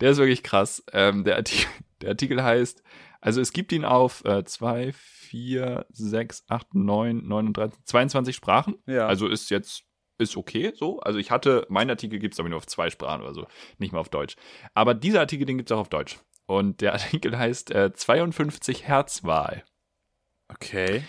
der 0.00 0.12
ist 0.12 0.16
wirklich 0.16 0.42
krass. 0.42 0.82
Ähm, 0.94 1.24
der, 1.24 1.36
Artikel, 1.36 1.66
der 2.00 2.10
Artikel 2.10 2.42
heißt, 2.42 2.82
also 3.20 3.40
es 3.40 3.52
gibt 3.52 3.72
ihn 3.72 3.84
auf 3.84 4.24
äh, 4.24 4.44
2, 4.44 4.92
4, 4.92 5.86
6, 5.90 6.44
8, 6.48 6.74
9, 6.74 7.26
39, 7.26 7.84
22 7.84 8.36
Sprachen. 8.36 8.76
Ja. 8.86 9.06
Also 9.06 9.26
ist 9.28 9.50
jetzt, 9.50 9.84
ist 10.18 10.36
okay 10.36 10.72
so. 10.74 11.00
Also 11.00 11.18
ich 11.18 11.30
hatte, 11.30 11.66
mein 11.68 11.90
Artikel 11.90 12.18
gibt 12.18 12.34
es 12.34 12.40
aber 12.40 12.48
nur 12.48 12.58
auf 12.58 12.66
zwei 12.66 12.90
Sprachen 12.90 13.22
oder 13.22 13.34
so, 13.34 13.46
nicht 13.78 13.92
mal 13.92 14.00
auf 14.00 14.08
Deutsch. 14.08 14.36
Aber 14.74 14.94
dieser 14.94 15.20
Artikel, 15.20 15.46
den 15.46 15.58
gibt 15.58 15.70
es 15.70 15.74
auch 15.74 15.80
auf 15.80 15.88
Deutsch. 15.88 16.18
Und 16.46 16.80
der 16.80 16.92
Artikel 16.94 17.36
heißt 17.36 17.70
äh, 17.72 17.92
52 17.92 18.86
Herzwahl. 18.86 19.64
Okay. 20.48 21.02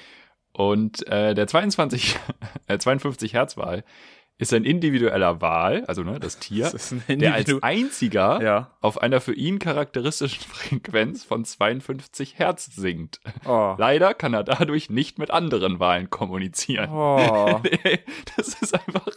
Und 0.52 1.08
äh, 1.08 1.36
der 1.36 1.48
22, 1.48 2.18
äh, 2.68 2.78
52 2.78 3.34
Herzwahl 3.34 3.84
ist 4.40 4.54
ein 4.54 4.64
individueller 4.64 5.42
Wal, 5.42 5.84
also 5.86 6.02
ne, 6.04 6.20
das 6.20 6.40
Tier, 6.40 6.64
Das 6.64 6.74
ist 6.74 7.10
ein 7.10 7.20
der 7.20 7.34
als 7.34 7.54
einziger 7.62 8.42
Ja. 8.42 8.72
auf 8.82 9.02
einer 9.02 9.20
für 9.22 9.34
ihn 9.34 9.60
charakteristischen 9.60 10.42
Frequenz 10.50 11.24
von 11.26 11.44
52 11.46 12.40
Hertz 12.40 12.74
singt. 12.74 13.20
Oh. 13.46 13.76
Leider 13.78 14.14
kann 14.14 14.34
er 14.34 14.44
dadurch 14.46 14.90
nicht 14.90 15.20
mit 15.20 15.30
anderen 15.30 15.80
Wahlen 15.80 16.10
kommunizieren. 16.10 16.90
Oh. 16.90 17.62
Das 18.38 18.48
ist 18.62 18.74
einfach, 18.74 19.08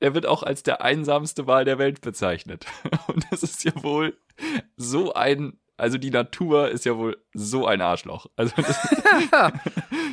er 0.00 0.14
wird 0.14 0.26
auch 0.26 0.42
als 0.42 0.62
der 0.62 0.82
einsamste 0.82 1.46
Wal 1.46 1.64
der 1.64 1.78
Welt 1.78 2.02
bezeichnet. 2.02 2.66
Und 3.06 3.24
das 3.30 3.42
ist 3.42 3.64
ja 3.64 3.72
wohl 3.82 4.16
so 4.76 5.14
ein, 5.14 5.58
also 5.78 5.96
die 5.96 6.10
Natur 6.10 6.68
ist 6.68 6.84
ja 6.84 6.96
wohl 6.98 7.16
so 7.32 7.66
ein 7.66 7.80
Arschloch. 7.80 8.26
Also 8.36 8.54
das, 8.60 8.76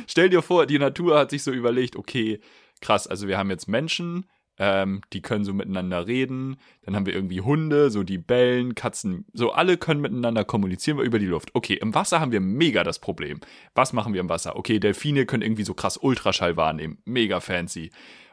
stell 0.06 0.30
dir 0.30 0.40
vor, 0.42 0.64
die 0.66 0.78
Natur 0.78 1.18
hat 1.18 1.30
sich 1.30 1.42
so 1.42 1.52
überlegt, 1.52 1.96
okay, 1.96 2.40
krass, 2.80 3.06
also 3.06 3.28
wir 3.28 3.38
haben 3.38 3.50
jetzt 3.50 3.68
Menschen, 3.68 4.26
ähm, 4.58 5.00
die 5.14 5.22
können 5.22 5.44
so 5.44 5.54
miteinander 5.54 6.06
reden, 6.06 6.58
dann 6.82 6.94
haben 6.94 7.06
wir 7.06 7.14
irgendwie 7.14 7.40
Hunde, 7.40 7.90
so 7.90 8.02
die 8.02 8.18
bellen, 8.18 8.74
Katzen, 8.74 9.24
so 9.32 9.52
alle 9.52 9.78
können 9.78 10.02
miteinander 10.02 10.44
kommunizieren 10.44 10.98
über 11.00 11.18
die 11.18 11.26
Luft. 11.26 11.50
Okay, 11.54 11.74
im 11.74 11.94
Wasser 11.94 12.20
haben 12.20 12.30
wir 12.30 12.40
mega 12.40 12.84
das 12.84 12.98
Problem. 12.98 13.40
Was 13.74 13.94
machen 13.94 14.12
wir 14.12 14.20
im 14.20 14.28
Wasser? 14.28 14.56
Okay, 14.56 14.78
Delfine 14.78 15.24
können 15.24 15.42
irgendwie 15.42 15.64
so 15.64 15.72
krass 15.72 15.96
Ultraschall 15.96 16.58
wahrnehmen, 16.58 16.98
mega 17.06 17.40
fancy. 17.40 17.90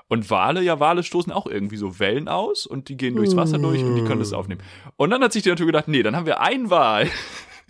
Und 0.10 0.30
Wale, 0.30 0.62
ja, 0.62 0.80
Wale 0.80 1.04
stoßen 1.04 1.32
auch 1.32 1.48
irgendwie 1.48 1.78
so 1.78 2.00
Wellen 2.00 2.28
aus 2.28 2.66
und 2.66 2.90
die 2.90 2.98
gehen 2.98 3.16
durchs 3.16 3.36
Wasser 3.36 3.58
durch 3.58 3.84
und 3.84 3.96
die 3.96 4.04
können 4.04 4.20
das 4.20 4.34
aufnehmen. 4.34 4.62
Und 4.96 5.10
dann 5.10 5.22
hat 5.22 5.34
sich 5.34 5.44
die 5.44 5.50
Natur 5.50 5.66
gedacht, 5.66 5.88
nee, 5.88 6.04
dann 6.04 6.16
haben 6.16 6.26
wir 6.26 6.42
einen 6.42 6.70
Wal, 6.70 7.10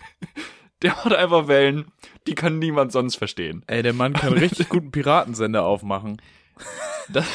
der 0.81 0.91
macht 0.91 1.13
einfach 1.13 1.47
Wellen, 1.47 1.85
die 2.27 2.35
kann 2.35 2.59
niemand 2.59 2.91
sonst 2.91 3.15
verstehen. 3.15 3.63
Ey, 3.67 3.81
der 3.81 3.93
Mann 3.93 4.13
kann 4.13 4.33
richtig 4.37 4.69
guten 4.69 4.91
Piratensender 4.91 5.63
aufmachen. 5.63 6.21
Das, 7.09 7.25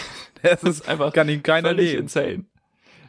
Das 0.43 0.63
ist 0.65 0.89
einfach 0.89 1.13
kann 1.13 1.29
ihn 1.29 1.43
keiner 1.43 1.69
völlig 1.71 1.91
nehmen. 1.93 2.03
insane. 2.03 2.45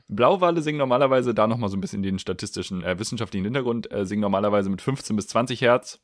Blauwale 0.07 0.61
singen 0.61 0.77
normalerweise, 0.77 1.33
da 1.33 1.47
nochmal 1.47 1.69
so 1.69 1.77
ein 1.77 1.81
bisschen 1.81 2.03
den 2.03 2.19
statistischen, 2.19 2.83
äh, 2.83 2.99
wissenschaftlichen 2.99 3.45
Hintergrund, 3.45 3.91
äh, 3.91 4.05
singen 4.05 4.21
normalerweise 4.21 4.69
mit 4.69 4.81
15 4.81 5.15
bis 5.15 5.27
20 5.27 5.61
Hertz. 5.61 5.99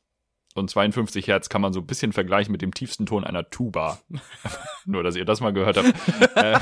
Und 0.56 0.68
52 0.68 1.28
Hertz 1.28 1.48
kann 1.48 1.60
man 1.62 1.72
so 1.72 1.78
ein 1.80 1.86
bisschen 1.86 2.12
vergleichen 2.12 2.50
mit 2.50 2.60
dem 2.60 2.74
tiefsten 2.74 3.06
Ton 3.06 3.22
einer 3.22 3.48
Tuba. 3.50 4.00
Nur, 4.84 5.04
dass 5.04 5.14
ihr 5.14 5.24
das 5.24 5.40
mal 5.40 5.52
gehört 5.52 5.76
habt. 5.76 6.36
äh, 6.36 6.58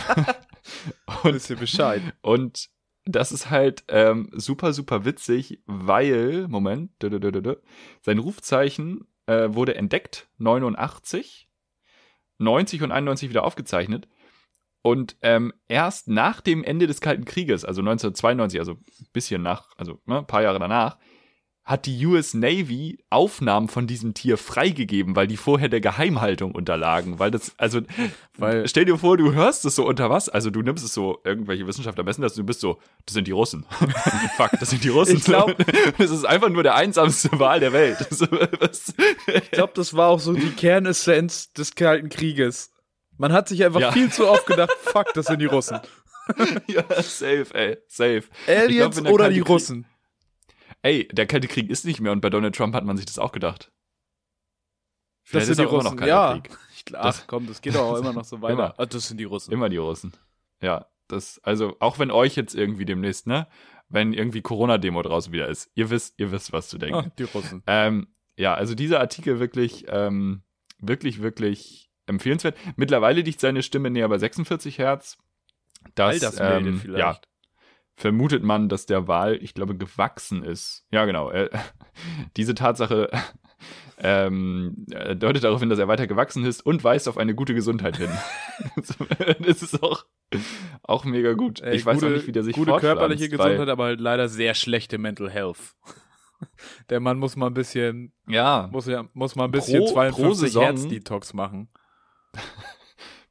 Wisst 1.23 1.49
ihr 1.51 1.57
Bescheid. 1.57 2.03
und 2.21 2.69
das 3.07 3.33
ist 3.33 3.49
halt 3.49 3.85
ähm, 3.89 4.29
super, 4.35 4.75
super 4.75 5.07
witzig, 5.07 5.63
weil, 5.65 6.47
Moment, 6.49 6.91
dö, 7.03 7.09
dö, 7.09 7.19
dö, 7.33 7.55
sein 8.03 8.19
Rufzeichen 8.19 9.07
äh, 9.25 9.49
wurde 9.55 9.77
entdeckt, 9.77 10.29
89, 10.37 11.48
90 12.39 12.83
und 12.83 12.93
91 12.93 13.29
wieder 13.29 13.45
aufgezeichnet. 13.45 14.09
Und 14.83 15.17
ähm, 15.23 15.53
erst 15.67 16.09
nach 16.09 16.41
dem 16.41 16.65
Ende 16.65 16.87
des 16.87 17.01
Kalten 17.01 17.25
Krieges, 17.25 17.65
also 17.65 17.81
1992, 17.81 18.61
also 18.61 18.73
ein 18.73 19.09
bisschen 19.13 19.43
nach, 19.43 19.69
also 19.77 20.01
ne, 20.07 20.19
ein 20.19 20.27
paar 20.27 20.43
Jahre 20.43 20.59
danach, 20.59 20.99
hat 21.69 21.85
die 21.85 22.07
US 22.07 22.33
Navy 22.33 22.99
Aufnahmen 23.11 23.69
von 23.69 23.87
diesem 23.87 24.15
Tier 24.15 24.39
freigegeben, 24.39 25.15
weil 25.17 25.27
die 25.27 25.37
vorher 25.37 25.69
der 25.69 25.83
Geheimhaltung 25.83 26.53
unterlagen. 26.53 27.19
Weil 27.19 27.31
das, 27.31 27.53
also, 27.59 27.83
Weil- 28.39 28.67
stell 28.67 28.87
dir 28.87 28.97
vor, 28.97 29.19
du 29.19 29.35
hörst 29.35 29.67
es 29.67 29.75
so 29.75 29.87
unter 29.87 30.09
was, 30.09 30.31
also 30.31 30.49
du 30.49 30.63
nimmst 30.63 30.83
es 30.83 30.95
so, 30.95 31.19
irgendwelche 31.25 31.67
Wissenschaftler 31.67 32.05
messen 32.05 32.23
das, 32.23 32.35
du 32.35 32.43
bist 32.43 32.61
so, 32.61 32.79
das 33.05 33.13
sind 33.13 33.27
die 33.27 33.33
Russen. 33.33 33.67
Fuck, 34.39 34.53
das 34.59 34.71
sind 34.71 34.83
die 34.83 34.89
Russen. 34.89 35.19
Ich 35.19 35.25
glaub- 35.25 35.55
das 35.99 36.11
ist 36.11 36.25
einfach 36.25 36.49
nur 36.49 36.63
der 36.63 36.75
einsamste 36.75 37.39
Wahl 37.39 37.61
der 37.61 37.75
Welt. 37.75 37.99
Ich 38.11 39.51
glaube, 39.51 39.73
das 39.77 39.93
war 39.95 40.09
auch 40.09 40.21
so 40.21 40.33
die 40.33 40.51
Kernessenz 40.53 41.53
des 41.53 41.75
Kalten 41.75 42.09
Krieges. 42.09 42.71
Man 43.19 43.33
hat 43.33 43.49
sich 43.49 43.63
einfach 43.65 43.81
Ja. 43.81 43.93
viel 43.93 44.11
zu 44.11 44.27
oft 44.27 44.47
gedacht, 44.47 44.73
fuck, 44.81 45.13
das 45.13 45.27
sind 45.27 45.41
die 45.43 45.47
Russen. 45.47 45.81
ja, 46.67 46.83
safe, 47.03 47.47
ey, 47.53 47.77
safe. 47.89 48.23
Aliens 48.47 48.97
glaub, 49.03 49.13
oder 49.13 49.29
die 49.29 49.41
Krieg- 49.41 49.49
Russen? 49.49 49.87
Ey, 50.83 51.09
der 51.09 51.27
Kalte 51.27 51.49
Krieg 51.49 51.71
ist 51.71 51.85
nicht 51.85 52.01
mehr 52.01 52.13
und 52.13 52.21
bei 52.21 52.31
Donald 52.31 52.55
Trump 52.55 52.75
hat 52.75 52.85
man 52.85 52.97
sich 52.97 53.07
das 53.07 53.19
auch 53.19 53.33
gedacht. 53.33 53.73
Das 55.25 55.31
Vielleicht 55.31 55.47
sind 55.47 55.53
ist 55.53 55.59
die 55.59 55.67
auch 55.67 55.71
immer 55.73 55.79
Russen. 55.83 55.91
noch 55.97 55.97
Kalter 55.97 56.35
Ja. 56.35 56.41
Krieg. 56.41 56.57
Ach 56.95 57.03
Das- 57.05 57.27
komm, 57.27 57.47
das 57.47 57.61
geht 57.61 57.75
doch 57.75 57.83
auch 57.83 57.97
immer 57.99 58.13
noch 58.13 58.25
so 58.25 58.41
weiter. 58.43 58.53
Immer. 58.55 58.75
Ah, 58.79 58.87
das 58.87 59.09
sind 59.09 59.19
die 59.19 59.25
Russen. 59.25 59.53
Immer 59.53 59.69
die 59.69 59.77
Russen. 59.77 60.13
Ja, 60.63 60.87
das, 61.09 61.39
also 61.45 61.77
auch 61.81 61.99
wenn 61.99 62.11
euch 62.11 62.37
jetzt 62.37 62.55
irgendwie 62.55 62.85
demnächst, 62.85 63.27
ne, 63.27 63.47
wenn 63.89 64.13
irgendwie 64.13 64.43
Corona-Demo 64.43 65.03
draußen 65.03 65.33
wieder 65.33 65.49
ist, 65.49 65.71
ihr 65.75 65.91
wisst, 65.91 66.15
ihr 66.19 66.31
wisst, 66.33 66.53
was 66.53 66.69
zu 66.69 66.79
denken. 66.79 66.97
Ah, 67.09 67.13
die 67.19 67.25
Russen. 67.25 67.63
Ähm, 67.67 68.09
ja, 68.37 68.55
also 68.55 68.75
dieser 68.75 69.01
Artikel 69.01 69.41
wirklich, 69.41 69.85
ähm, 69.89 70.43
wirklich, 70.79 71.21
wirklich 71.23 71.91
empfehlenswert. 72.07 72.57
Mittlerweile 72.77 73.21
liegt 73.23 73.41
seine 73.41 73.63
Stimme 73.63 73.91
näher 73.91 74.09
bei 74.09 74.19
46 74.19 74.79
Hertz. 74.79 75.19
Das, 75.95 76.23
Altersmilde 76.23 76.69
ähm, 76.71 76.81
vielleicht. 76.81 76.99
Ja, 77.01 77.21
vermutet 77.99 78.45
man, 78.45 78.69
dass 78.69 78.87
der 78.87 79.09
Wahl, 79.09 79.37
ich 79.43 79.55
glaube, 79.55 79.77
gewachsen 79.77 80.45
ist. 80.45 80.85
Ja, 80.93 81.05
genau. 81.05 81.31
Äh, 81.31 81.51
diese 82.37 82.55
Tatsache 82.55 83.11
ähm, 83.99 84.87
äh, 84.93 85.17
deutet 85.17 85.43
darauf 85.45 85.59
hin, 85.61 85.69
dass 85.69 85.81
er 85.81 85.89
weiter 85.89 86.07
gewachsen 86.07 86.45
ist 86.45 86.65
und 86.65 86.85
weist 86.85 87.09
auf 87.09 87.19
eine 87.19 87.35
gute 87.35 87.55
Gesundheit 87.55 87.97
hin. 87.97 88.11
das 89.41 89.63
ist 89.63 89.83
auch, 89.83 90.05
auch 90.85 91.05
mega 91.05 91.33
gut. 91.33 91.61
Ey, 91.61 91.75
ich 91.75 91.85
weiß 91.85 91.97
gute, 91.97 92.07
auch 92.07 92.11
nicht, 92.17 92.27
wie 92.29 92.33
der 92.33 92.45
sich 92.45 92.55
Gute 92.55 92.77
körperliche 92.77 93.29
Gesundheit, 93.29 93.69
aber 93.69 93.85
halt 93.85 94.01
leider 94.01 94.29
sehr 94.29 94.55
schlechte 94.55 94.99
Mental 94.99 95.29
Health. 95.29 95.75
Der 96.89 97.01
Mann 97.01 97.19
muss 97.19 97.35
mal 97.35 97.49
ein 97.49 97.55
bisschen, 97.55 98.13
Ja, 98.29 98.69
muss 98.71 98.87
ja, 98.87 99.07
muss 99.13 99.35
mal 99.35 99.47
ein 99.47 99.51
bisschen 99.51 99.81
Pro- 99.81 99.87
pro 99.87 99.93
52 99.95 100.39
Saison- 100.39 100.63
Hertz 100.63 100.87
Detox 100.87 101.35
machen. 101.35 101.69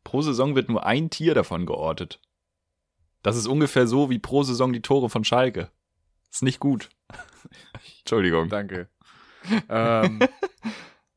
pro 0.04 0.22
Saison 0.22 0.56
wird 0.56 0.68
nur 0.68 0.86
ein 0.86 1.10
Tier 1.10 1.34
davon 1.34 1.66
geortet. 1.66 2.20
Das 3.24 3.36
ist 3.36 3.48
ungefähr 3.48 3.88
so 3.88 4.10
wie 4.10 4.20
pro 4.20 4.44
Saison 4.44 4.74
die 4.74 4.82
Tore 4.82 5.10
von 5.10 5.24
Schalke. 5.24 5.70
Ist 6.32 6.44
nicht 6.44 6.60
gut. 6.60 6.90
Entschuldigung. 8.00 8.50
Danke. 8.50 8.90
ähm, 9.70 10.20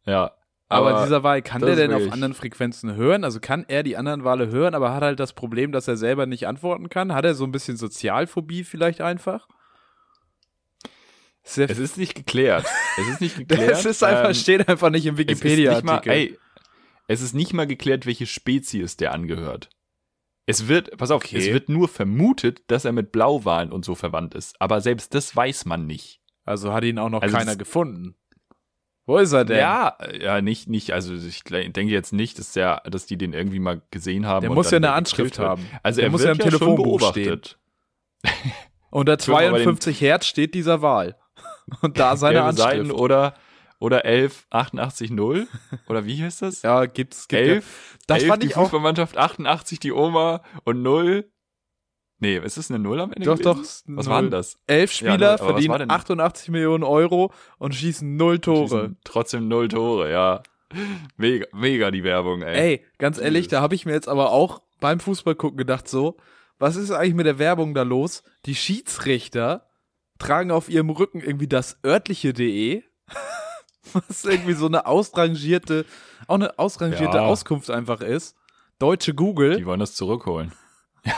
Ja. 0.05 0.33
aber, 0.69 1.03
dieser 1.03 1.23
Wal, 1.23 1.43
kann 1.43 1.61
der 1.61 1.71
ist 1.71 1.79
denn 1.79 1.93
auf 1.93 2.13
anderen 2.13 2.35
Frequenzen 2.35 2.95
hören? 2.95 3.25
Also 3.25 3.41
kann 3.41 3.65
er 3.69 3.83
die 3.83 3.97
anderen 3.97 4.25
Wale 4.25 4.49
hören, 4.49 4.75
aber 4.75 4.93
hat 4.95 5.03
halt 5.03 5.21
das 5.21 5.33
Problem, 5.33 5.73
dass 5.73 5.89
er 5.89 5.97
selber 5.97 6.27
nicht 6.27 6.47
antworten 6.47 6.89
kann? 6.89 7.13
Hat 7.13 7.25
er 7.25 7.35
so 7.35 7.45
ein 7.45 7.53
bisschen 7.53 7.77
Sozialphobie 7.77 8.65
vielleicht 8.65 9.01
einfach? 9.01 9.47
Sehr 11.43 11.69
es 11.71 11.79
ist 11.79 11.97
nicht 11.97 12.15
geklärt. 12.15 12.67
Es 12.99 13.09
ist 13.09 13.21
nicht 13.21 13.37
geklärt. 13.49 13.71
das 13.71 13.85
ist 13.85 14.05
einfach, 14.05 14.29
ähm, 14.29 14.35
steht 14.35 14.69
einfach 14.69 14.91
nicht 14.91 15.07
im 15.07 15.15
es 15.17 15.21
ist 15.21 15.27
nicht 15.27 15.35
mal, 15.35 15.41
Wikipedia-Artikel. 15.43 16.13
ey, 16.13 16.39
es 17.09 17.23
ist 17.23 17.35
nicht 17.35 17.53
mal 17.53 17.67
geklärt, 17.67 18.07
welche 18.07 18.27
Spezies 18.27 18.97
der 18.97 19.13
angehört. 19.13 19.69
Es 20.51 20.69
wird, 20.69 20.97
pass 20.99 21.11
auf, 21.11 21.25
Okay. 21.25 21.39
es 21.39 21.47
wird 21.47 21.69
nur 21.69 21.89
vermutet, 21.89 22.63
dass 22.69 22.85
er 22.85 22.93
mit 22.93 23.13
Blauwalen 23.13 23.73
und 23.73 23.85
so 23.85 23.95
verwandt 23.95 24.35
ist. 24.35 24.61
Aber 24.61 24.81
selbst 24.81 25.15
das 25.15 25.35
weiß 25.35 25.65
man 25.65 25.87
nicht. 25.87 26.21
Also 26.45 26.73
hat 26.73 26.85
ihn 26.85 26.99
auch 26.99 27.09
noch 27.09 27.23
Also 27.23 27.37
keiner 27.37 27.57
gefunden. 27.57 28.17
Wo 29.07 29.17
ist 29.17 29.33
er 29.33 29.45
denn? 29.45 29.59
Ja, 29.59 29.97
ja, 30.21 30.41
nicht, 30.41 30.69
nicht, 30.69 30.93
also 30.93 31.15
ich 31.15 31.43
denke 31.45 31.87
jetzt 31.87 32.13
nicht, 32.13 32.39
dass 32.39 32.53
der, 32.53 32.83
dass 32.89 33.07
die 33.07 33.17
den 33.17 33.33
irgendwie 33.33 33.59
mal 33.59 33.83
gesehen 33.91 34.27
haben. 34.27 34.43
Der 34.43 34.51
muss 34.51 34.71
ja 34.71 34.77
eine 34.77 34.93
Anschrift 34.93 35.39
haben. 35.39 35.67
Also 35.83 35.97
Der 36.01 36.09
er 36.09 36.11
muss 36.11 36.23
ja 36.23 36.31
im 36.33 36.37
schon 36.37 36.51
Telefonbuch 36.51 36.85
beobachtet. 36.99 37.59
Unter 38.91 39.17
Guck 39.17 39.29
mal 39.29 39.51
bei 39.51 39.59
den 39.59 39.65
52 39.65 40.01
Hertz 40.01 40.27
steht 40.27 40.55
dieser 40.55 40.83
Wal. 40.83 41.17
Und 41.81 41.99
da 41.99 42.17
seine 42.17 42.43
Anschrift. 42.43 42.69
Seiten 42.69 42.91
oder, 42.91 43.35
oder 43.81 44.05
11 44.05 44.47
88 44.51 45.11
0 45.11 45.49
oder 45.89 46.07
wie 46.07 46.23
heißt 46.23 46.43
das? 46.43 46.63
ja, 46.63 46.87
gibt's. 46.87 47.27
Gibt 47.27 47.43
11, 47.43 47.99
Das 48.07 48.19
11 48.19 48.29
fand 48.29 48.43
die 48.43 48.47
ich 48.49 48.57
auch. 48.57 48.63
Fußballmannschaft, 48.63 49.17
88 49.17 49.81
die 49.81 49.91
Oma 49.93 50.43
und 50.65 50.83
0 50.83 51.29
Nee, 52.23 52.37
ist 52.37 52.59
es 52.59 52.71
eine 52.71 52.79
Null 52.79 53.01
am 53.01 53.13
Ende? 53.15 53.25
Doch, 53.25 53.39
gewesen? 53.39 53.45
doch. 53.55 53.59
Was 53.63 53.85
null. 53.87 54.07
war 54.15 54.21
denn 54.21 54.31
das? 54.31 54.59
Elf 54.67 54.93
Ja, 55.01 55.13
Spieler 55.15 55.31
war 55.31 55.39
verdienen 55.39 55.79
denn- 55.79 55.91
88 55.91 56.51
Millionen 56.51 56.85
Euro 56.85 57.33
und 57.57 57.75
schießen 57.75 58.15
null 58.17 58.39
Tore. 58.41 58.69
Schießen 58.69 58.99
Trotzdem 59.05 59.49
null 59.49 59.69
Tore, 59.69 60.11
ja. 60.13 60.43
Mega, 61.17 61.47
mega 61.55 61.91
die 61.91 62.05
Werbung, 62.05 62.43
ey. 62.43 62.59
Ey, 62.61 62.85
ganz 62.99 63.19
ehrlich, 63.19 63.49
da 63.49 63.63
habe 63.63 63.75
ich 63.75 63.87
mir 63.87 63.93
jetzt 63.93 64.07
aber 64.07 64.33
auch 64.33 64.61
beim 64.81 65.01
Fußball 65.01 65.35
gucken 65.35 65.57
gedacht, 65.57 65.89
so, 65.89 66.19
was 66.59 66.77
ist 66.77 66.91
eigentlich 66.91 67.15
mit 67.15 67.25
der 67.25 67.39
Werbung 67.39 67.73
da 67.73 67.83
los? 67.85 68.23
Die 68.45 68.55
Schiedsrichter 68.55 69.67
tragen 70.19 70.51
auf 70.51 70.69
ihrem 70.69 70.91
Rücken 70.91 71.21
irgendwie 71.23 71.49
das 71.49 71.79
örtliche.de, 71.85 72.83
was 74.09 74.25
irgendwie 74.25 74.55
so 74.55 74.67
eine 74.67 74.87
ausrangierte, 74.87 75.85
auch 76.27 76.35
eine 76.37 76.59
ausrangierte 76.59 77.17
Ja. 77.19 77.27
Auskunft 77.27 77.71
einfach 77.71 78.01
ist. 78.01 78.37
Deutsche 78.79 79.15
Google. 79.15 79.57
Die 79.57 79.67
wollen 79.67 79.81
das 79.81 79.95
zurückholen. 79.95 80.53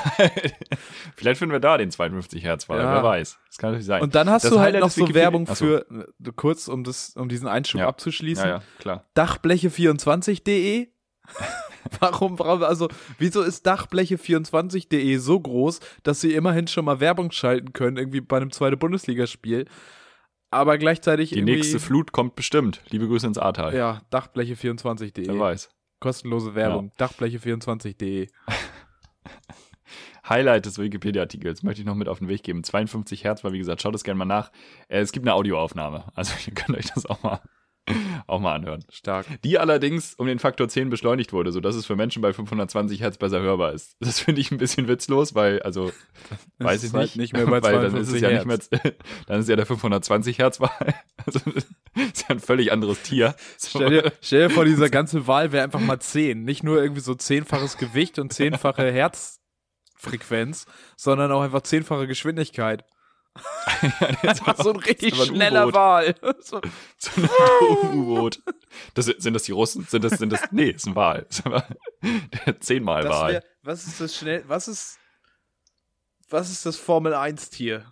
Vielleicht 1.16 1.38
finden 1.38 1.52
wir 1.52 1.60
da 1.60 1.76
den 1.76 1.90
52 1.90 2.42
Hertz 2.44 2.68
Wahl, 2.68 2.78
Ja. 2.78 2.94
wer 2.94 3.02
weiß. 3.02 3.38
Das 3.48 3.58
kann 3.58 3.70
natürlich 3.70 3.86
sein. 3.86 4.00
Und 4.02 4.14
dann 4.14 4.30
hast 4.30 4.44
Das 4.44 4.52
du 4.52 4.60
halt 4.60 4.78
noch 4.78 4.90
so 4.90 5.02
Wikipedia- 5.02 5.14
Werbung 5.14 5.46
Ach 5.50 5.56
so. 5.56 5.64
für, 5.64 5.86
äh, 5.90 6.32
kurz, 6.36 6.68
um 6.68 6.84
das, 6.84 7.14
um 7.16 7.28
diesen 7.28 7.48
Einschub 7.48 7.80
Ja. 7.80 7.88
abzuschließen. 7.88 8.46
ja, 8.48 8.62
klar. 8.78 9.04
Dachbleche24.de. 9.16 10.88
warum, 12.00 12.38
warum, 12.38 12.62
also, 12.64 12.88
wieso 13.18 13.42
ist 13.42 13.66
Dachbleche24.de 13.66 15.16
so 15.18 15.38
groß, 15.40 15.80
dass 16.02 16.20
sie 16.20 16.34
immerhin 16.34 16.66
schon 16.68 16.84
mal 16.84 17.00
Werbung 17.00 17.30
schalten 17.30 17.72
können, 17.72 17.96
irgendwie 17.96 18.20
bei 18.20 18.36
einem 18.36 18.50
zweiten 18.52 18.78
Bundesligaspiel, 18.78 19.66
aber 20.52 20.78
gleichzeitig 20.78 21.30
Die 21.30 21.42
nächste 21.42 21.80
Flut 21.80 22.12
kommt 22.12 22.36
bestimmt. 22.36 22.82
Liebe 22.90 23.08
Grüße 23.08 23.26
ins 23.26 23.38
Ahrtal. 23.38 23.74
ja, 23.74 24.02
Dachbleche24.de. 24.12 25.26
Wer 25.26 25.38
weiß. 25.38 25.70
Kostenlose 25.98 26.54
Werbung. 26.54 26.92
Dachbleche24.de. 26.98 28.28
Highlight 30.28 30.66
des 30.66 30.78
Wikipedia-Artikels 30.78 31.62
möchte 31.62 31.80
ich 31.80 31.86
noch 31.86 31.94
mit 31.94 32.08
auf 32.08 32.18
den 32.18 32.28
Weg 32.28 32.42
geben. 32.42 32.62
52 32.62 33.24
Hertz 33.24 33.42
war, 33.44 33.52
wie 33.52 33.58
gesagt, 33.58 33.82
schaut 33.82 33.94
es 33.94 34.04
gerne 34.04 34.18
mal 34.18 34.24
nach. 34.24 34.52
Äh, 34.88 35.00
es 35.00 35.12
gibt 35.12 35.26
eine 35.26 35.34
Audioaufnahme. 35.34 36.04
Also 36.14 36.34
ihr 36.46 36.54
könnt 36.54 36.78
euch 36.78 36.90
das 36.94 37.06
auch 37.06 37.22
mal, 37.22 37.40
auch 38.26 38.40
mal 38.40 38.54
anhören. 38.54 38.84
Stark. 38.90 39.26
Die 39.42 39.58
allerdings 39.58 40.14
um 40.14 40.26
den 40.26 40.38
Faktor 40.38 40.68
10 40.68 40.88
beschleunigt 40.90 41.32
wurde, 41.32 41.52
sodass 41.52 41.74
es 41.74 41.86
für 41.86 41.96
Menschen 41.96 42.22
bei 42.22 42.32
520 42.32 43.00
Hertz 43.00 43.18
besser 43.18 43.40
hörbar 43.40 43.72
ist. 43.72 43.96
Das 44.00 44.20
finde 44.20 44.40
ich 44.40 44.50
ein 44.50 44.58
bisschen 44.58 44.88
witzlos, 44.88 45.34
weil, 45.34 45.60
also, 45.62 45.92
weiß 46.58 46.84
ist 46.84 46.90
ich 46.90 46.94
halt 46.94 47.02
nicht. 47.04 47.16
nicht 47.16 47.32
mehr 47.32 47.46
bei 47.46 47.62
weil 47.62 47.74
dann 47.74 47.96
ist 47.96 48.08
es 48.08 48.20
52 48.20 48.22
ja 48.22 48.30
nicht 48.30 48.46
mehr, 48.46 48.92
dann 49.26 49.40
ist 49.40 49.48
ja 49.48 49.56
der 49.56 49.66
520 49.66 50.38
Hertz 50.38 50.60
Wahl. 50.60 50.94
Also, 51.24 51.40
ist 51.50 52.22
ja 52.22 52.28
ein 52.28 52.40
völlig 52.40 52.72
anderes 52.72 53.02
Tier. 53.02 53.34
So. 53.56 53.80
Stell 53.80 53.90
dir, 53.90 54.12
stell 54.20 54.48
dir 54.48 54.54
vor, 54.54 54.64
dieser 54.64 54.90
ganze 54.90 55.26
Wahl 55.26 55.52
wäre 55.52 55.64
einfach 55.64 55.80
mal 55.80 56.00
10. 56.00 56.44
Nicht 56.44 56.62
nur 56.62 56.80
irgendwie 56.80 57.00
so 57.00 57.14
zehnfaches 57.14 57.78
Gewicht 57.78 58.18
und 58.18 58.32
zehnfache 58.32 58.90
Herzfrequenz, 58.92 60.66
sondern 60.96 61.32
auch 61.32 61.42
einfach 61.42 61.62
zehnfache 61.62 62.06
Geschwindigkeit. 62.06 62.84
Einfach 64.22 64.56
so 64.62 64.72
ein 64.72 64.76
richtig 64.80 65.18
ein 65.18 65.26
schneller. 65.26 65.72
Wahl. 65.72 66.14
So. 66.40 66.60
So 66.98 67.10
ein 67.16 67.98
U-Boot. 67.98 68.42
Das, 68.94 69.06
sind 69.06 69.34
das 69.34 69.44
die 69.44 69.52
Russen? 69.52 69.84
Sind 69.84 70.04
das, 70.04 70.18
sind 70.18 70.30
das, 70.30 70.40
nee, 70.50 70.70
ist 70.70 70.86
ein 70.86 70.96
Wal. 70.96 71.26
Wal. 71.44 71.76
Zehnmal 72.60 73.04
Das 73.04 73.12
Wal. 73.12 73.32
wär, 73.32 73.44
was 73.62 73.86
ist 73.86 74.00
das 74.00 74.16
schnell, 74.16 74.44
was 74.48 74.68
ist, 74.68 74.98
was 76.28 76.50
ist 76.50 76.66
das 76.66 76.76
Formel 76.76 77.14
1 77.14 77.50
Tier? 77.50 77.90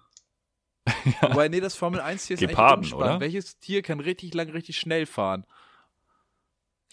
Wobei, 1.20 1.48
nee, 1.48 1.60
das 1.60 1.74
Formel 1.74 2.00
1 2.00 2.26
Tier 2.26 2.34
ist 2.34 2.40
Geparden, 2.40 2.84
eigentlich 2.84 2.94
oder? 2.94 3.20
Welches 3.20 3.58
Tier 3.58 3.82
kann 3.82 4.00
richtig 4.00 4.34
lang, 4.34 4.50
richtig 4.50 4.78
schnell 4.78 5.06
fahren? 5.06 5.46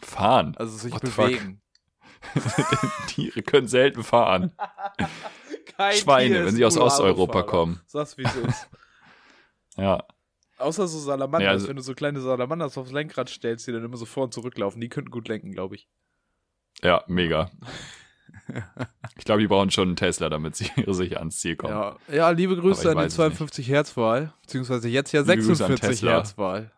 Fahren. 0.02 0.56
Also 0.58 0.78
sich 0.78 0.94
What 0.94 1.02
bewegen. 1.02 1.62
Tiere 3.08 3.42
können 3.42 3.68
selten 3.68 4.04
fahren. 4.04 4.52
Kein 5.78 5.92
Tier 5.94 6.02
Schweine, 6.02 6.38
ist 6.40 6.46
wenn 6.48 6.56
sie 6.56 6.66
aus 6.66 6.78
Osteuropa 6.78 7.44
kommen. 7.44 7.80
Sag's, 7.86 8.18
wie 8.18 8.24
es 8.24 8.36
ist. 8.36 8.70
Ja. 9.80 10.04
Außer 10.58 10.88
so 10.88 10.98
Salamanders, 10.98 11.44
Ja, 11.44 11.52
also- 11.52 11.68
wenn 11.68 11.76
du 11.76 11.84
so 11.84 11.94
kleine 11.94 12.20
Salamanders 12.20 12.76
aufs 12.80 12.92
Lenkrad 12.92 13.30
stellst, 13.30 13.68
die 13.68 13.72
dann 13.72 13.84
immer 13.86 13.96
so 13.98 14.06
vor 14.06 14.24
und 14.24 14.34
zurücklaufen, 14.34 14.82
die 14.82 14.90
könnten 14.90 15.12
gut 15.12 15.28
lenken, 15.28 15.52
glaube 15.52 15.76
ich. 15.76 15.88
Ja, 16.82 17.04
mega. 17.06 17.52
Ich 19.18 19.26
glaube, 19.26 19.42
die 19.42 19.48
brauchen 19.48 19.70
schon 19.72 19.90
einen 19.90 19.96
Tesla, 19.96 20.30
damit 20.30 20.56
sie 20.56 20.72
sicher 20.88 21.20
ans 21.20 21.40
Ziel 21.40 21.56
kommen. 21.58 21.74
Ja, 21.74 21.98
ja 22.12 22.30
liebe 22.32 22.56
Grüße 22.56 22.90
an 22.90 22.98
die 22.98 23.04
weiß 23.04 23.14
es 23.14 23.18
nicht. 23.20 23.38
52 23.38 23.70
Hertz 23.70 23.98
Wahl, 23.98 24.34
beziehungsweise 24.42 24.90
jetzt 24.90 25.12
ja 25.12 25.22
Liebe 25.22 25.38
Grüße 25.38 25.64
an 25.64 25.72
46 25.72 25.90
Tesla. 26.00 26.12
Hertz 26.14 26.38
Wahl. 26.38 26.72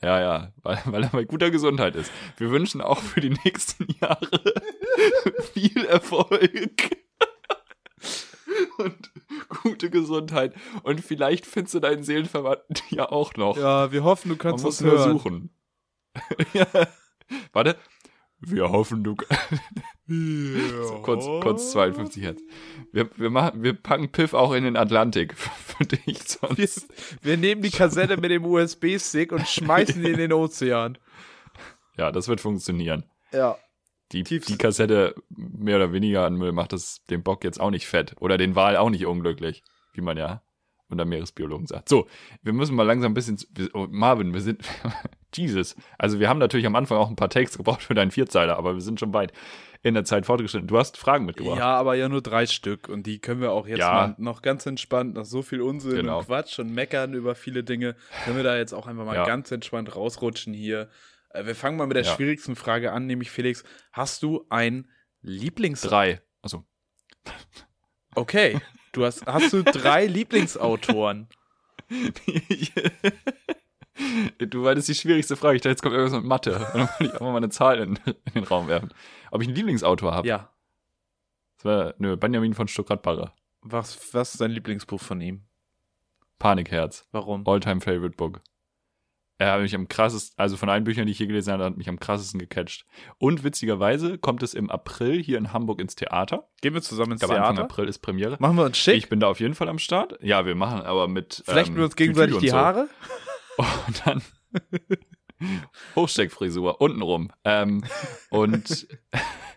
Ja, 0.00 0.20
ja, 0.20 0.52
weil, 0.62 0.80
weil 0.86 1.02
er 1.04 1.10
bei 1.10 1.24
guter 1.24 1.50
Gesundheit 1.50 1.96
ist. 1.96 2.10
Wir 2.38 2.50
wünschen 2.50 2.80
auch 2.80 3.00
für 3.00 3.20
die 3.20 3.36
nächsten 3.44 3.86
Jahre 4.00 4.42
viel 5.52 5.84
Erfolg 5.84 6.96
und 8.82 9.10
gute 9.62 9.90
Gesundheit. 9.90 10.54
Und 10.82 11.00
vielleicht 11.00 11.46
findest 11.46 11.74
du 11.74 11.80
deinen 11.80 12.04
Seelenverwandten 12.04 12.76
ja 12.90 13.10
auch 13.10 13.34
noch. 13.34 13.56
Ja, 13.56 13.92
wir 13.92 14.04
hoffen, 14.04 14.28
du 14.30 14.36
kannst 14.36 14.64
muss 14.64 14.78
was 14.78 14.80
nur 14.82 14.98
hören. 14.98 15.12
suchen. 15.12 15.50
ja. 16.52 16.66
Warte. 17.52 17.76
Wir 18.44 18.70
hoffen, 18.70 19.04
du. 19.04 19.14
So, 20.08 21.00
kurz, 21.02 21.24
kurz 21.42 21.70
52 21.70 22.24
Hertz. 22.24 22.42
Wir, 22.90 23.08
wir, 23.16 23.30
machen, 23.30 23.62
wir 23.62 23.72
packen 23.72 24.10
Piff 24.10 24.34
auch 24.34 24.52
in 24.52 24.64
den 24.64 24.76
Atlantik 24.76 25.34
für, 25.36 25.84
dich. 25.84 26.06
Wir, 26.06 26.16
Sonst. 26.16 26.88
wir 27.22 27.36
nehmen 27.36 27.62
die 27.62 27.70
Kassette 27.70 28.16
mit 28.16 28.32
dem 28.32 28.44
USB-Stick 28.44 29.30
und 29.30 29.46
schmeißen 29.46 30.02
die 30.02 30.10
in 30.10 30.18
den 30.18 30.32
Ozean. 30.32 30.98
Ja, 31.96 32.10
das 32.10 32.26
wird 32.26 32.40
funktionieren. 32.40 33.04
Ja. 33.32 33.56
Die, 34.12 34.22
die 34.22 34.58
Kassette 34.58 35.14
mehr 35.30 35.76
oder 35.76 35.92
weniger 35.92 36.24
an 36.26 36.34
Müll 36.36 36.52
macht 36.52 36.72
das 36.72 37.02
den 37.10 37.22
Bock 37.22 37.44
jetzt 37.44 37.60
auch 37.60 37.70
nicht 37.70 37.86
fett. 37.86 38.14
Oder 38.20 38.38
den 38.38 38.54
Wal 38.54 38.76
auch 38.76 38.90
nicht 38.90 39.06
unglücklich, 39.06 39.62
wie 39.94 40.00
man 40.02 40.16
ja 40.16 40.42
unter 40.88 41.04
Meeresbiologen 41.06 41.66
sagt. 41.66 41.88
So, 41.88 42.06
wir 42.42 42.52
müssen 42.52 42.74
mal 42.76 42.82
langsam 42.82 43.12
ein 43.12 43.14
bisschen. 43.14 43.38
Oh, 43.72 43.86
Marvin, 43.90 44.34
wir 44.34 44.40
sind. 44.42 44.62
Jesus. 45.34 45.74
Also, 45.96 46.20
wir 46.20 46.28
haben 46.28 46.38
natürlich 46.38 46.66
am 46.66 46.76
Anfang 46.76 46.98
auch 46.98 47.08
ein 47.08 47.16
paar 47.16 47.30
Takes 47.30 47.56
gebraucht 47.56 47.82
für 47.82 47.94
deinen 47.94 48.10
Vierzeiler, 48.10 48.58
aber 48.58 48.74
wir 48.74 48.82
sind 48.82 49.00
schon 49.00 49.14
weit 49.14 49.32
in 49.82 49.94
der 49.94 50.04
Zeit 50.04 50.26
fortgeschritten. 50.26 50.68
Du 50.68 50.76
hast 50.78 50.98
Fragen 50.98 51.24
mitgebracht. 51.24 51.58
Ja, 51.58 51.74
aber 51.74 51.94
ja 51.94 52.08
nur 52.10 52.20
drei 52.20 52.44
Stück 52.46 52.88
und 52.90 53.06
die 53.06 53.18
können 53.18 53.40
wir 53.40 53.50
auch 53.52 53.66
jetzt 53.66 53.78
Ja. 53.80 53.92
mal 53.92 54.14
noch 54.18 54.42
ganz 54.42 54.66
entspannt, 54.66 55.14
nach 55.14 55.24
so 55.24 55.40
viel 55.42 55.60
Unsinn 55.62 55.96
Genau. 55.96 56.18
und 56.18 56.26
Quatsch 56.26 56.58
und 56.58 56.72
Meckern 56.72 57.14
über 57.14 57.34
viele 57.34 57.64
Dinge, 57.64 57.96
können 58.24 58.36
wir 58.36 58.44
da 58.44 58.56
jetzt 58.56 58.74
auch 58.74 58.86
einfach 58.86 59.04
mal 59.06 59.16
Ja. 59.16 59.24
ganz 59.24 59.50
entspannt 59.50 59.96
rausrutschen 59.96 60.52
hier. 60.54 60.88
Äh, 61.32 61.46
Wir 61.46 61.54
fangen 61.54 61.76
mal 61.76 61.86
mit 61.86 61.96
der 61.96 62.04
Ja. 62.04 62.14
schwierigsten 62.14 62.56
Frage 62.56 62.92
an, 62.92 63.06
nämlich 63.06 63.30
Felix, 63.30 63.64
hast 63.92 64.22
du 64.22 64.46
ein 64.50 64.90
Lieblings... 65.20 65.80
Drei. 65.82 66.20
Also, 66.42 66.64
Okay, 68.14 68.60
du 68.92 69.04
hast, 69.04 69.24
hast 69.26 69.52
du 69.52 69.62
drei 69.62 70.06
Lieblingsautoren? 70.18 71.28
du 74.38 74.62
war 74.64 74.74
das 74.74 74.86
die 74.86 74.94
schwierigste 74.94 75.36
Frage. 75.36 75.56
Ich 75.56 75.62
dachte, 75.62 75.70
jetzt 75.70 75.82
kommt 75.82 75.94
irgendwas 75.94 76.18
mit 76.20 76.28
Mathe. 76.28 76.50
Dann 76.52 76.88
wollte 76.88 77.04
ich 77.04 77.12
einfach 77.12 77.20
mal 77.26 77.36
eine 77.36 77.48
Zahl 77.50 77.78
in, 77.80 77.96
in 78.06 78.14
den 78.34 78.44
Raum 78.44 78.68
werfen. 78.68 78.92
Ob 79.30 79.40
ich 79.42 79.48
einen 79.48 79.56
Lieblingsautor 79.56 80.12
habe? 80.14 80.26
Ja. 80.28 80.52
Das 81.56 81.64
war, 81.64 81.94
nö, 81.98 82.16
Benjamin 82.16 82.54
von 82.54 82.68
Stuttgart-Barre. 82.68 83.32
Was, 83.60 84.12
was 84.14 84.32
ist 84.34 84.40
dein 84.40 84.50
Lieblingsbuch 84.50 85.00
von 85.00 85.20
ihm? 85.20 85.44
Panikherz. 86.38 87.06
Warum? 87.12 87.46
All-time 87.46 87.80
favorite 87.80 88.16
book. 88.16 88.40
Er 89.42 89.54
hat 89.54 89.60
mich 89.60 89.74
am 89.74 89.88
krassesten, 89.88 90.38
also 90.38 90.56
von 90.56 90.68
allen 90.68 90.84
Büchern, 90.84 91.06
die 91.06 91.10
ich 91.10 91.18
hier 91.18 91.26
gelesen 91.26 91.52
habe, 91.52 91.64
hat 91.64 91.76
mich 91.76 91.88
am 91.88 91.98
krassesten 91.98 92.38
gecatcht. 92.38 92.86
Und 93.18 93.42
witzigerweise 93.42 94.16
kommt 94.16 94.40
es 94.44 94.54
im 94.54 94.70
April 94.70 95.20
hier 95.20 95.36
in 95.36 95.52
Hamburg 95.52 95.80
ins 95.80 95.96
Theater. 95.96 96.48
Gehen 96.60 96.74
wir 96.74 96.80
zusammen 96.80 97.10
ins 97.10 97.22
Ich 97.22 97.26
glaube, 97.26 97.40
Anfang 97.40 97.56
Theater? 97.56 97.68
April 97.68 97.88
ist 97.88 97.98
Premiere. 97.98 98.36
Machen 98.38 98.56
wir 98.56 98.64
uns 98.64 98.78
schick? 98.78 98.94
Ich 98.94 99.08
bin 99.08 99.18
da 99.18 99.26
auf 99.26 99.40
jeden 99.40 99.56
Fall 99.56 99.68
am 99.68 99.80
Start. 99.80 100.16
Ja, 100.22 100.46
wir 100.46 100.54
machen 100.54 100.82
aber 100.82 101.08
mit. 101.08 101.42
Flechten 101.44 101.72
ähm, 101.72 101.78
wir 101.78 101.84
uns 101.86 101.96
gegenseitig 101.96 102.38
die 102.38 102.50
so. 102.50 102.56
Haare? 102.56 102.88
Und 103.58 104.02
dann 104.06 104.22
Hochsteckfrisur, 105.96 106.80
untenrum. 106.80 107.32
Ähm, 107.44 107.82
und 108.30 108.86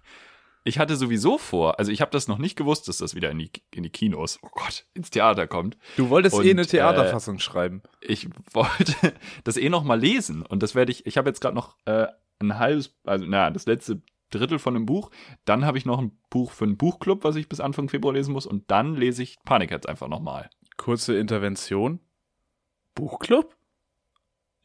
ich 0.65 0.79
hatte 0.79 0.95
sowieso 0.95 1.37
vor, 1.37 1.77
also 1.79 1.91
ich 1.91 2.01
habe 2.01 2.09
das 2.11 2.27
noch 2.27 2.39
nicht 2.39 2.57
gewusst, 2.57 2.87
dass 2.87 2.97
das 2.97 3.13
wieder 3.13 3.29
in 3.29 3.37
die, 3.37 3.51
in 3.73 3.83
die 3.83 3.91
Kinos, 3.91 4.39
oh 4.41 4.49
Gott, 4.51 4.85
ins 4.95 5.11
Theater 5.11 5.47
kommt. 5.47 5.77
Du 5.95 6.09
wolltest 6.09 6.35
Und, 6.35 6.45
eh 6.45 6.49
eine 6.49 6.63
äh, 6.63 6.65
Theaterfassung 6.65 7.37
schreiben. 7.37 7.83
Ich 8.01 8.27
wollte 8.51 9.13
das 9.43 9.57
eh 9.57 9.69
noch 9.69 9.83
mal 9.83 9.99
lesen 9.99 10.41
und 10.41 10.63
das 10.63 10.73
werde 10.73 10.91
ich, 10.91 11.05
ich 11.05 11.17
habe 11.17 11.29
jetzt 11.29 11.39
gerade 11.39 11.55
noch 11.55 11.77
äh, 11.85 12.07
ein 12.39 12.57
halbes, 12.57 12.95
also 13.03 13.25
naja, 13.25 13.51
das 13.51 13.67
letzte 13.67 14.01
Drittel 14.31 14.57
von 14.57 14.75
einem 14.75 14.87
Buch. 14.87 15.11
Dann 15.45 15.65
habe 15.65 15.77
ich 15.77 15.85
noch 15.85 15.99
ein 15.99 16.17
Buch 16.31 16.51
für 16.51 16.65
einen 16.65 16.77
Buchclub, 16.77 17.23
was 17.23 17.35
ich 17.35 17.47
bis 17.47 17.59
Anfang 17.59 17.87
Februar 17.87 18.15
lesen 18.15 18.33
muss 18.33 18.47
und 18.47 18.69
dann 18.71 18.95
lese 18.95 19.21
ich 19.21 19.37
Panikherz 19.45 19.85
einfach 19.85 20.07
nochmal. 20.07 20.49
Kurze 20.77 21.15
Intervention. 21.15 21.99
Buchclub? 22.95 23.55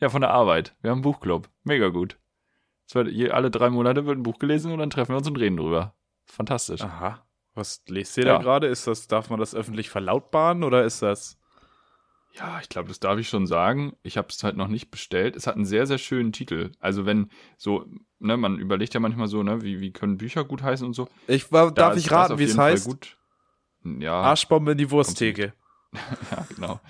Ja, 0.01 0.09
von 0.09 0.23
der 0.23 0.31
Arbeit. 0.31 0.75
Wir 0.81 0.91
haben 0.91 0.99
einen 0.99 1.03
Buchclub. 1.03 1.51
Mega 1.63 1.89
gut. 1.89 2.19
Wird 2.95 3.33
alle 3.33 3.51
drei 3.51 3.71
Monate 3.71 4.07
wird 4.07 4.19
ein 4.19 4.23
Buch 4.23 4.39
gelesen 4.39 4.73
und 4.73 4.79
dann 4.79 4.91
treffen 4.91 5.13
wir 5.13 5.17
uns 5.19 5.29
und 5.29 5.37
reden 5.37 5.57
drüber. 5.57 5.95
Fantastisch. 6.27 6.83
Aha. 6.83 7.25
Was 7.55 7.83
lest 7.89 8.17
ihr 8.17 8.25
Ja. 8.27 8.37
da 8.37 8.43
gerade? 8.43 8.67
Ist 8.69 8.87
das, 8.87 9.07
darf 9.09 9.31
man 9.31 9.41
das 9.41 9.55
öffentlich 9.55 9.91
verlautbaren 9.91 10.63
oder 10.65 10.85
ist 10.85 11.03
das? 11.03 11.37
Ja, 12.33 12.61
ich 12.63 12.69
glaube, 12.69 12.89
das 12.89 13.01
darf 13.01 13.19
ich 13.19 13.29
schon 13.29 13.47
sagen. 13.47 13.97
Ich 14.03 14.17
habe 14.17 14.29
es 14.31 14.45
halt 14.45 14.57
noch 14.57 14.69
nicht 14.69 14.91
bestellt. 14.91 15.35
Es 15.35 15.47
hat 15.49 15.57
einen 15.57 15.65
sehr, 15.65 15.87
sehr 15.87 15.99
schönen 15.99 16.33
Titel. 16.33 16.71
Also 16.79 17.05
wenn 17.05 17.29
so, 17.57 17.87
ne, 18.21 18.37
man 18.37 18.59
überlegt 18.59 18.95
ja 18.95 19.01
manchmal 19.01 19.27
so, 19.27 19.43
ne, 19.43 19.63
wie, 19.63 19.81
wie 19.81 19.93
können 19.93 20.17
Bücher 20.17 20.45
gut 20.45 20.63
heißen 20.63 20.87
und 20.87 20.95
so. 20.95 21.09
Ich 21.27 21.51
war, 21.51 21.73
Da 21.73 21.89
darf 21.89 21.97
ich 21.97 22.11
raten, 22.11 22.39
wie 22.39 22.45
es 22.45 22.55
Fall 22.55 22.73
heißt? 22.73 22.87
Gut. 22.87 23.17
ja, 23.85 24.15
Arschbombe 24.15 24.73
in 24.73 24.79
die 24.79 24.91
Wursttheke. 24.91 25.55
ja, 26.31 26.47
genau. 26.55 26.81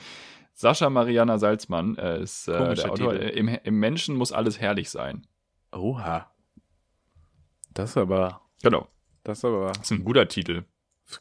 Sascha 0.52 0.90
Mariana 0.90 1.38
Salzmann 1.38 1.96
äh, 1.96 2.20
ist 2.22 2.46
äh, 2.46 2.74
der 2.74 2.90
Autor. 2.92 3.12
Titel. 3.14 3.28
Im, 3.30 3.48
Im 3.48 3.78
Menschen 3.80 4.16
muss 4.16 4.32
alles 4.32 4.60
herrlich 4.60 4.90
sein. 4.90 5.26
Oha. 5.72 6.30
Das 7.74 7.90
ist 7.90 7.96
aber, 7.96 8.40
Genau. 8.62 8.88
das 9.24 9.38
ist 9.38 9.44
aber, 9.44 9.68
Das 9.68 9.82
ist 9.82 9.90
ein 9.92 10.04
guter 10.04 10.28
Titel. 10.28 10.64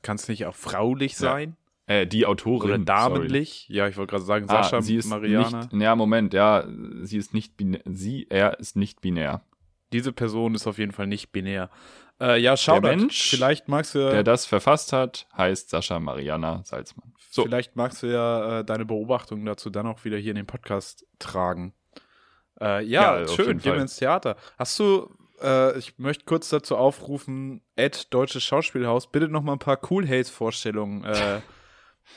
kann 0.01 0.15
es 0.15 0.27
nicht 0.27 0.45
auch 0.45 0.55
fraulich 0.55 1.15
sein? 1.17 1.55
Äh, 1.85 2.05
die 2.05 2.25
Autorin. 2.27 2.69
Oder 2.69 2.75
sorry. 2.75 2.85
damenlich? 2.85 3.67
Ja, 3.69 3.87
ich 3.87 3.97
wollte 3.97 4.11
gerade 4.11 4.23
sagen, 4.23 4.47
Sascha 4.47 4.77
ah, 4.77 4.81
sie 4.81 4.95
ist 4.95 5.09
Mariana. 5.09 5.61
Nicht, 5.71 5.73
ja, 5.81 5.95
Moment, 5.95 6.33
ja, 6.35 6.67
sie 7.01 7.17
ist 7.17 7.33
nicht 7.33 7.57
binär. 7.57 7.81
Sie, 7.85 8.27
er 8.29 8.59
ist 8.59 8.75
nicht 8.75 9.01
binär. 9.01 9.41
Diese 9.91 10.13
Person 10.13 10.53
ist 10.53 10.67
auf 10.67 10.77
jeden 10.77 10.91
Fall 10.91 11.07
nicht 11.07 11.31
binär. 11.31 11.71
Äh, 12.21 12.39
ja, 12.39 12.55
schau 12.57 12.79
Mensch, 12.81 13.29
Vielleicht 13.31 13.67
magst 13.69 13.95
du 13.95 13.99
ja, 13.99 14.11
Der 14.11 14.23
das 14.23 14.45
verfasst 14.45 14.93
hat, 14.93 15.27
heißt 15.35 15.69
Sascha 15.69 15.99
Mariana 15.99 16.61
Salzmann. 16.63 17.13
So, 17.31 17.43
vielleicht 17.43 17.75
magst 17.75 18.03
du 18.03 18.07
ja 18.07 18.59
äh, 18.59 18.65
deine 18.65 18.85
Beobachtungen 18.85 19.45
dazu 19.45 19.69
dann 19.69 19.87
auch 19.87 20.03
wieder 20.03 20.17
hier 20.17 20.31
in 20.31 20.35
den 20.35 20.45
Podcast 20.45 21.07
tragen. 21.17 21.73
Äh, 22.61 22.83
ja, 22.85 23.21
Ja, 23.21 23.27
schön, 23.27 23.59
gehen 23.59 23.75
wir 23.75 23.81
ins 23.81 23.97
Theater. 23.97 24.35
Hast 24.57 24.77
du, 24.79 25.09
äh, 25.41 25.77
ich 25.77 25.97
möchte 25.97 26.25
kurz 26.25 26.49
dazu 26.49 26.75
aufrufen, 26.75 27.61
Ed 27.75 28.13
Deutsches 28.13 28.43
Schauspielhaus, 28.43 29.11
bitte 29.11 29.27
noch 29.27 29.43
mal 29.43 29.53
ein 29.53 29.59
paar 29.59 29.79
Cool 29.89 30.07
Haze 30.07 30.31
Vorstellungen 30.31 31.03
äh, 31.03 31.41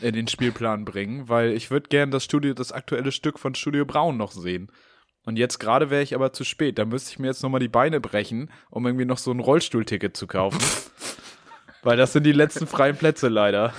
in 0.00 0.14
den 0.14 0.28
Spielplan 0.28 0.84
bringen, 0.84 1.28
weil 1.28 1.52
ich 1.52 1.70
würde 1.70 1.88
gern 1.88 2.10
das 2.10 2.24
Studio, 2.24 2.54
das 2.54 2.72
aktuelle 2.72 3.12
Stück 3.12 3.38
von 3.38 3.54
Studio 3.54 3.84
Braun 3.84 4.16
noch 4.16 4.32
sehen. 4.32 4.70
Und 5.24 5.36
jetzt 5.36 5.58
gerade 5.58 5.90
wäre 5.90 6.02
ich 6.02 6.14
aber 6.14 6.32
zu 6.32 6.42
spät. 6.44 6.78
Da 6.78 6.84
müsste 6.84 7.12
ich 7.12 7.18
mir 7.18 7.28
jetzt 7.28 7.42
noch 7.42 7.50
mal 7.50 7.60
die 7.60 7.68
Beine 7.68 8.00
brechen, 8.00 8.50
um 8.70 8.86
irgendwie 8.86 9.04
noch 9.04 9.18
so 9.18 9.30
ein 9.30 9.38
Rollstuhlticket 9.38 10.16
zu 10.16 10.26
kaufen. 10.26 10.58
weil 11.82 11.96
das 11.96 12.12
sind 12.12 12.24
die 12.24 12.32
letzten 12.32 12.66
freien 12.66 12.96
Plätze 12.96 13.28
leider. 13.28 13.72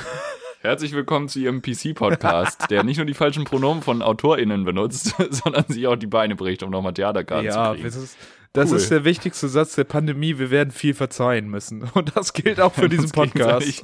Herzlich 0.63 0.93
willkommen 0.93 1.27
zu 1.27 1.39
Ihrem 1.39 1.61
PC-Podcast, 1.61 2.69
der 2.71 2.83
nicht 2.83 2.97
nur 2.97 3.05
die 3.05 3.13
falschen 3.13 3.43
Pronomen 3.43 3.83
von 3.83 4.01
AutorInnen 4.01 4.63
benutzt, 4.63 5.13
sondern 5.29 5.65
sich 5.67 5.87
auch 5.87 5.97
die 5.97 6.07
Beine 6.07 6.35
bricht, 6.35 6.63
um 6.63 6.69
nochmal 6.69 6.93
Theaterkarten 6.93 7.45
Ja, 7.45 7.65
zu 7.69 7.71
kriegen. 7.73 7.83
das 7.83 7.95
ist, 7.95 8.17
das 8.53 8.71
Cool. 8.71 8.77
ist 8.77 8.89
der 8.91 9.03
wichtigste 9.03 9.49
Satz 9.49 9.75
der 9.75 9.83
Pandemie. 9.83 10.37
Wir 10.39 10.51
werden 10.51 10.71
viel 10.71 10.93
verzeihen 10.93 11.49
müssen. 11.49 11.83
Und 11.93 12.15
das 12.15 12.33
gilt 12.33 12.61
auch 12.61 12.73
für 12.73 12.87
diesen 12.89 13.11
Podcast. 13.11 13.83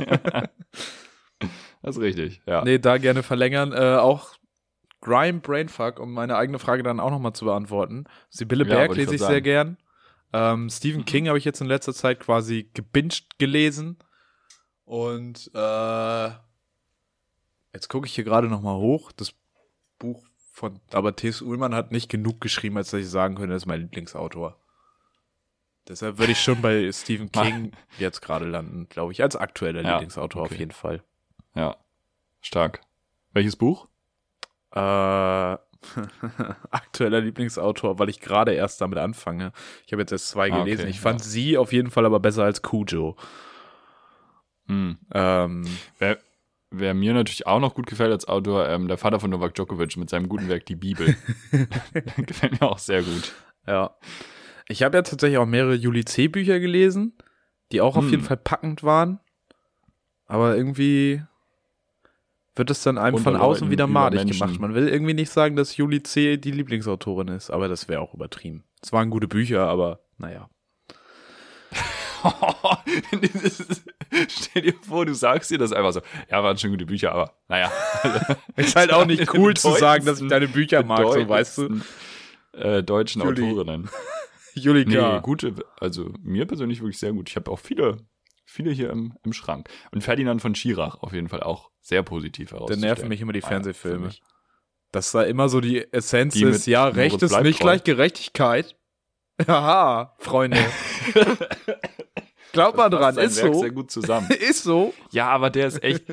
das 1.82 1.95
ist 1.97 2.01
richtig, 2.01 2.41
ja. 2.45 2.63
Nee, 2.63 2.80
da 2.80 2.97
gerne 2.97 3.23
verlängern. 3.23 3.73
Äh, 3.73 3.97
auch 3.97 4.36
Grime 5.01 5.39
Brainfuck, 5.39 5.99
um 5.99 6.13
meine 6.13 6.36
eigene 6.38 6.59
Frage 6.59 6.84
dann 6.84 6.99
auch 6.99 7.11
nochmal 7.11 7.34
zu 7.34 7.45
beantworten. 7.45 8.05
Sibylle 8.30 8.65
Ja, 8.65 8.75
Berg 8.75 8.95
lese 8.95 9.15
ich 9.15 9.19
grad 9.21 9.27
sehr 9.30 9.36
sagen. 9.38 9.43
gern. 9.43 9.77
Ähm, 10.32 10.69
Stephen 10.69 11.05
King 11.05 11.27
habe 11.27 11.38
ich 11.38 11.45
jetzt 11.45 11.59
in 11.61 11.67
letzter 11.67 11.93
Zeit 11.93 12.19
quasi 12.19 12.69
gebinged 12.73 13.38
gelesen. 13.39 13.97
Und 14.86 15.49
äh, 15.53 16.30
jetzt 17.74 17.88
gucke 17.89 18.07
ich 18.07 18.15
hier 18.15 18.24
gerade 18.24 18.47
nochmal 18.47 18.76
hoch. 18.78 19.11
Das 19.11 19.34
Buch 19.97 20.24
von, 20.51 20.80
aber 20.91 21.15
T.S. 21.15 21.41
Ullmann 21.41 21.74
hat 21.76 21.91
nicht 21.91 22.09
genug 22.09 22.41
geschrieben, 22.41 22.78
als 22.78 22.91
dass 22.91 22.99
ich 23.01 23.09
sagen 23.09 23.36
könnte, 23.36 23.53
das 23.53 23.63
ist 23.63 23.67
mein 23.67 23.82
Lieblingsautor. 23.82 24.57
Deshalb 25.88 26.20
würde 26.20 26.34
ich 26.34 26.41
schon 26.41 26.61
bei 26.61 26.91
Stephen 26.93 27.32
King 27.32 27.72
jetzt 27.97 28.22
gerade 28.22 28.45
landen, 28.45 28.88
glaube 28.89 29.11
ich, 29.11 29.22
als 29.24 29.36
aktueller 29.36 29.82
Ja, 29.82 29.93
Lieblingsautor 29.93 30.43
auf 30.43 30.49
okay. 30.51 30.59
jeden 30.59 30.72
Fall. 30.72 31.03
ja. 31.55 31.76
Stark. 32.41 32.82
Welches 33.34 33.55
Buch? 33.57 33.88
Äh, 34.72 34.80
aktueller 36.72 37.22
Lieblingsautor, 37.22 37.99
weil 37.99 38.09
ich 38.09 38.20
gerade 38.22 38.53
erst 38.53 38.82
damit 38.82 38.97
anfange. 38.97 39.51
Ich 39.86 39.91
habe 39.91 40.01
jetzt 40.01 40.11
erst 40.11 40.30
zwei 40.30 40.51
Ah, 40.51 40.59
gelesen. 40.59 40.82
okay, 40.84 40.89
ich 40.89 40.99
fand 41.01 41.20
ja. 41.22 41.26
sie 41.28 41.57
auf 41.57 41.74
jeden 41.74 41.89
Fall 41.91 42.05
aber 42.05 42.20
besser 42.20 42.43
als 42.43 42.61
Cujo. 42.61 43.17
Hm. 44.67 44.97
Ähm, 45.13 45.67
Wer, 45.97 46.20
wer 46.72 46.93
mir 46.93 47.13
natürlich 47.13 47.47
auch 47.47 47.59
noch 47.59 47.74
gut 47.76 47.88
gefällt 47.88 48.11
als 48.11 48.28
Autor, 48.28 48.67
ähm, 48.70 48.88
der 48.88 48.97
Vater 48.97 49.20
von 49.20 49.30
Novak 49.30 49.55
Djokovic 49.55 49.97
mit 49.97 50.09
seinem 50.09 50.30
guten 50.30 50.47
Werk 50.49 50.65
Die 50.65 50.76
Bibel. 50.76 51.15
gefällt 52.17 52.59
mir 52.59 52.67
auch 52.70 52.80
sehr 52.80 53.03
gut. 53.03 53.34
ja. 53.67 53.95
Ich 54.72 54.84
habe 54.84 54.97
ja 54.97 55.01
tatsächlich 55.01 55.39
auch 55.39 55.47
mehrere 55.47 55.74
Juli 55.74 56.05
C. 56.05 56.28
Bücher 56.28 56.59
gelesen, 56.59 57.13
die 57.72 57.82
auch 57.82 57.97
auf 57.97 58.03
Hm. 58.03 58.11
jeden 58.11 58.24
Fall 58.24 58.38
packend 58.38 58.84
waren. 58.84 59.20
Aber 60.28 60.55
irgendwie 60.55 61.24
wird 62.55 62.70
es 62.70 62.84
dann 62.84 62.99
einem 62.99 63.15
Unter 63.15 63.32
von 63.32 63.41
außen 63.41 63.72
wieder 63.72 63.88
madig 63.88 64.28
gemacht. 64.32 64.59
Man 64.59 64.76
will 64.76 64.88
irgendwie 64.88 65.15
nicht 65.15 65.32
sagen, 65.32 65.55
dass 65.55 65.76
Juli 65.78 66.03
C. 66.03 66.38
die 66.38 66.51
Lieblingsautorin 66.51 67.30
ist, 67.30 67.49
aber 67.49 67.67
das 67.67 67.88
wäre 67.88 67.99
auch 68.01 68.13
übertrieben. 68.13 68.63
Es 68.84 68.93
waren 68.93 69.09
gute 69.09 69.28
Bücher, 69.28 69.67
aber 69.67 70.01
naja. 70.20 70.49
Stell 74.30 74.61
dir 74.61 74.74
vor, 74.82 75.05
du 75.05 75.13
sagst 75.13 75.51
dir 75.51 75.57
das 75.57 75.72
einfach 75.72 75.93
so. 75.93 76.01
Ja, 76.30 76.43
waren 76.43 76.57
schon 76.57 76.72
gute 76.72 76.86
Bücher, 76.86 77.11
aber 77.11 77.34
naja. 77.47 77.72
Ist 78.55 78.76
halt 78.76 78.91
auch 78.93 79.05
nicht 79.05 79.34
cool 79.34 79.53
zu 79.55 79.74
sagen, 79.76 80.05
dass 80.05 80.22
ich 80.22 80.28
deine 80.28 80.47
Bücher 80.47 80.84
mag, 80.84 80.99
so 81.11 81.28
weißt 81.28 81.57
du. 81.59 81.82
Äh, 82.53 82.84
deutschen 82.84 83.22
Juli. 83.22 83.51
Autorinnen. 83.51 83.89
Julika. 84.55 85.15
Nee, 85.15 85.22
gute, 85.22 85.53
also 85.80 86.11
mir 86.22 86.45
persönlich 86.45 86.82
wirklich 86.82 86.99
sehr 86.99 87.13
gut. 87.13 87.30
Ich 87.30 87.36
habe 87.36 87.49
auch 87.51 87.59
viele, 87.59 87.97
viele 88.45 88.72
hier 88.72 88.89
im, 88.89 89.13
im 89.24 89.34
Schrank. 89.34 89.70
Und 89.91 90.03
Ferdinand 90.03 90.41
von 90.41 90.55
Schirach 90.55 90.97
auf 91.01 91.13
jeden 91.13 91.30
Fall 91.30 91.43
auch 91.43 91.70
sehr 91.82 92.03
positiv 92.03 92.49
Da 92.49 92.55
herauszustellen. 92.55 92.82
nerven 92.82 93.07
mich 93.07 93.22
immer 93.22 93.34
die 93.34 93.43
Ah, 93.43 93.47
Fernsehfilme. 93.47 94.07
mich. 94.07 94.22
Dass 94.91 95.11
da 95.11 95.22
immer 95.22 95.49
so 95.49 95.61
die 95.61 95.86
Essenz 95.93 96.34
Die 96.34 96.43
ist, 96.43 96.65
ja, 96.65 96.88
Recht 96.88 97.22
ist 97.22 97.39
nicht 97.41 97.59
gleich 97.59 97.84
Gerechtigkeit. 97.84 98.76
Haha, 99.47 100.15
Freunde. 100.19 100.59
Glaubt 102.51 102.77
mal 102.77 102.89
dran, 102.89 103.17
ist 103.17 103.41
Werk 103.41 103.53
so. 103.53 103.59
sehr 103.59 103.71
gut 103.71 103.91
zusammen. 103.91 104.27
Ist 104.49 104.63
so. 104.63 104.93
ja, 105.11 105.27
aber 105.29 105.49
der 105.49 105.67
ist 105.67 105.83
echt, 105.83 106.03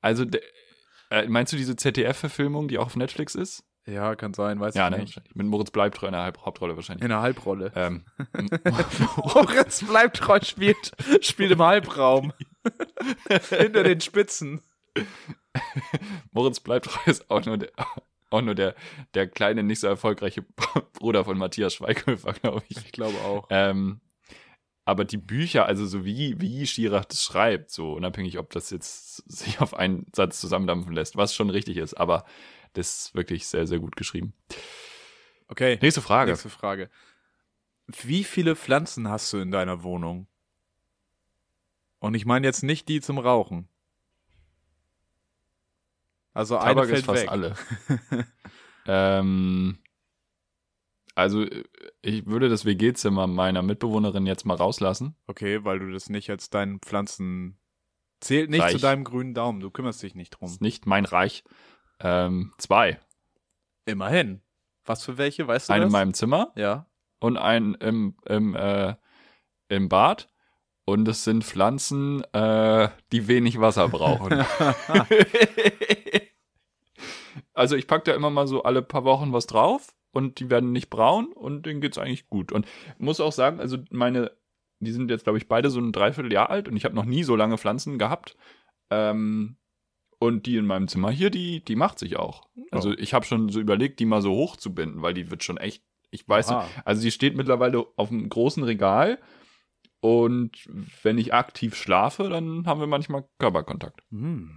also 0.00 0.24
der, 0.24 0.40
äh, 1.10 1.26
meinst 1.28 1.52
du 1.52 1.56
diese 1.56 1.76
ZDF-Verfilmung, 1.76 2.66
die 2.66 2.78
auch 2.78 2.86
auf 2.86 2.96
Netflix 2.96 3.34
ist? 3.36 3.62
Ja, 3.86 4.16
kann 4.16 4.32
sein, 4.34 4.58
weiß 4.58 4.74
Ja, 4.74 4.88
ich 4.88 4.90
ne? 4.96 4.98
nicht. 5.02 5.20
Mit 5.36 5.46
Moritz 5.46 5.70
Bleibtreu 5.70 6.06
in 6.06 6.12
der 6.14 6.22
Halb 6.22 6.44
Hauptrolle 6.44 6.74
wahrscheinlich. 6.74 7.02
In 7.04 7.10
der 7.10 7.20
Halbrolle. 7.20 7.70
Ähm, 7.76 8.04
Moritz 9.16 9.84
bleibt 9.84 10.16
treu, 10.16 10.40
spielt, 10.42 10.92
spielt 11.20 11.52
im 11.52 11.62
Halbraum. 11.62 12.32
Hinter 13.50 13.84
den 13.84 14.00
Spitzen. 14.00 14.62
Moritz 16.32 16.60
Bleibtreu 16.60 16.98
ist 17.10 17.30
auch 17.30 17.44
nur 17.44 17.58
der, 17.58 17.70
auch 18.30 18.42
nur 18.42 18.54
der, 18.54 18.74
der 19.14 19.28
kleine, 19.28 19.62
nicht 19.62 19.80
so 19.80 19.86
erfolgreiche 19.86 20.42
Bruder 20.94 21.24
von 21.24 21.38
Matthias 21.38 21.74
Schweighöfer, 21.74 22.32
glaube 22.42 22.62
ich. 22.68 22.76
Ich 22.78 22.92
glaube 22.92 23.18
auch. 23.18 23.46
Ähm, 23.50 24.00
aber 24.84 25.04
die 25.04 25.16
Bücher, 25.16 25.66
also 25.66 25.86
so 25.86 26.04
wie, 26.04 26.40
wie 26.40 26.66
Schirach 26.66 27.06
das 27.06 27.22
schreibt, 27.22 27.70
so 27.70 27.94
unabhängig, 27.94 28.38
ob 28.38 28.50
das 28.50 28.70
jetzt 28.70 29.16
sich 29.30 29.60
auf 29.60 29.74
einen 29.74 30.06
Satz 30.14 30.40
zusammendampfen 30.40 30.92
lässt, 30.92 31.16
was 31.16 31.34
schon 31.34 31.48
richtig 31.50 31.78
ist, 31.78 31.94
aber 31.94 32.24
das 32.74 33.06
ist 33.06 33.14
wirklich 33.14 33.46
sehr, 33.46 33.66
sehr 33.66 33.78
gut 33.78 33.96
geschrieben. 33.96 34.34
Okay, 35.48 35.78
Nächste 35.80 36.02
Frage. 36.02 36.32
nächste 36.32 36.50
Frage. 36.50 36.90
Wie 37.86 38.24
viele 38.24 38.56
Pflanzen 38.56 39.08
hast 39.08 39.32
du 39.32 39.38
in 39.38 39.50
deiner 39.50 39.82
Wohnung? 39.82 40.26
Und 41.98 42.14
ich 42.14 42.26
meine 42.26 42.46
jetzt 42.46 42.62
nicht 42.62 42.88
die 42.88 43.00
zum 43.00 43.18
Rauchen. 43.18 43.68
Also 46.34 46.58
eine 46.58 46.74
Tabak 46.74 46.86
fällt 46.86 46.98
ist 46.98 47.06
fast 47.06 47.22
weg. 47.22 47.30
alle. 47.30 47.54
ähm, 48.86 49.78
also 51.14 51.42
äh, 51.42 51.64
ich 52.02 52.26
würde 52.26 52.48
das 52.48 52.64
WG-Zimmer 52.64 53.26
meiner 53.26 53.62
Mitbewohnerin 53.62 54.26
jetzt 54.26 54.44
mal 54.44 54.56
rauslassen. 54.56 55.16
Okay, 55.26 55.64
weil 55.64 55.78
du 55.78 55.92
das 55.92 56.08
nicht 56.08 56.28
als 56.30 56.50
deinen 56.50 56.80
Pflanzen 56.80 57.58
zählt 58.20 58.50
nicht 58.50 58.62
Reich. 58.62 58.72
zu 58.72 58.78
deinem 58.78 59.04
grünen 59.04 59.34
Daumen. 59.34 59.60
Du 59.60 59.70
kümmerst 59.70 60.02
dich 60.02 60.14
nicht 60.14 60.30
drum. 60.30 60.48
Ist 60.48 60.60
nicht 60.60 60.86
mein 60.86 61.04
Reich. 61.04 61.44
Ähm, 62.00 62.52
zwei. 62.58 62.98
Immerhin. 63.86 64.42
Was 64.84 65.04
für 65.04 65.16
welche, 65.18 65.46
weißt 65.46 65.68
du 65.68 65.72
Einen 65.72 65.84
in 65.84 65.88
das? 65.88 65.92
meinem 65.92 66.14
Zimmer 66.14 66.52
ja. 66.56 66.86
und 67.20 67.36
einen 67.36 67.74
im, 67.74 68.16
im, 68.26 68.54
äh, 68.54 68.96
im 69.68 69.88
Bad. 69.88 70.28
Und 70.86 71.08
es 71.08 71.24
sind 71.24 71.44
Pflanzen, 71.44 72.22
äh, 72.34 72.90
die 73.10 73.26
wenig 73.26 73.58
Wasser 73.58 73.88
brauchen. 73.88 74.44
also 77.54 77.76
ich 77.76 77.86
packe 77.86 78.04
da 78.10 78.16
immer 78.16 78.30
mal 78.30 78.46
so 78.46 78.62
alle 78.62 78.82
paar 78.82 79.04
Wochen 79.04 79.32
was 79.32 79.46
drauf 79.46 79.94
und 80.12 80.38
die 80.40 80.50
werden 80.50 80.72
nicht 80.72 80.90
braun 80.90 81.32
und 81.32 81.64
denen 81.66 81.80
geht's 81.80 81.98
eigentlich 81.98 82.28
gut. 82.28 82.52
Und 82.52 82.66
muss 82.98 83.20
auch 83.20 83.32
sagen, 83.32 83.60
also 83.60 83.78
meine, 83.90 84.30
die 84.80 84.92
sind 84.92 85.10
jetzt, 85.10 85.24
glaube 85.24 85.38
ich, 85.38 85.48
beide 85.48 85.70
so 85.70 85.80
ein 85.80 85.92
Dreivierteljahr 85.92 86.50
alt 86.50 86.68
und 86.68 86.76
ich 86.76 86.84
habe 86.84 86.94
noch 86.94 87.04
nie 87.06 87.22
so 87.24 87.34
lange 87.36 87.56
Pflanzen 87.58 87.98
gehabt. 87.98 88.36
Ähm, 88.90 89.56
und 90.20 90.46
die 90.46 90.56
in 90.56 90.66
meinem 90.66 90.88
Zimmer 90.88 91.10
hier, 91.10 91.30
die, 91.30 91.62
die 91.64 91.76
macht 91.76 91.98
sich 91.98 92.16
auch. 92.16 92.46
Also 92.70 92.90
Oh. 92.90 92.94
ich 92.96 93.12
habe 93.14 93.24
schon 93.26 93.48
so 93.48 93.60
überlegt, 93.60 93.98
die 94.00 94.06
mal 94.06 94.22
so 94.22 94.32
hochzubinden, 94.32 95.02
weil 95.02 95.12
die 95.14 95.30
wird 95.30 95.42
schon 95.44 95.56
echt, 95.58 95.82
ich 96.10 96.26
weiß, 96.28 96.50
Aha. 96.50 96.66
also 96.84 97.02
die 97.02 97.10
steht 97.10 97.36
mittlerweile 97.36 97.84
auf 97.96 98.10
einem 98.10 98.28
großen 98.28 98.62
Regal 98.62 99.18
und 100.00 100.52
wenn 101.02 101.18
ich 101.18 101.34
aktiv 101.34 101.74
schlafe, 101.74 102.28
dann 102.28 102.66
haben 102.66 102.80
wir 102.80 102.86
manchmal 102.86 103.24
Körperkontakt. 103.38 104.02
Hm. 104.10 104.50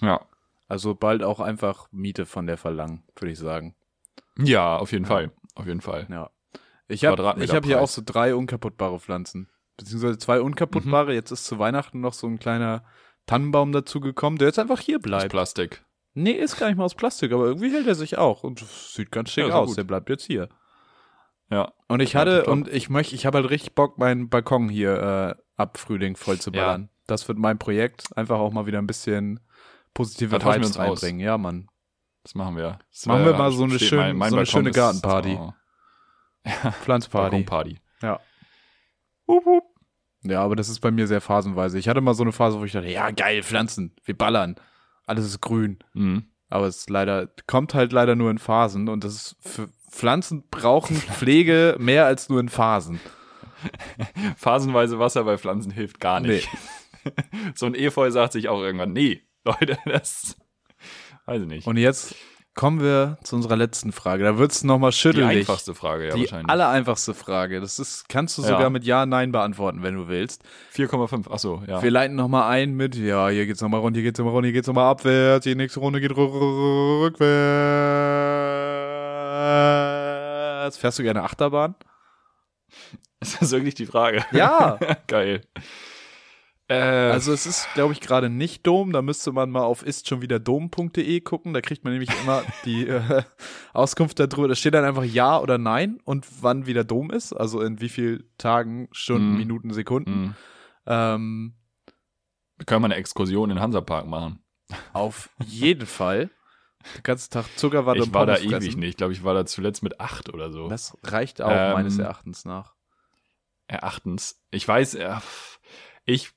Ja. 0.00 0.20
Also 0.68 0.94
bald 0.94 1.22
auch 1.22 1.40
einfach 1.40 1.86
Miete 1.92 2.26
von 2.26 2.46
der 2.46 2.56
verlangen, 2.56 3.04
würde 3.16 3.32
ich 3.32 3.38
sagen. 3.38 3.76
Ja, 4.38 4.76
auf 4.76 4.92
jeden 4.92 5.04
Ja. 5.04 5.08
Fall. 5.10 5.32
Auf 5.54 5.66
jeden 5.66 5.80
Fall. 5.80 6.06
Ja. 6.10 6.30
Ich 6.88 7.04
habe 7.04 7.34
ich 7.42 7.52
hab 7.54 7.64
hier 7.64 7.80
auch 7.80 7.88
so 7.88 8.02
drei 8.04 8.34
unkaputtbare 8.34 8.98
Pflanzen. 9.00 9.48
Beziehungsweise 9.76 10.18
zwei 10.18 10.40
unkaputtbare. 10.40 11.10
Mhm. 11.10 11.14
Jetzt 11.14 11.30
ist 11.30 11.44
zu 11.44 11.58
Weihnachten 11.58 12.00
noch 12.00 12.12
so 12.14 12.26
ein 12.26 12.38
kleiner 12.38 12.84
Tannenbaum 13.26 13.72
dazu 13.72 14.00
gekommen, 14.00 14.38
der 14.38 14.48
jetzt 14.48 14.58
einfach 14.58 14.80
hier 14.80 14.96
Aus 14.98 15.02
bleibt. 15.02 15.30
Plastik. 15.30 15.84
Nee, 16.14 16.32
ist 16.32 16.58
gar 16.58 16.68
nicht 16.68 16.76
mal 16.78 16.84
aus 16.84 16.94
Plastik, 16.94 17.32
aber 17.32 17.44
irgendwie 17.44 17.70
hält 17.70 17.86
er 17.86 17.94
sich 17.94 18.16
auch 18.18 18.42
und 18.42 18.60
sieht 18.60 19.10
ganz 19.10 19.30
schick 19.30 19.48
Ja, 19.48 19.54
aus. 19.56 19.68
gut. 19.68 19.76
Der 19.78 19.84
bleibt 19.84 20.08
jetzt 20.08 20.24
hier. 20.24 20.48
Ja. 21.50 21.72
Und 21.88 22.00
ich 22.00 22.14
Ja, 22.14 22.20
hatte, 22.20 22.46
und 22.46 22.68
ich 22.68 22.88
möchte, 22.88 23.14
ich 23.14 23.26
habe 23.26 23.38
halt 23.38 23.50
richtig 23.50 23.74
Bock, 23.74 23.98
meinen 23.98 24.28
Balkon 24.28 24.68
hier 24.68 25.36
äh, 25.36 25.42
ab 25.56 25.78
Frühling 25.78 26.16
voll 26.16 26.38
zu 26.38 26.50
Ja. 26.50 26.64
ballern. 26.66 26.88
Das 27.06 27.28
wird 27.28 27.38
mein 27.38 27.58
Projekt. 27.58 28.16
Einfach 28.16 28.38
auch 28.38 28.52
mal 28.52 28.66
wieder 28.66 28.78
ein 28.78 28.86
bisschen 28.86 29.40
positive 29.96 30.38
Da 30.38 30.54
Vibes 30.54 30.68
uns 30.68 30.76
aus. 30.78 31.02
reinbringen. 31.02 31.20
Ja, 31.20 31.38
Mann. 31.38 31.68
Das 32.22 32.34
machen 32.34 32.56
wir. 32.56 32.78
Das 32.90 33.06
Machen 33.06 33.24
wir 33.24 33.34
mal 33.34 33.52
so 33.52 33.64
eine 33.64 33.78
schöne- 33.78 34.02
mein- 34.02 34.16
mein 34.16 34.30
so 34.30 34.36
eine 34.36 34.46
schöne 34.46 34.70
Gartenparty. 34.72 35.36
Oh, 35.40 35.52
Pflanzparty. 36.82 37.30
Balkonparty. 37.44 37.78
Ja. 38.02 38.20
Wup, 39.26 39.44
wup. 39.46 39.64
Ja, 40.22 40.42
aber 40.42 40.56
das 40.56 40.68
ist 40.68 40.80
bei 40.80 40.90
mir 40.90 41.06
sehr 41.06 41.20
phasenweise. 41.20 41.78
Ich 41.78 41.88
hatte 41.88 42.00
mal 42.00 42.14
so 42.14 42.22
eine 42.24 42.32
Phase, 42.32 42.58
wo 42.58 42.64
ich 42.64 42.72
dachte, 42.72 42.88
ja, 42.88 43.10
geil, 43.12 43.42
Pflanzen, 43.42 43.94
wir 44.04 44.16
ballern. 44.16 44.56
Alles 45.06 45.24
ist 45.24 45.40
grün. 45.40 45.78
Mhm. 45.94 46.26
Aber 46.48 46.66
es 46.66 46.88
leider, 46.88 47.28
kommt 47.46 47.74
halt 47.74 47.92
leider 47.92 48.14
nur 48.16 48.30
in 48.30 48.38
Phasen 48.38 48.88
und 48.88 49.04
das 49.04 49.14
ist 49.14 49.36
für 49.40 49.68
Pflanzen 49.90 50.44
brauchen 50.50 50.96
Pflege 50.96 51.76
mehr 51.78 52.06
als 52.06 52.28
nur 52.28 52.40
in 52.40 52.48
Phasen. 52.48 53.00
Phasenweise 54.36 54.98
Wasser 54.98 55.24
bei 55.24 55.38
Pflanzen 55.38 55.70
hilft 55.70 56.00
gar 56.00 56.20
nicht. 56.20 56.48
so 57.54 57.66
ein 57.66 57.74
Efeu 57.74 58.10
sagt 58.10 58.32
sich 58.32 58.48
auch 58.48 58.60
irgendwann, 58.60 58.92
nee, 58.92 59.22
Leute, 59.46 59.78
das 59.86 60.36
weiß 61.26 61.42
ich 61.42 61.48
nicht. 61.48 61.66
Und 61.66 61.76
jetzt 61.78 62.14
kommen 62.54 62.80
wir 62.80 63.18
zu 63.22 63.36
unserer 63.36 63.56
letzten 63.56 63.92
Frage. 63.92 64.24
Da 64.24 64.38
wird's 64.38 64.64
noch 64.64 64.74
nochmal 64.76 64.90
die 64.90 64.96
schüttelig. 64.96 65.26
einfachste 65.40 65.74
Frage, 65.74 66.08
ja, 66.08 66.14
Die 66.14 66.22
wahrscheinlich. 66.22 66.48
allereinfachste 66.50 67.12
Frage. 67.14 67.60
Das 67.60 67.78
ist, 67.78 68.08
kannst 68.08 68.38
du 68.38 68.42
Ja. 68.42 68.48
sogar 68.48 68.70
mit 68.70 68.84
Ja, 68.84 69.04
Nein 69.04 69.30
beantworten, 69.30 69.82
wenn 69.82 69.94
du 69.94 70.08
willst. 70.08 70.42
4,5, 70.74 71.30
achso, 71.30 71.62
ja. 71.66 71.82
Wir 71.82 71.90
leiten 71.90 72.16
nochmal 72.16 72.50
ein 72.50 72.74
mit, 72.74 72.96
ja, 72.96 73.28
hier 73.28 73.44
geht's 73.46 73.60
nochmal 73.60 73.80
rund, 73.80 73.94
hier 73.96 74.02
geht's 74.04 74.18
nochmal 74.18 74.32
rund, 74.34 74.46
hier 74.46 74.52
geht's 74.54 74.68
nochmal 74.68 74.90
abwärts, 74.90 75.44
die 75.44 75.54
nächste 75.54 75.80
Runde 75.80 76.00
geht 76.00 76.16
rückwärts. 79.36 80.76
Fährst 80.78 80.98
du 80.98 81.02
gerne 81.02 81.22
Achterbahn? 81.24 81.74
Ist 83.20 83.40
das 83.40 83.50
wirklich 83.52 83.74
die 83.74 83.86
Frage? 83.86 84.24
Ja. 84.32 84.78
Geil. 85.06 85.42
Äh, 86.68 86.74
Also 87.12 87.32
es 87.32 87.46
ist, 87.46 87.68
glaube 87.74 87.92
ich, 87.92 88.00
gerade 88.00 88.28
nicht 88.28 88.66
Dom. 88.66 88.92
Da 88.92 89.00
müsste 89.02 89.30
man 89.32 89.50
mal 89.50 89.62
auf 89.62 89.84
istschonwiederdom.de 89.86 91.20
gucken. 91.20 91.54
Da 91.54 91.60
kriegt 91.60 91.84
man 91.84 91.92
nämlich 91.92 92.10
immer 92.22 92.42
die 92.64 92.86
äh, 92.88 93.22
Auskunft 93.72 94.18
darüber. 94.18 94.48
Da 94.48 94.54
steht 94.54 94.74
dann 94.74 94.84
einfach 94.84 95.04
Ja 95.04 95.38
oder 95.40 95.58
Nein 95.58 95.98
und 96.04 96.26
wann 96.42 96.66
wieder 96.66 96.84
Dom 96.84 97.10
ist. 97.10 97.32
Also 97.32 97.60
in 97.62 97.80
wie 97.80 97.88
viel 97.88 98.28
Tagen, 98.38 98.88
Stunden, 98.92 99.32
Mhm. 99.32 99.36
Minuten, 99.36 99.72
Sekunden. 99.72 100.22
mh. 100.28 100.34
Ähm, 101.14 101.54
wir 102.56 102.64
können 102.66 102.82
mal 102.82 102.86
eine 102.86 102.96
Exkursion 102.96 103.50
in 103.50 103.56
den 103.56 103.62
Hansapark 103.62 104.06
machen. 104.06 104.40
auf 104.92 105.28
jeden 105.44 105.86
Fall. 105.86 106.30
Den 106.96 107.02
ganzen 107.02 107.30
Tag 107.32 107.44
Zuckerwatte 107.56 107.98
ich 107.98 108.04
und 108.06 108.14
war 108.14 108.26
da 108.26 108.34
Pommes 108.36 108.62
ewig 108.62 108.76
nicht. 108.76 108.90
Ich 108.90 108.96
glaube, 108.96 109.12
ich 109.12 109.22
war 109.24 109.34
da 109.34 109.44
zuletzt 109.44 109.82
mit 109.82 110.00
acht 110.00 110.32
oder 110.32 110.50
so. 110.52 110.68
Das 110.68 110.96
reicht 111.02 111.42
auch 111.42 111.50
Ähm, 111.50 111.72
meines 111.72 111.98
Erachtens 111.98 112.44
nach. 112.44 112.74
Erachtens. 113.66 114.40
Ich 114.52 114.66
weiß, 114.66 114.94
äh, 114.94 115.16
ich, 116.06 116.32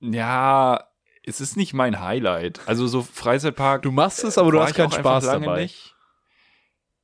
ja, 0.00 0.88
es 1.22 1.40
ist 1.40 1.56
nicht 1.56 1.74
mein 1.74 2.00
Highlight. 2.00 2.66
Also 2.66 2.86
so 2.88 3.02
Freizeitpark. 3.02 3.82
Du 3.82 3.92
machst 3.92 4.24
es, 4.24 4.38
aber 4.38 4.50
du 4.50 4.60
hast 4.60 4.74
keinen 4.74 4.90
Spaß 4.90 5.26
lange 5.26 5.46
dabei. 5.46 5.62
Nicht. 5.62 5.94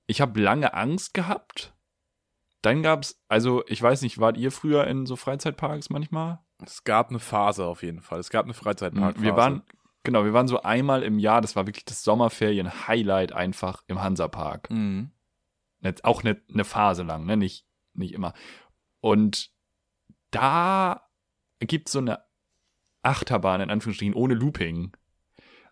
Ich 0.07 0.21
habe 0.21 0.41
lange 0.41 0.75
Angst 0.75 1.15
gehabt. 1.15 1.75
Dann 2.63 2.83
gab's, 2.83 3.23
also 3.29 3.63
ich 3.69 3.81
weiß 3.81 4.03
nicht, 4.03 4.19
wart 4.19 4.37
ihr 4.37 4.51
früher 4.51 4.87
in 4.87 5.07
so 5.07 5.15
Freizeitparks 5.15 5.91
manchmal? 5.91 6.41
Es 6.65 6.83
gab 6.83 7.11
eine 7.11 7.21
Phase 7.21 7.65
auf 7.65 7.85
jeden 7.85 8.01
Fall. 8.01 8.19
Es 8.19 8.31
gab 8.31 8.45
eine 8.45 8.55
Freizeitparkphase. 8.55 9.25
Wir 9.25 9.37
waren, 9.37 9.63
genau, 10.03 10.25
wir 10.25 10.33
waren 10.33 10.49
so 10.49 10.63
einmal 10.63 11.05
im 11.05 11.21
Jahr, 11.21 11.41
das 11.41 11.55
war 11.55 11.69
wirklich 11.69 11.85
das 11.85 12.03
Sommerferien-Highlight 12.03 13.33
einfach 13.33 13.85
im 13.87 14.03
Hansapark. 14.03 14.71
Mhm. 14.71 15.13
Auch 16.03 16.25
eine, 16.25 16.43
eine 16.53 16.65
Phase 16.65 17.05
lang, 17.05 17.27
ne? 17.27 17.37
Nicht, 17.37 17.65
nicht 17.95 18.13
immer. 18.13 18.35
Und 19.01 19.53
da 20.33 21.08
gibt's 21.61 21.93
so 21.93 21.99
eine 21.99 22.21
Achterbahn, 23.03 23.61
in 23.61 23.71
Anführungsstrichen, 23.71 24.15
ohne 24.15 24.35
Looping. 24.35 24.93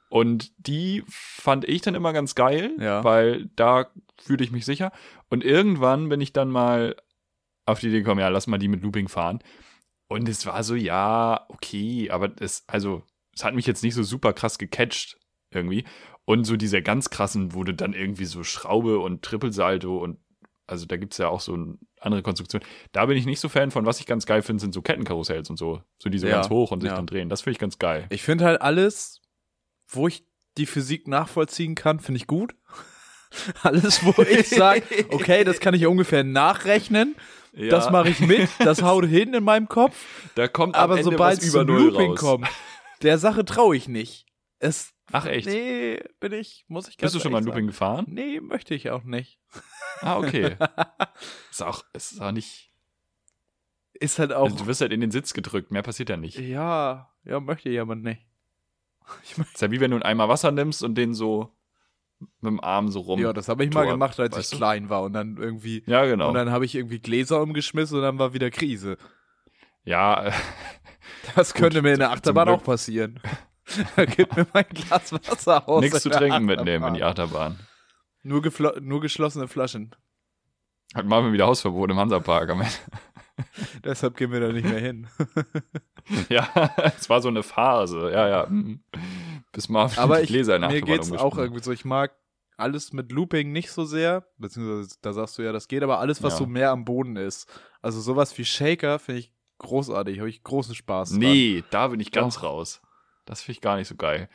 Und 0.08 0.52
die 0.58 1.02
fand 1.08 1.64
ich 1.68 1.82
dann 1.82 1.94
immer 1.96 2.12
ganz 2.12 2.34
geil, 2.34 2.74
Ja. 2.78 3.02
weil 3.02 3.46
da 3.56 3.90
fühlte 4.20 4.44
ich 4.44 4.52
mich 4.52 4.64
sicher. 4.64 4.92
Und 5.28 5.44
irgendwann 5.44 6.08
bin 6.08 6.20
ich 6.20 6.32
dann 6.32 6.48
mal 6.50 6.96
auf 7.66 7.80
die 7.80 7.88
Idee 7.88 7.98
gekommen, 8.00 8.20
ja, 8.20 8.28
lass 8.28 8.46
mal 8.46 8.58
die 8.58 8.68
mit 8.68 8.82
Looping 8.82 9.08
fahren. 9.08 9.40
Und 10.08 10.28
es 10.28 10.46
war 10.46 10.62
so, 10.62 10.76
ja, 10.76 11.44
okay, 11.48 12.10
aber 12.10 12.30
es, 12.38 12.64
also, 12.68 13.02
es 13.34 13.42
hat 13.44 13.54
mich 13.54 13.66
jetzt 13.66 13.82
nicht 13.82 13.94
so 13.94 14.04
super 14.04 14.32
krass 14.32 14.58
gecatcht 14.58 15.18
irgendwie. 15.50 15.84
Und 16.24 16.44
so 16.44 16.56
diese 16.56 16.80
ganz 16.82 17.10
krassen 17.10 17.54
wurde 17.54 17.74
dann 17.74 17.92
irgendwie 17.92 18.24
so 18.24 18.44
Schraube 18.44 19.00
und 19.00 19.22
Trippelsalto 19.22 19.98
und 19.98 20.18
also 20.68 20.86
da 20.86 20.96
gibt's 20.96 21.18
ja 21.18 21.28
auch 21.28 21.40
so 21.40 21.54
eine 21.54 21.78
andere 22.00 22.22
Konstruktion. 22.22 22.62
Da 22.92 23.06
bin 23.06 23.16
ich 23.16 23.26
nicht 23.26 23.40
so 23.40 23.48
Fan 23.48 23.70
von. 23.70 23.86
Was 23.86 24.00
ich 24.00 24.06
ganz 24.06 24.26
geil 24.26 24.42
finde, 24.42 24.60
sind 24.60 24.74
so 24.74 24.82
Kettenkarussells 24.82 25.50
und 25.50 25.56
so. 25.56 25.82
So 25.98 26.08
diese 26.10 26.28
Ja, 26.28 26.36
ganz 26.36 26.50
hoch 26.50 26.70
und 26.70 26.80
sich 26.80 26.90
ja. 26.90 26.96
dann 26.96 27.06
drehen. 27.06 27.28
Das 27.28 27.42
finde 27.42 27.52
ich 27.52 27.58
ganz 27.58 27.78
geil. 27.78 28.06
Ich 28.10 28.22
finde 28.22 28.44
halt 28.44 28.60
alles, 28.60 29.20
wo 29.88 30.08
ich 30.08 30.24
die 30.58 30.66
Physik 30.66 31.08
nachvollziehen 31.08 31.74
kann, 31.74 32.00
finde 32.00 32.18
ich 32.18 32.26
gut. 32.26 32.54
Alles, 33.62 34.04
wo 34.04 34.22
ich 34.22 34.48
sage, 34.48 34.82
okay, 35.10 35.44
das 35.44 35.60
kann 35.60 35.74
ich 35.74 35.84
ungefähr 35.86 36.24
nachrechnen, 36.24 37.16
das 37.52 37.90
mache 37.90 38.08
ich 38.10 38.20
mit, 38.20 38.48
das 38.60 38.82
haut 38.82 39.04
hin 39.04 39.34
in 39.34 39.44
meinem 39.44 39.68
Kopf, 39.68 39.96
Da 40.36 40.48
kommt 40.48 40.74
aber 40.76 41.02
sobald 41.02 41.38
es 41.42 41.48
über 41.48 41.66
zum 41.66 41.76
Looping 41.76 42.10
raus. 42.12 42.20
kommt, 42.20 42.48
der 43.02 43.18
Sache 43.18 43.44
traue 43.44 43.76
ich 43.76 43.88
nicht. 43.88 44.26
Es, 44.58 44.92
Ach 45.12 45.26
echt? 45.26 45.46
nee, 45.48 46.00
bin 46.20 46.32
ich, 46.32 46.64
muss 46.68 46.88
ich 46.88 46.96
ganz 46.96 47.12
Bist 47.12 47.16
du 47.16 47.20
schon 47.20 47.32
mal 47.32 47.38
ehrlich 47.38 47.48
Looping 47.52 47.66
gefahren? 47.66 48.04
sagen. 48.06 48.14
Nee, 48.14 48.40
möchte 48.40 48.74
ich 48.74 48.90
auch 48.90 49.04
nicht. 49.04 49.38
Ah, 50.00 50.18
okay. 50.18 50.56
ist 51.50 51.62
auch, 51.62 51.84
ist 51.92 52.20
auch 52.20 52.32
nicht. 52.32 52.72
Ist 53.94 54.18
halt 54.18 54.32
auch, 54.32 54.44
Also 54.44 54.56
du 54.56 54.66
wirst 54.66 54.80
halt 54.82 54.92
in 54.92 55.00
den 55.00 55.10
Sitz 55.10 55.32
gedrückt, 55.32 55.70
mehr 55.70 55.82
passiert 55.82 56.10
ja 56.10 56.16
nicht. 56.16 56.38
ja, 56.38 57.10
ja, 57.24 57.40
möchte 57.40 57.80
aber 57.80 57.94
nicht. 57.94 58.22
Ich 59.24 59.38
möchte 59.38 59.54
Ist 59.54 59.62
ja 59.62 59.70
wie 59.70 59.80
wenn 59.80 59.90
du 59.92 59.96
einen 59.96 60.02
Eimer 60.02 60.28
Wasser 60.28 60.50
nimmst 60.50 60.82
und 60.82 60.96
den 60.96 61.14
so 61.14 61.52
mit 62.40 62.50
dem 62.50 62.60
Arm 62.60 62.88
so 62.88 63.00
rum. 63.00 63.20
Ja, 63.20 63.32
das 63.32 63.48
habe 63.48 63.62
ich 63.64 63.72
mal 63.72 63.82
Tor, 63.84 63.92
gemacht, 63.92 64.18
als 64.18 64.36
ich 64.38 64.50
du? 64.50 64.56
klein 64.56 64.88
war 64.88 65.02
und 65.02 65.12
dann 65.12 65.36
irgendwie 65.36 65.82
Ja, 65.86 66.04
genau. 66.06 66.28
und 66.28 66.34
dann 66.34 66.50
habe 66.50 66.64
ich 66.64 66.74
irgendwie 66.74 66.98
Gläser 66.98 67.40
umgeschmissen 67.42 67.96
und 67.98 68.02
dann 68.02 68.18
war 68.18 68.32
wieder 68.32 68.50
Krise. 68.50 68.96
ja, 69.84 70.26
äh, 70.26 70.32
Das 71.34 71.54
könnte 71.54 71.82
mir 71.82 71.92
in 71.92 71.98
der 72.00 72.10
Achterbahn 72.10 72.48
auch 72.48 72.62
passieren. 72.62 73.20
Gib 74.16 74.36
mir 74.36 74.46
mein 74.52 74.64
Glas 74.68 75.12
Wasser 75.12 75.68
aus. 75.68 75.80
nichts 75.82 76.02
zu 76.02 76.08
trinken 76.10 76.44
mitnehmen 76.44 76.86
in 76.88 76.94
die 76.94 77.02
Achterbahn. 77.04 77.58
Nur, 78.26 78.42
nur 78.80 79.00
geschlossene 79.00 79.48
Flaschen. 79.48 79.94
Hat 80.94 81.06
wir 81.06 81.32
wieder 81.32 81.46
Hausverbot 81.46 81.90
im 81.90 81.98
Hansapark 81.98 82.50
am 82.50 82.60
Ende. 82.62 82.72
Deshalb 83.84 84.16
gehen 84.16 84.32
wir 84.32 84.40
da 84.40 84.52
nicht 84.52 84.68
mehr 84.68 84.80
hin. 84.80 85.08
Ja, 86.28 86.48
es 86.96 87.10
war 87.10 87.20
so 87.20 87.26
eine 87.26 87.42
Phase. 87.42 88.12
Ja, 88.12 88.28
ja. 88.28 88.46
mhm. 88.48 88.80
Bis 89.50 89.68
mal 89.68 89.90
Aber 89.96 90.18
die 90.18 90.22
ich, 90.22 90.28
Gläser 90.28 90.52
der 90.56 90.60
mir 90.60 90.76
Achterbahn 90.76 90.98
geht's 91.00 91.12
auch 91.12 91.36
irgendwie 91.36 91.62
so. 91.64 91.72
Ich 91.72 91.84
mag 91.84 92.14
alles 92.56 92.92
mit 92.92 93.10
Looping 93.10 93.50
nicht 93.50 93.72
so 93.72 93.84
sehr, 93.84 94.24
beziehungsweise 94.38 94.96
da 95.02 95.12
sagst 95.12 95.36
du 95.36 95.42
ja, 95.42 95.50
das 95.50 95.66
geht, 95.66 95.82
aber 95.82 95.98
alles, 95.98 96.22
was 96.22 96.34
Ja. 96.34 96.38
so 96.38 96.46
mehr 96.46 96.70
am 96.70 96.84
Boden 96.84 97.16
ist. 97.16 97.48
Also 97.82 98.00
sowas 98.00 98.38
wie 98.38 98.44
Shaker 98.44 99.00
finde 99.00 99.18
ich 99.20 99.32
großartig, 99.58 100.20
habe 100.20 100.28
ich 100.30 100.44
großen 100.44 100.76
Spaß 100.76 101.10
dran. 101.10 101.18
Nee, 101.18 101.64
da 101.70 101.88
bin 101.88 101.98
ich 101.98 102.12
ganz 102.12 102.36
Doch. 102.36 102.44
raus. 102.44 102.80
Das 103.24 103.42
finde 103.42 103.56
ich 103.56 103.60
gar 103.60 103.76
nicht 103.76 103.88
so 103.88 103.96
geil. 103.96 104.28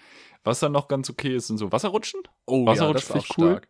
Was 0.44 0.60
dann 0.60 0.74
noch 0.74 0.88
ganz 0.90 1.10
okay 1.10 1.36
ist, 1.36 1.48
sind 1.48 1.58
so 1.58 1.72
Wasserrutschen. 1.72 2.22
Oh, 2.46 2.66
Wasserrutsch 2.66 2.88
ja, 2.88 2.94
das 2.94 3.04
finde 3.06 3.20
ist 3.20 3.26
ich 3.26 3.32
auch 3.32 3.38
cool. 3.38 3.52
stark. 3.52 3.68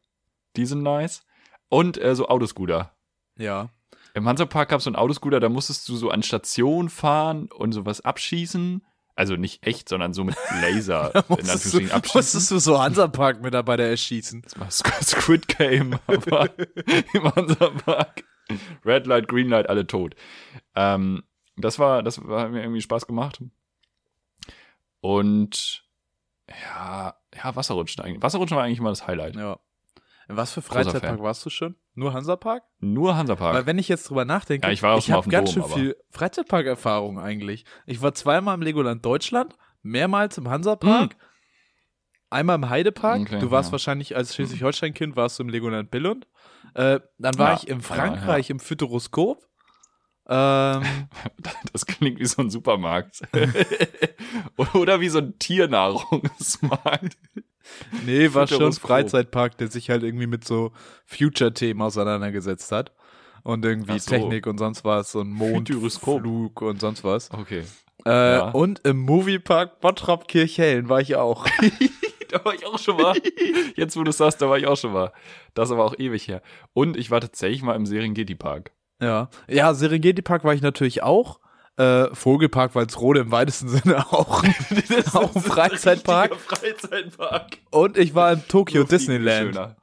Die 0.55 0.65
sind 0.65 0.83
nice. 0.83 1.23
Und 1.69 1.97
äh, 2.01 2.15
so 2.15 2.27
Autoscooter. 2.27 2.95
Ja. 3.37 3.69
Im 4.13 4.27
Hansapark 4.27 4.69
gab 4.69 4.79
es 4.79 4.83
so 4.83 4.89
einen 4.89 4.97
Autoscooter, 4.97 5.39
da 5.39 5.47
musstest 5.49 5.87
du 5.87 5.95
so 5.95 6.09
an 6.09 6.21
Station 6.23 6.89
fahren 6.89 7.47
und 7.51 7.71
sowas 7.71 8.01
abschießen. 8.01 8.85
Also 9.15 9.35
nicht 9.35 9.65
echt, 9.65 9.87
sondern 9.89 10.13
so 10.13 10.23
mit 10.23 10.35
Laser 10.61 11.13
in 11.15 11.23
Musstest 11.27 11.29
du, 11.29 11.51
Anführungsstrichen 11.51 11.91
abschießen. 11.91 12.17
musstest 12.19 12.51
du 12.51 12.59
so 12.59 12.81
Hansapark-Mitarbeiter 12.81 13.83
erschießen. 13.83 14.41
Das 14.41 14.59
war 14.59 14.67
Squ- 14.67 15.03
Squid 15.21 15.47
Game, 15.47 15.97
aber 16.07 16.49
im 17.13 17.35
Hansapark. 17.35 18.23
Red 18.85 19.07
Light, 19.07 19.27
Green 19.29 19.47
Light, 19.47 19.69
alle 19.69 19.87
tot. 19.87 20.15
Ähm, 20.75 21.23
das 21.55 21.79
war, 21.79 22.03
das 22.03 22.25
war, 22.27 22.41
hat 22.43 22.51
mir 22.51 22.61
irgendwie 22.63 22.81
Spaß 22.81 23.07
gemacht. 23.07 23.41
Und 25.01 25.83
ja, 26.49 27.15
ja, 27.35 27.55
Wasserrutschen 27.55 28.03
eigentlich. 28.03 28.21
Wasserrutschen 28.21 28.57
war 28.57 28.63
eigentlich 28.65 28.79
immer 28.79 28.89
das 28.89 29.07
Highlight. 29.07 29.35
Ja. 29.35 29.59
In 30.31 30.37
was 30.37 30.53
für 30.53 30.61
Freizeitpark 30.61 31.21
warst 31.21 31.45
du 31.45 31.49
schon? 31.49 31.75
Nur 31.93 32.13
Hansapark? 32.13 32.63
Nur 32.79 33.17
Hansapark. 33.17 33.53
Weil 33.53 33.65
wenn 33.65 33.77
ich 33.77 33.89
jetzt 33.89 34.09
drüber 34.09 34.23
nachdenke, 34.23 34.65
Ja, 34.65 34.71
ich 34.71 34.81
war 34.81 34.95
auch 34.95 34.99
ich 34.99 35.11
habe 35.11 35.29
ganz 35.29 35.53
Dom, 35.53 35.63
schön 35.63 35.73
viel 35.73 35.97
Freizeitpark-Erfahrung 36.09 37.19
eigentlich. 37.19 37.65
Ich 37.85 38.01
war 38.01 38.13
zweimal 38.13 38.55
im 38.55 38.61
Legoland 38.61 39.05
Deutschland, 39.05 39.57
mehrmals 39.81 40.37
im 40.37 40.49
Hansapark, 40.49 41.17
einmal 42.29 42.55
im 42.55 42.69
Heidepark. 42.69 43.17
Hm. 43.17 43.23
Okay, 43.23 43.39
du 43.39 43.51
warst 43.51 43.69
ja. 43.69 43.71
wahrscheinlich 43.73 44.15
als 44.15 44.33
Schleswig-Holstein-Kind 44.33 45.17
warst 45.17 45.37
du 45.37 45.43
im 45.43 45.49
Legoland 45.49 45.91
Billund. 45.91 46.27
Äh, 46.75 47.01
dann 47.17 47.37
war 47.37 47.49
Ja, 47.51 47.57
ich 47.57 47.67
in 47.67 47.81
Frankreich 47.81 48.49
im 48.49 48.61
Futuroskop. 48.61 49.45
Ähm, 50.31 50.81
Das 51.73 51.85
klingt 51.85 52.19
wie 52.19 52.25
so 52.25 52.41
ein 52.41 52.49
Supermarkt. 52.49 53.21
Oder 54.73 54.99
wie 55.01 55.09
so 55.09 55.19
ein 55.19 55.37
Tiernahrungsmarkt. 55.39 57.17
nee, 58.05 58.33
war 58.33 58.47
schon 58.47 58.59
Pro. 58.59 58.87
Freizeitpark, 58.87 59.57
der 59.57 59.67
sich 59.69 59.89
halt 59.89 60.03
irgendwie 60.03 60.27
mit 60.27 60.45
so 60.45 60.71
Future-Themen 61.05 61.81
auseinandergesetzt 61.81 62.71
hat. 62.71 62.93
Und 63.43 63.65
irgendwie 63.65 63.99
so. 63.99 64.11
Technik 64.11 64.47
und 64.47 64.57
sonst 64.59 64.85
was 64.85 65.15
und. 65.15 65.31
Mondflug 65.31 66.61
und 66.61 66.79
sonst 66.79 67.03
was. 67.03 67.29
Okay. 67.31 67.63
Äh, 68.05 68.09
Ja. 68.35 68.49
Und 68.51 68.85
im 68.85 68.99
Moviepark 68.99 69.79
Bottrop 69.81 70.27
Kirchhellen 70.27 70.89
war 70.89 71.01
ich 71.01 71.15
auch. 71.15 71.45
Da 72.31 72.45
war 72.45 72.53
ich 72.53 72.65
auch 72.65 72.79
schon 72.79 72.95
mal. 72.95 73.13
Jetzt, 73.75 73.97
wo 73.97 74.03
du 74.05 74.13
sagst, 74.13 74.41
da 74.41 74.47
war 74.49 74.57
ich 74.57 74.65
auch 74.65 74.77
schon 74.77 74.93
mal. 74.93 75.11
Das 75.53 75.67
ist 75.67 75.73
aber 75.73 75.83
auch 75.83 75.99
ewig 75.99 76.29
her. 76.29 76.41
Und 76.71 76.95
ich 76.95 77.11
war 77.11 77.19
tatsächlich 77.19 77.61
mal 77.61 77.75
im 77.75 77.85
Serengeti-Park. 77.85 78.71
Ja. 79.01 79.29
Ja, 79.47 79.73
Serengeti 79.73 80.21
Park 80.21 80.43
war 80.43 80.53
ich 80.53 80.61
natürlich 80.61 81.03
auch. 81.03 81.39
Äh, 81.77 82.13
Vogelpark 82.13 82.75
Walsrode 82.75 83.21
im 83.21 83.31
weitesten 83.31 83.69
Sinne 83.69 84.05
auch. 84.11 84.43
auch 85.13 85.35
ein 85.35 85.41
Freizeitpark. 85.41 86.35
Freizeitpark. 86.35 87.57
Und 87.71 87.97
ich 87.97 88.13
war 88.13 88.31
im 88.33 88.47
Tokyo 88.47 88.83
Disneyland. 88.83 89.55
schöner. 89.55 89.75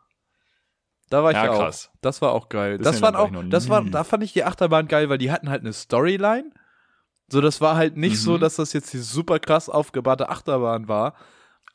Da 1.11 1.25
war 1.25 1.31
ich 1.31 1.37
Ja, 1.39 1.51
auch. 1.51 1.59
krass. 1.59 1.91
Das 2.03 2.21
war 2.21 2.33
auch 2.33 2.51
geil. 2.51 2.77
Das 2.79 3.01
waren 3.01 3.15
war 3.15 3.23
auch, 3.23 3.31
das 3.49 3.69
war, 3.71 3.83
da 3.83 4.05
fand 4.05 4.23
ich 4.23 4.35
die 4.35 4.45
Achterbahn 4.45 4.89
geil, 4.89 5.09
weil 5.09 5.17
die 5.19 5.33
hatten 5.33 5.49
halt 5.49 5.63
eine 5.63 5.73
Storyline. 5.73 6.51
So, 7.31 7.41
das 7.41 7.61
war 7.63 7.77
halt 7.77 7.97
nicht 7.97 8.13
Mhm. 8.13 8.17
so, 8.17 8.39
dass 8.39 8.57
das 8.57 8.73
jetzt 8.75 8.93
die 8.93 8.99
super 8.99 9.39
krass 9.39 9.69
aufgebaute 9.71 10.29
Achterbahn 10.29 10.87
war. 10.89 11.15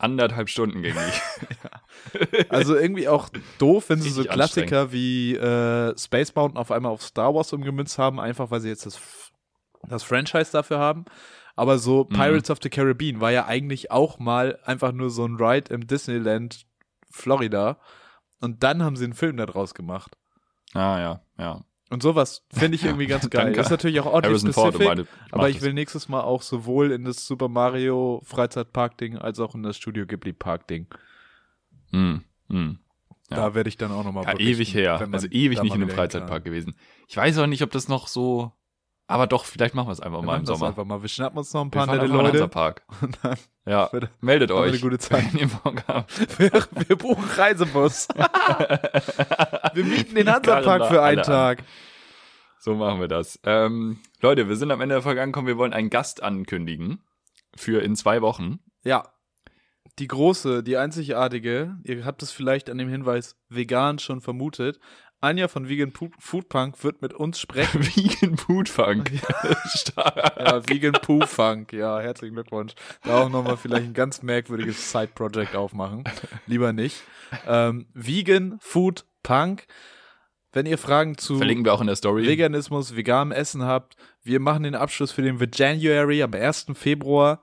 Anderthalb 0.03 0.49
Stunden 0.49 0.81
ging 0.81 0.95
ich. 1.09 2.51
Also 2.51 2.75
irgendwie 2.75 3.07
auch 3.07 3.29
doof, 3.57 3.85
wenn 3.89 4.01
sie 4.01 4.09
so 4.09 4.23
Klassiker 4.23 4.91
wie 4.91 5.35
äh, 5.35 5.97
Space 5.97 6.35
Mountain 6.35 6.57
auf 6.57 6.71
einmal 6.71 6.91
auf 6.91 7.01
Star 7.01 7.33
Wars 7.33 7.53
umgemünzt 7.53 7.97
haben, 7.97 8.19
einfach 8.19 8.51
weil 8.51 8.59
sie 8.59 8.69
jetzt 8.69 8.85
das, 8.85 8.99
das 9.87 10.03
Franchise 10.03 10.51
dafür 10.51 10.79
haben. 10.79 11.05
Aber 11.55 11.77
so 11.77 12.05
Mhm. 12.09 12.15
Pirates 12.15 12.49
of 12.49 12.59
the 12.61 12.69
Caribbean 12.69 13.21
war 13.21 13.31
ja 13.31 13.45
eigentlich 13.45 13.91
auch 13.91 14.19
mal 14.19 14.59
einfach 14.65 14.91
nur 14.91 15.09
so 15.09 15.25
ein 15.25 15.35
Ride 15.35 15.73
im 15.73 15.87
Disneyland 15.87 16.65
Florida. 17.11 17.77
Und 18.41 18.63
dann 18.63 18.83
haben 18.83 18.95
sie 18.97 19.05
einen 19.05 19.13
Film 19.13 19.37
daraus 19.37 19.73
gemacht. 19.73 20.17
Ah, 20.73 20.99
ja, 20.99 21.21
ja. 21.37 21.61
Und 21.89 22.01
sowas 22.01 22.45
finde 22.51 22.75
ich 22.75 22.83
irgendwie 22.83 23.05
ganz 23.07 23.29
geil. 23.29 23.53
Ist 23.55 23.69
natürlich 23.69 23.99
auch 23.99 24.05
ordentlich 24.05 24.41
Harrison 24.41 24.53
Ford 24.53 24.73
specific, 24.73 24.87
meinte, 24.87 25.07
ich 25.27 25.33
aber 25.33 25.49
ich 25.49 25.61
will 25.61 25.73
nächstes 25.73 26.09
Mal 26.09 26.21
auch 26.21 26.41
sowohl 26.41 26.91
in 26.91 27.05
das 27.05 27.27
Super 27.27 27.49
Mario 27.49 28.21
Freizeitpark-Ding 28.23 29.17
als 29.17 29.39
auch 29.39 29.53
in 29.55 29.63
das 29.63 29.77
Studio 29.77 30.05
Ghibli 30.05 30.33
Park-Ding. 30.33 30.87
Hm, 31.91 32.23
hm. 32.49 32.79
Ja. 33.29 33.37
Da 33.37 33.55
werde 33.55 33.69
ich 33.69 33.77
dann 33.77 33.91
auch 33.91 34.03
nochmal 34.03 34.25
Ja, 34.25 34.39
ewig 34.39 34.73
her. 34.73 35.07
Also 35.11 35.27
ewig 35.27 35.61
nicht 35.61 35.75
in 35.75 35.81
einem 35.81 35.89
Freizeitpark 35.89 36.43
gewesen. 36.43 36.75
Ich 37.07 37.17
weiß 37.17 37.37
auch 37.39 37.47
nicht, 37.47 37.63
ob 37.63 37.71
das 37.71 37.87
noch 37.87 38.07
so. 38.07 38.51
Aber 39.07 39.27
doch, 39.27 39.45
vielleicht 39.45 39.75
machen 39.75 39.87
wir 39.87 39.91
es 39.91 39.99
einfach 39.99 40.21
Wir 40.21 40.25
mal 40.25 40.39
im 40.39 40.45
Sommer. 40.45 40.67
Einfach 40.67 40.85
mal. 40.85 41.01
Wir 41.01 41.09
schnappen 41.09 41.37
uns 41.37 41.53
noch 41.53 41.61
ein 41.61 41.71
paar 41.71 41.85
nette 41.87 42.05
Leute. 42.05 42.29
Hansapark. 42.33 42.83
Und 43.01 43.19
dann 43.21 43.37
Ja, 43.65 43.91
wird- 43.93 44.09
meldet 44.21 44.51
euch. 44.51 44.69
eine 44.71 44.79
gute 44.79 44.97
Zeit. 44.99 45.25
wenn 45.33 45.39
ihr 45.41 45.47
Bock 45.47 45.83
habt. 45.87 46.39
wir, 46.39 46.51
wir 46.87 46.95
buchen 46.97 47.23
Reisebus. 47.35 48.07
wir 49.73 49.83
mieten 49.83 50.15
den 50.15 50.29
Hansapark 50.31 50.87
für 50.87 51.01
einen 51.01 51.23
Tag. 51.23 51.63
So 52.59 52.75
machen 52.75 52.99
wir 53.01 53.07
das. 53.09 53.39
Ähm, 53.43 53.99
Leute, 54.21 54.47
wir 54.47 54.55
sind 54.55 54.71
am 54.71 54.79
Ende 54.81 54.95
der 54.95 55.01
Folge 55.01 55.21
angekommen. 55.21 55.47
Wir 55.47 55.57
wollen 55.57 55.73
einen 55.73 55.89
Gast 55.89 56.23
ankündigen. 56.23 57.03
Für 57.55 57.81
in 57.83 57.95
zwei 57.95 58.21
Wochen. 58.21 58.59
Ja. 58.83 59.03
Die 59.99 60.07
große, 60.07 60.63
die 60.63 60.77
einzigartige, 60.77 61.77
ihr 61.83 62.03
habt 62.03 62.23
es 62.23 62.31
vielleicht 62.31 62.69
an 62.69 62.79
dem 62.79 62.89
Hinweis 62.89 63.35
vegan 63.49 63.99
schon 63.99 64.21
vermutet. 64.21 64.79
Anja 65.23 65.47
von 65.47 65.69
Vegan 65.69 65.91
Pu- 65.93 66.11
Food 66.19 66.49
Punk 66.49 66.83
wird 66.83 67.01
mit 67.01 67.13
uns 67.13 67.39
sprechen. 67.39 67.81
Vegan 67.95 68.37
Food 68.37 68.67
Funk. 68.67 69.09
Stark. 69.75 70.37
Ja, 70.37 70.61
Vegan 70.67 70.91
Poo 70.93 71.21
Funk. 71.25 71.71
Ja, 71.71 71.99
herzlichen 72.01 72.33
Glückwunsch. 72.35 72.73
Da 73.03 73.21
auch 73.23 73.29
nochmal 73.29 73.55
vielleicht 73.57 73.85
ein 73.85 73.93
ganz 73.93 74.21
merkwürdiges 74.21 74.91
Side-Project 74.91 75.55
aufmachen. 75.55 76.03
Lieber 76.45 76.73
nicht. 76.73 77.01
Ähm, 77.47 77.85
Vegan 77.93 78.57
Food 78.59 79.05
Punk. 79.23 79.65
Wenn 80.51 80.65
ihr 80.65 80.77
Fragen 80.77 81.17
zu 81.17 81.37
Verlinken 81.37 81.65
wir 81.65 81.73
auch 81.73 81.81
in 81.81 81.87
der 81.87 81.95
Story. 81.95 82.27
Veganismus, 82.27 82.95
veganem 82.95 83.31
Essen 83.31 83.63
habt, 83.63 83.95
wir 84.21 84.39
machen 84.39 84.63
den 84.63 84.75
Abschluss 84.75 85.11
für 85.11 85.23
den 85.23 85.39
January 85.51 86.21
am 86.21 86.33
1. 86.33 86.67
Februar, 86.75 87.41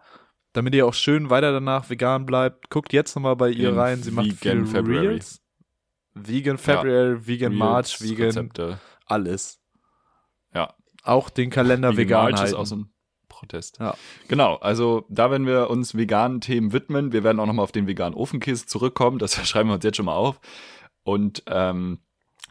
damit 0.53 0.75
ihr 0.77 0.87
auch 0.87 0.95
schön 0.95 1.29
weiter 1.29 1.51
danach 1.51 1.91
vegan 1.91 2.25
bleibt. 2.25 2.71
Guckt 2.71 2.93
jetzt 2.93 3.17
nochmal 3.17 3.35
bei 3.37 3.49
ihr 3.51 3.75
rein. 3.75 4.03
Sie 4.03 4.13
macht 4.13 4.33
viele 4.35 4.65
February. 4.67 5.09
Reels. 5.09 5.41
Vegan 6.15 6.59
February, 6.59 7.27
Vegan 7.27 7.55
March, 7.55 8.01
Vegan 8.01 8.27
Rezepte. 8.27 8.81
alles. 9.07 9.61
Ja. 10.55 10.75
Auch 11.03 11.31
den 11.31 11.51
Kalender 11.51 11.97
vegan, 11.97 12.25
March 12.25 12.35
ist 12.35 12.41
halten. 12.41 12.57
auch 12.57 12.67
so 12.67 12.77
ein 12.77 12.93
Protest. 13.29 13.79
Ja. 13.79 13.95
Genau, 14.29 14.57
also 14.57 15.07
da 15.09 15.31
werden 15.31 15.47
wir 15.47 15.71
uns 15.71 15.97
veganen 15.97 16.41
Themen 16.41 16.73
widmen. 16.73 17.13
Wir 17.13 17.25
werden 17.25 17.41
auch 17.41 17.47
nochmal 17.47 17.63
auf 17.63 17.73
den 17.73 17.87
veganen 17.87 18.15
Ofenkäse 18.15 18.67
zurückkommen. 18.67 19.19
Das 19.19 19.35
schreiben 19.49 19.71
wir 19.71 19.75
uns 19.77 19.85
jetzt 19.85 19.97
schon 19.97 20.07
mal 20.07 20.15
auf. 20.15 20.41
Und 21.03 21.43
ähm, 21.47 22.01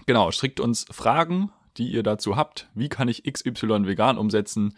genau, 0.08 0.32
schickt 0.32 0.60
uns 0.60 0.86
Fragen, 0.90 1.52
die 1.78 1.90
ihr 1.90 2.02
dazu 2.02 2.36
habt. 2.36 2.70
Wie 2.74 2.90
kann 2.90 3.08
ich 3.08 3.24
XY 3.24 3.86
vegan 3.86 4.18
umsetzen? 4.18 4.76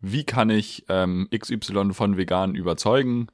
Wie 0.00 0.24
kann 0.24 0.50
ich 0.50 0.84
ähm, 0.88 1.28
XY 1.34 1.94
von 1.94 2.18
vegan 2.18 2.54
überzeugen? 2.54 3.28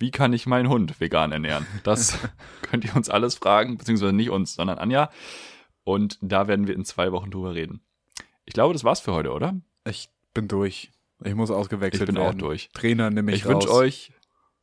Wie 0.00 0.10
kann 0.10 0.32
ich 0.32 0.46
meinen 0.46 0.70
Hund 0.70 0.98
vegan 0.98 1.30
ernähren? 1.30 1.66
Das 1.84 2.18
könnt 2.62 2.86
ihr 2.86 2.96
uns 2.96 3.10
alles 3.10 3.34
fragen, 3.34 3.76
beziehungsweise 3.76 4.14
nicht 4.14 4.30
uns, 4.30 4.54
sondern 4.54 4.78
Anja. 4.78 5.10
Und 5.84 6.18
da 6.22 6.48
werden 6.48 6.66
wir 6.66 6.74
in 6.74 6.86
zwei 6.86 7.12
Wochen 7.12 7.30
drüber 7.30 7.54
reden. 7.54 7.82
Ich 8.46 8.54
glaube, 8.54 8.72
das 8.72 8.82
war's 8.82 9.00
für 9.00 9.12
heute, 9.12 9.30
oder? 9.30 9.60
Ich 9.86 10.08
bin 10.32 10.48
durch. 10.48 10.90
Ich 11.22 11.34
muss 11.34 11.50
ausgewechselt 11.50 12.02
Ich 12.02 12.06
bin 12.06 12.16
auch 12.16 12.28
werden. 12.28 12.38
durch. 12.38 12.70
Trainer 12.72 13.10
nehme 13.10 13.30
ich, 13.30 13.40
Ich 13.40 13.44
wünsche 13.44 13.70
euch, 13.70 14.12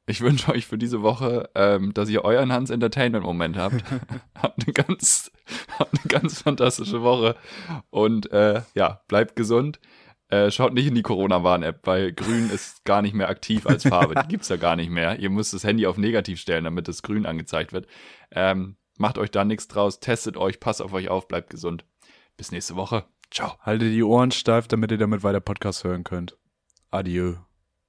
ich 0.08 0.22
wünsche 0.22 0.52
euch 0.52 0.66
für 0.66 0.80
diese 0.80 1.04
Woche, 1.04 1.52
ähm, 1.54 1.94
dass 1.94 2.10
ihr 2.10 2.26
euren 2.26 2.52
Hans 2.52 2.72
Entertainment 2.72 3.24
Moment 3.24 3.58
habt. 3.58 3.84
habt 4.42 4.64
eine 4.64 4.74
ganz, 4.74 5.32
habt 5.78 6.00
eine 6.00 6.08
ganz 6.08 6.42
fantastische 6.42 7.04
Woche 7.04 7.36
und 7.92 8.32
äh, 8.32 8.64
ja, 8.74 9.02
bleibt 9.08 9.36
gesund. 9.36 9.80
Äh, 10.30 10.52
schaut 10.52 10.74
nicht 10.74 10.88
in 10.88 10.96
die 10.96 11.04
Corona-Warn-App, 11.04 11.88
weil 11.88 12.12
Grün 12.12 12.50
ist 12.50 12.84
gar 12.84 13.02
nicht 13.02 13.14
mehr 13.14 13.30
aktiv 13.30 13.66
als 13.66 13.84
Farbe. 13.84 14.16
Die 14.16 14.28
gibt's 14.30 14.50
ja 14.50 14.58
gar 14.58 14.76
nicht 14.76 14.90
mehr. 14.90 15.20
Ihr 15.20 15.30
müsst 15.30 15.54
das 15.54 15.64
Handy 15.64 15.88
auf 15.88 15.98
negativ 15.98 16.40
stellen, 16.40 16.66
damit 16.66 16.88
das 16.88 17.02
Grün 17.02 17.26
angezeigt 17.26 17.72
wird. 17.72 17.88
Ähm, 18.32 18.76
macht 18.98 19.18
euch 19.18 19.32
da 19.32 19.46
nichts 19.46 19.68
draus, 19.68 20.00
testet 20.00 20.36
euch, 20.36 20.60
passt 20.60 20.82
auf 20.82 20.94
euch 20.94 21.10
auf, 21.10 21.28
bleibt 21.28 21.50
gesund. 21.50 21.86
Bis 22.36 22.52
nächste 22.52 22.76
Woche. 22.76 23.06
Ciao. 23.32 23.58
Haltet 23.62 23.94
die 23.94 24.04
Ohren 24.04 24.32
steif, 24.32 24.68
damit 24.68 24.92
ihr 24.92 24.98
damit 24.98 25.24
weiter 25.24 25.40
Podcast 25.40 25.84
hören 25.84 26.04
könnt. 26.04 26.38
Adieu. 26.92 27.36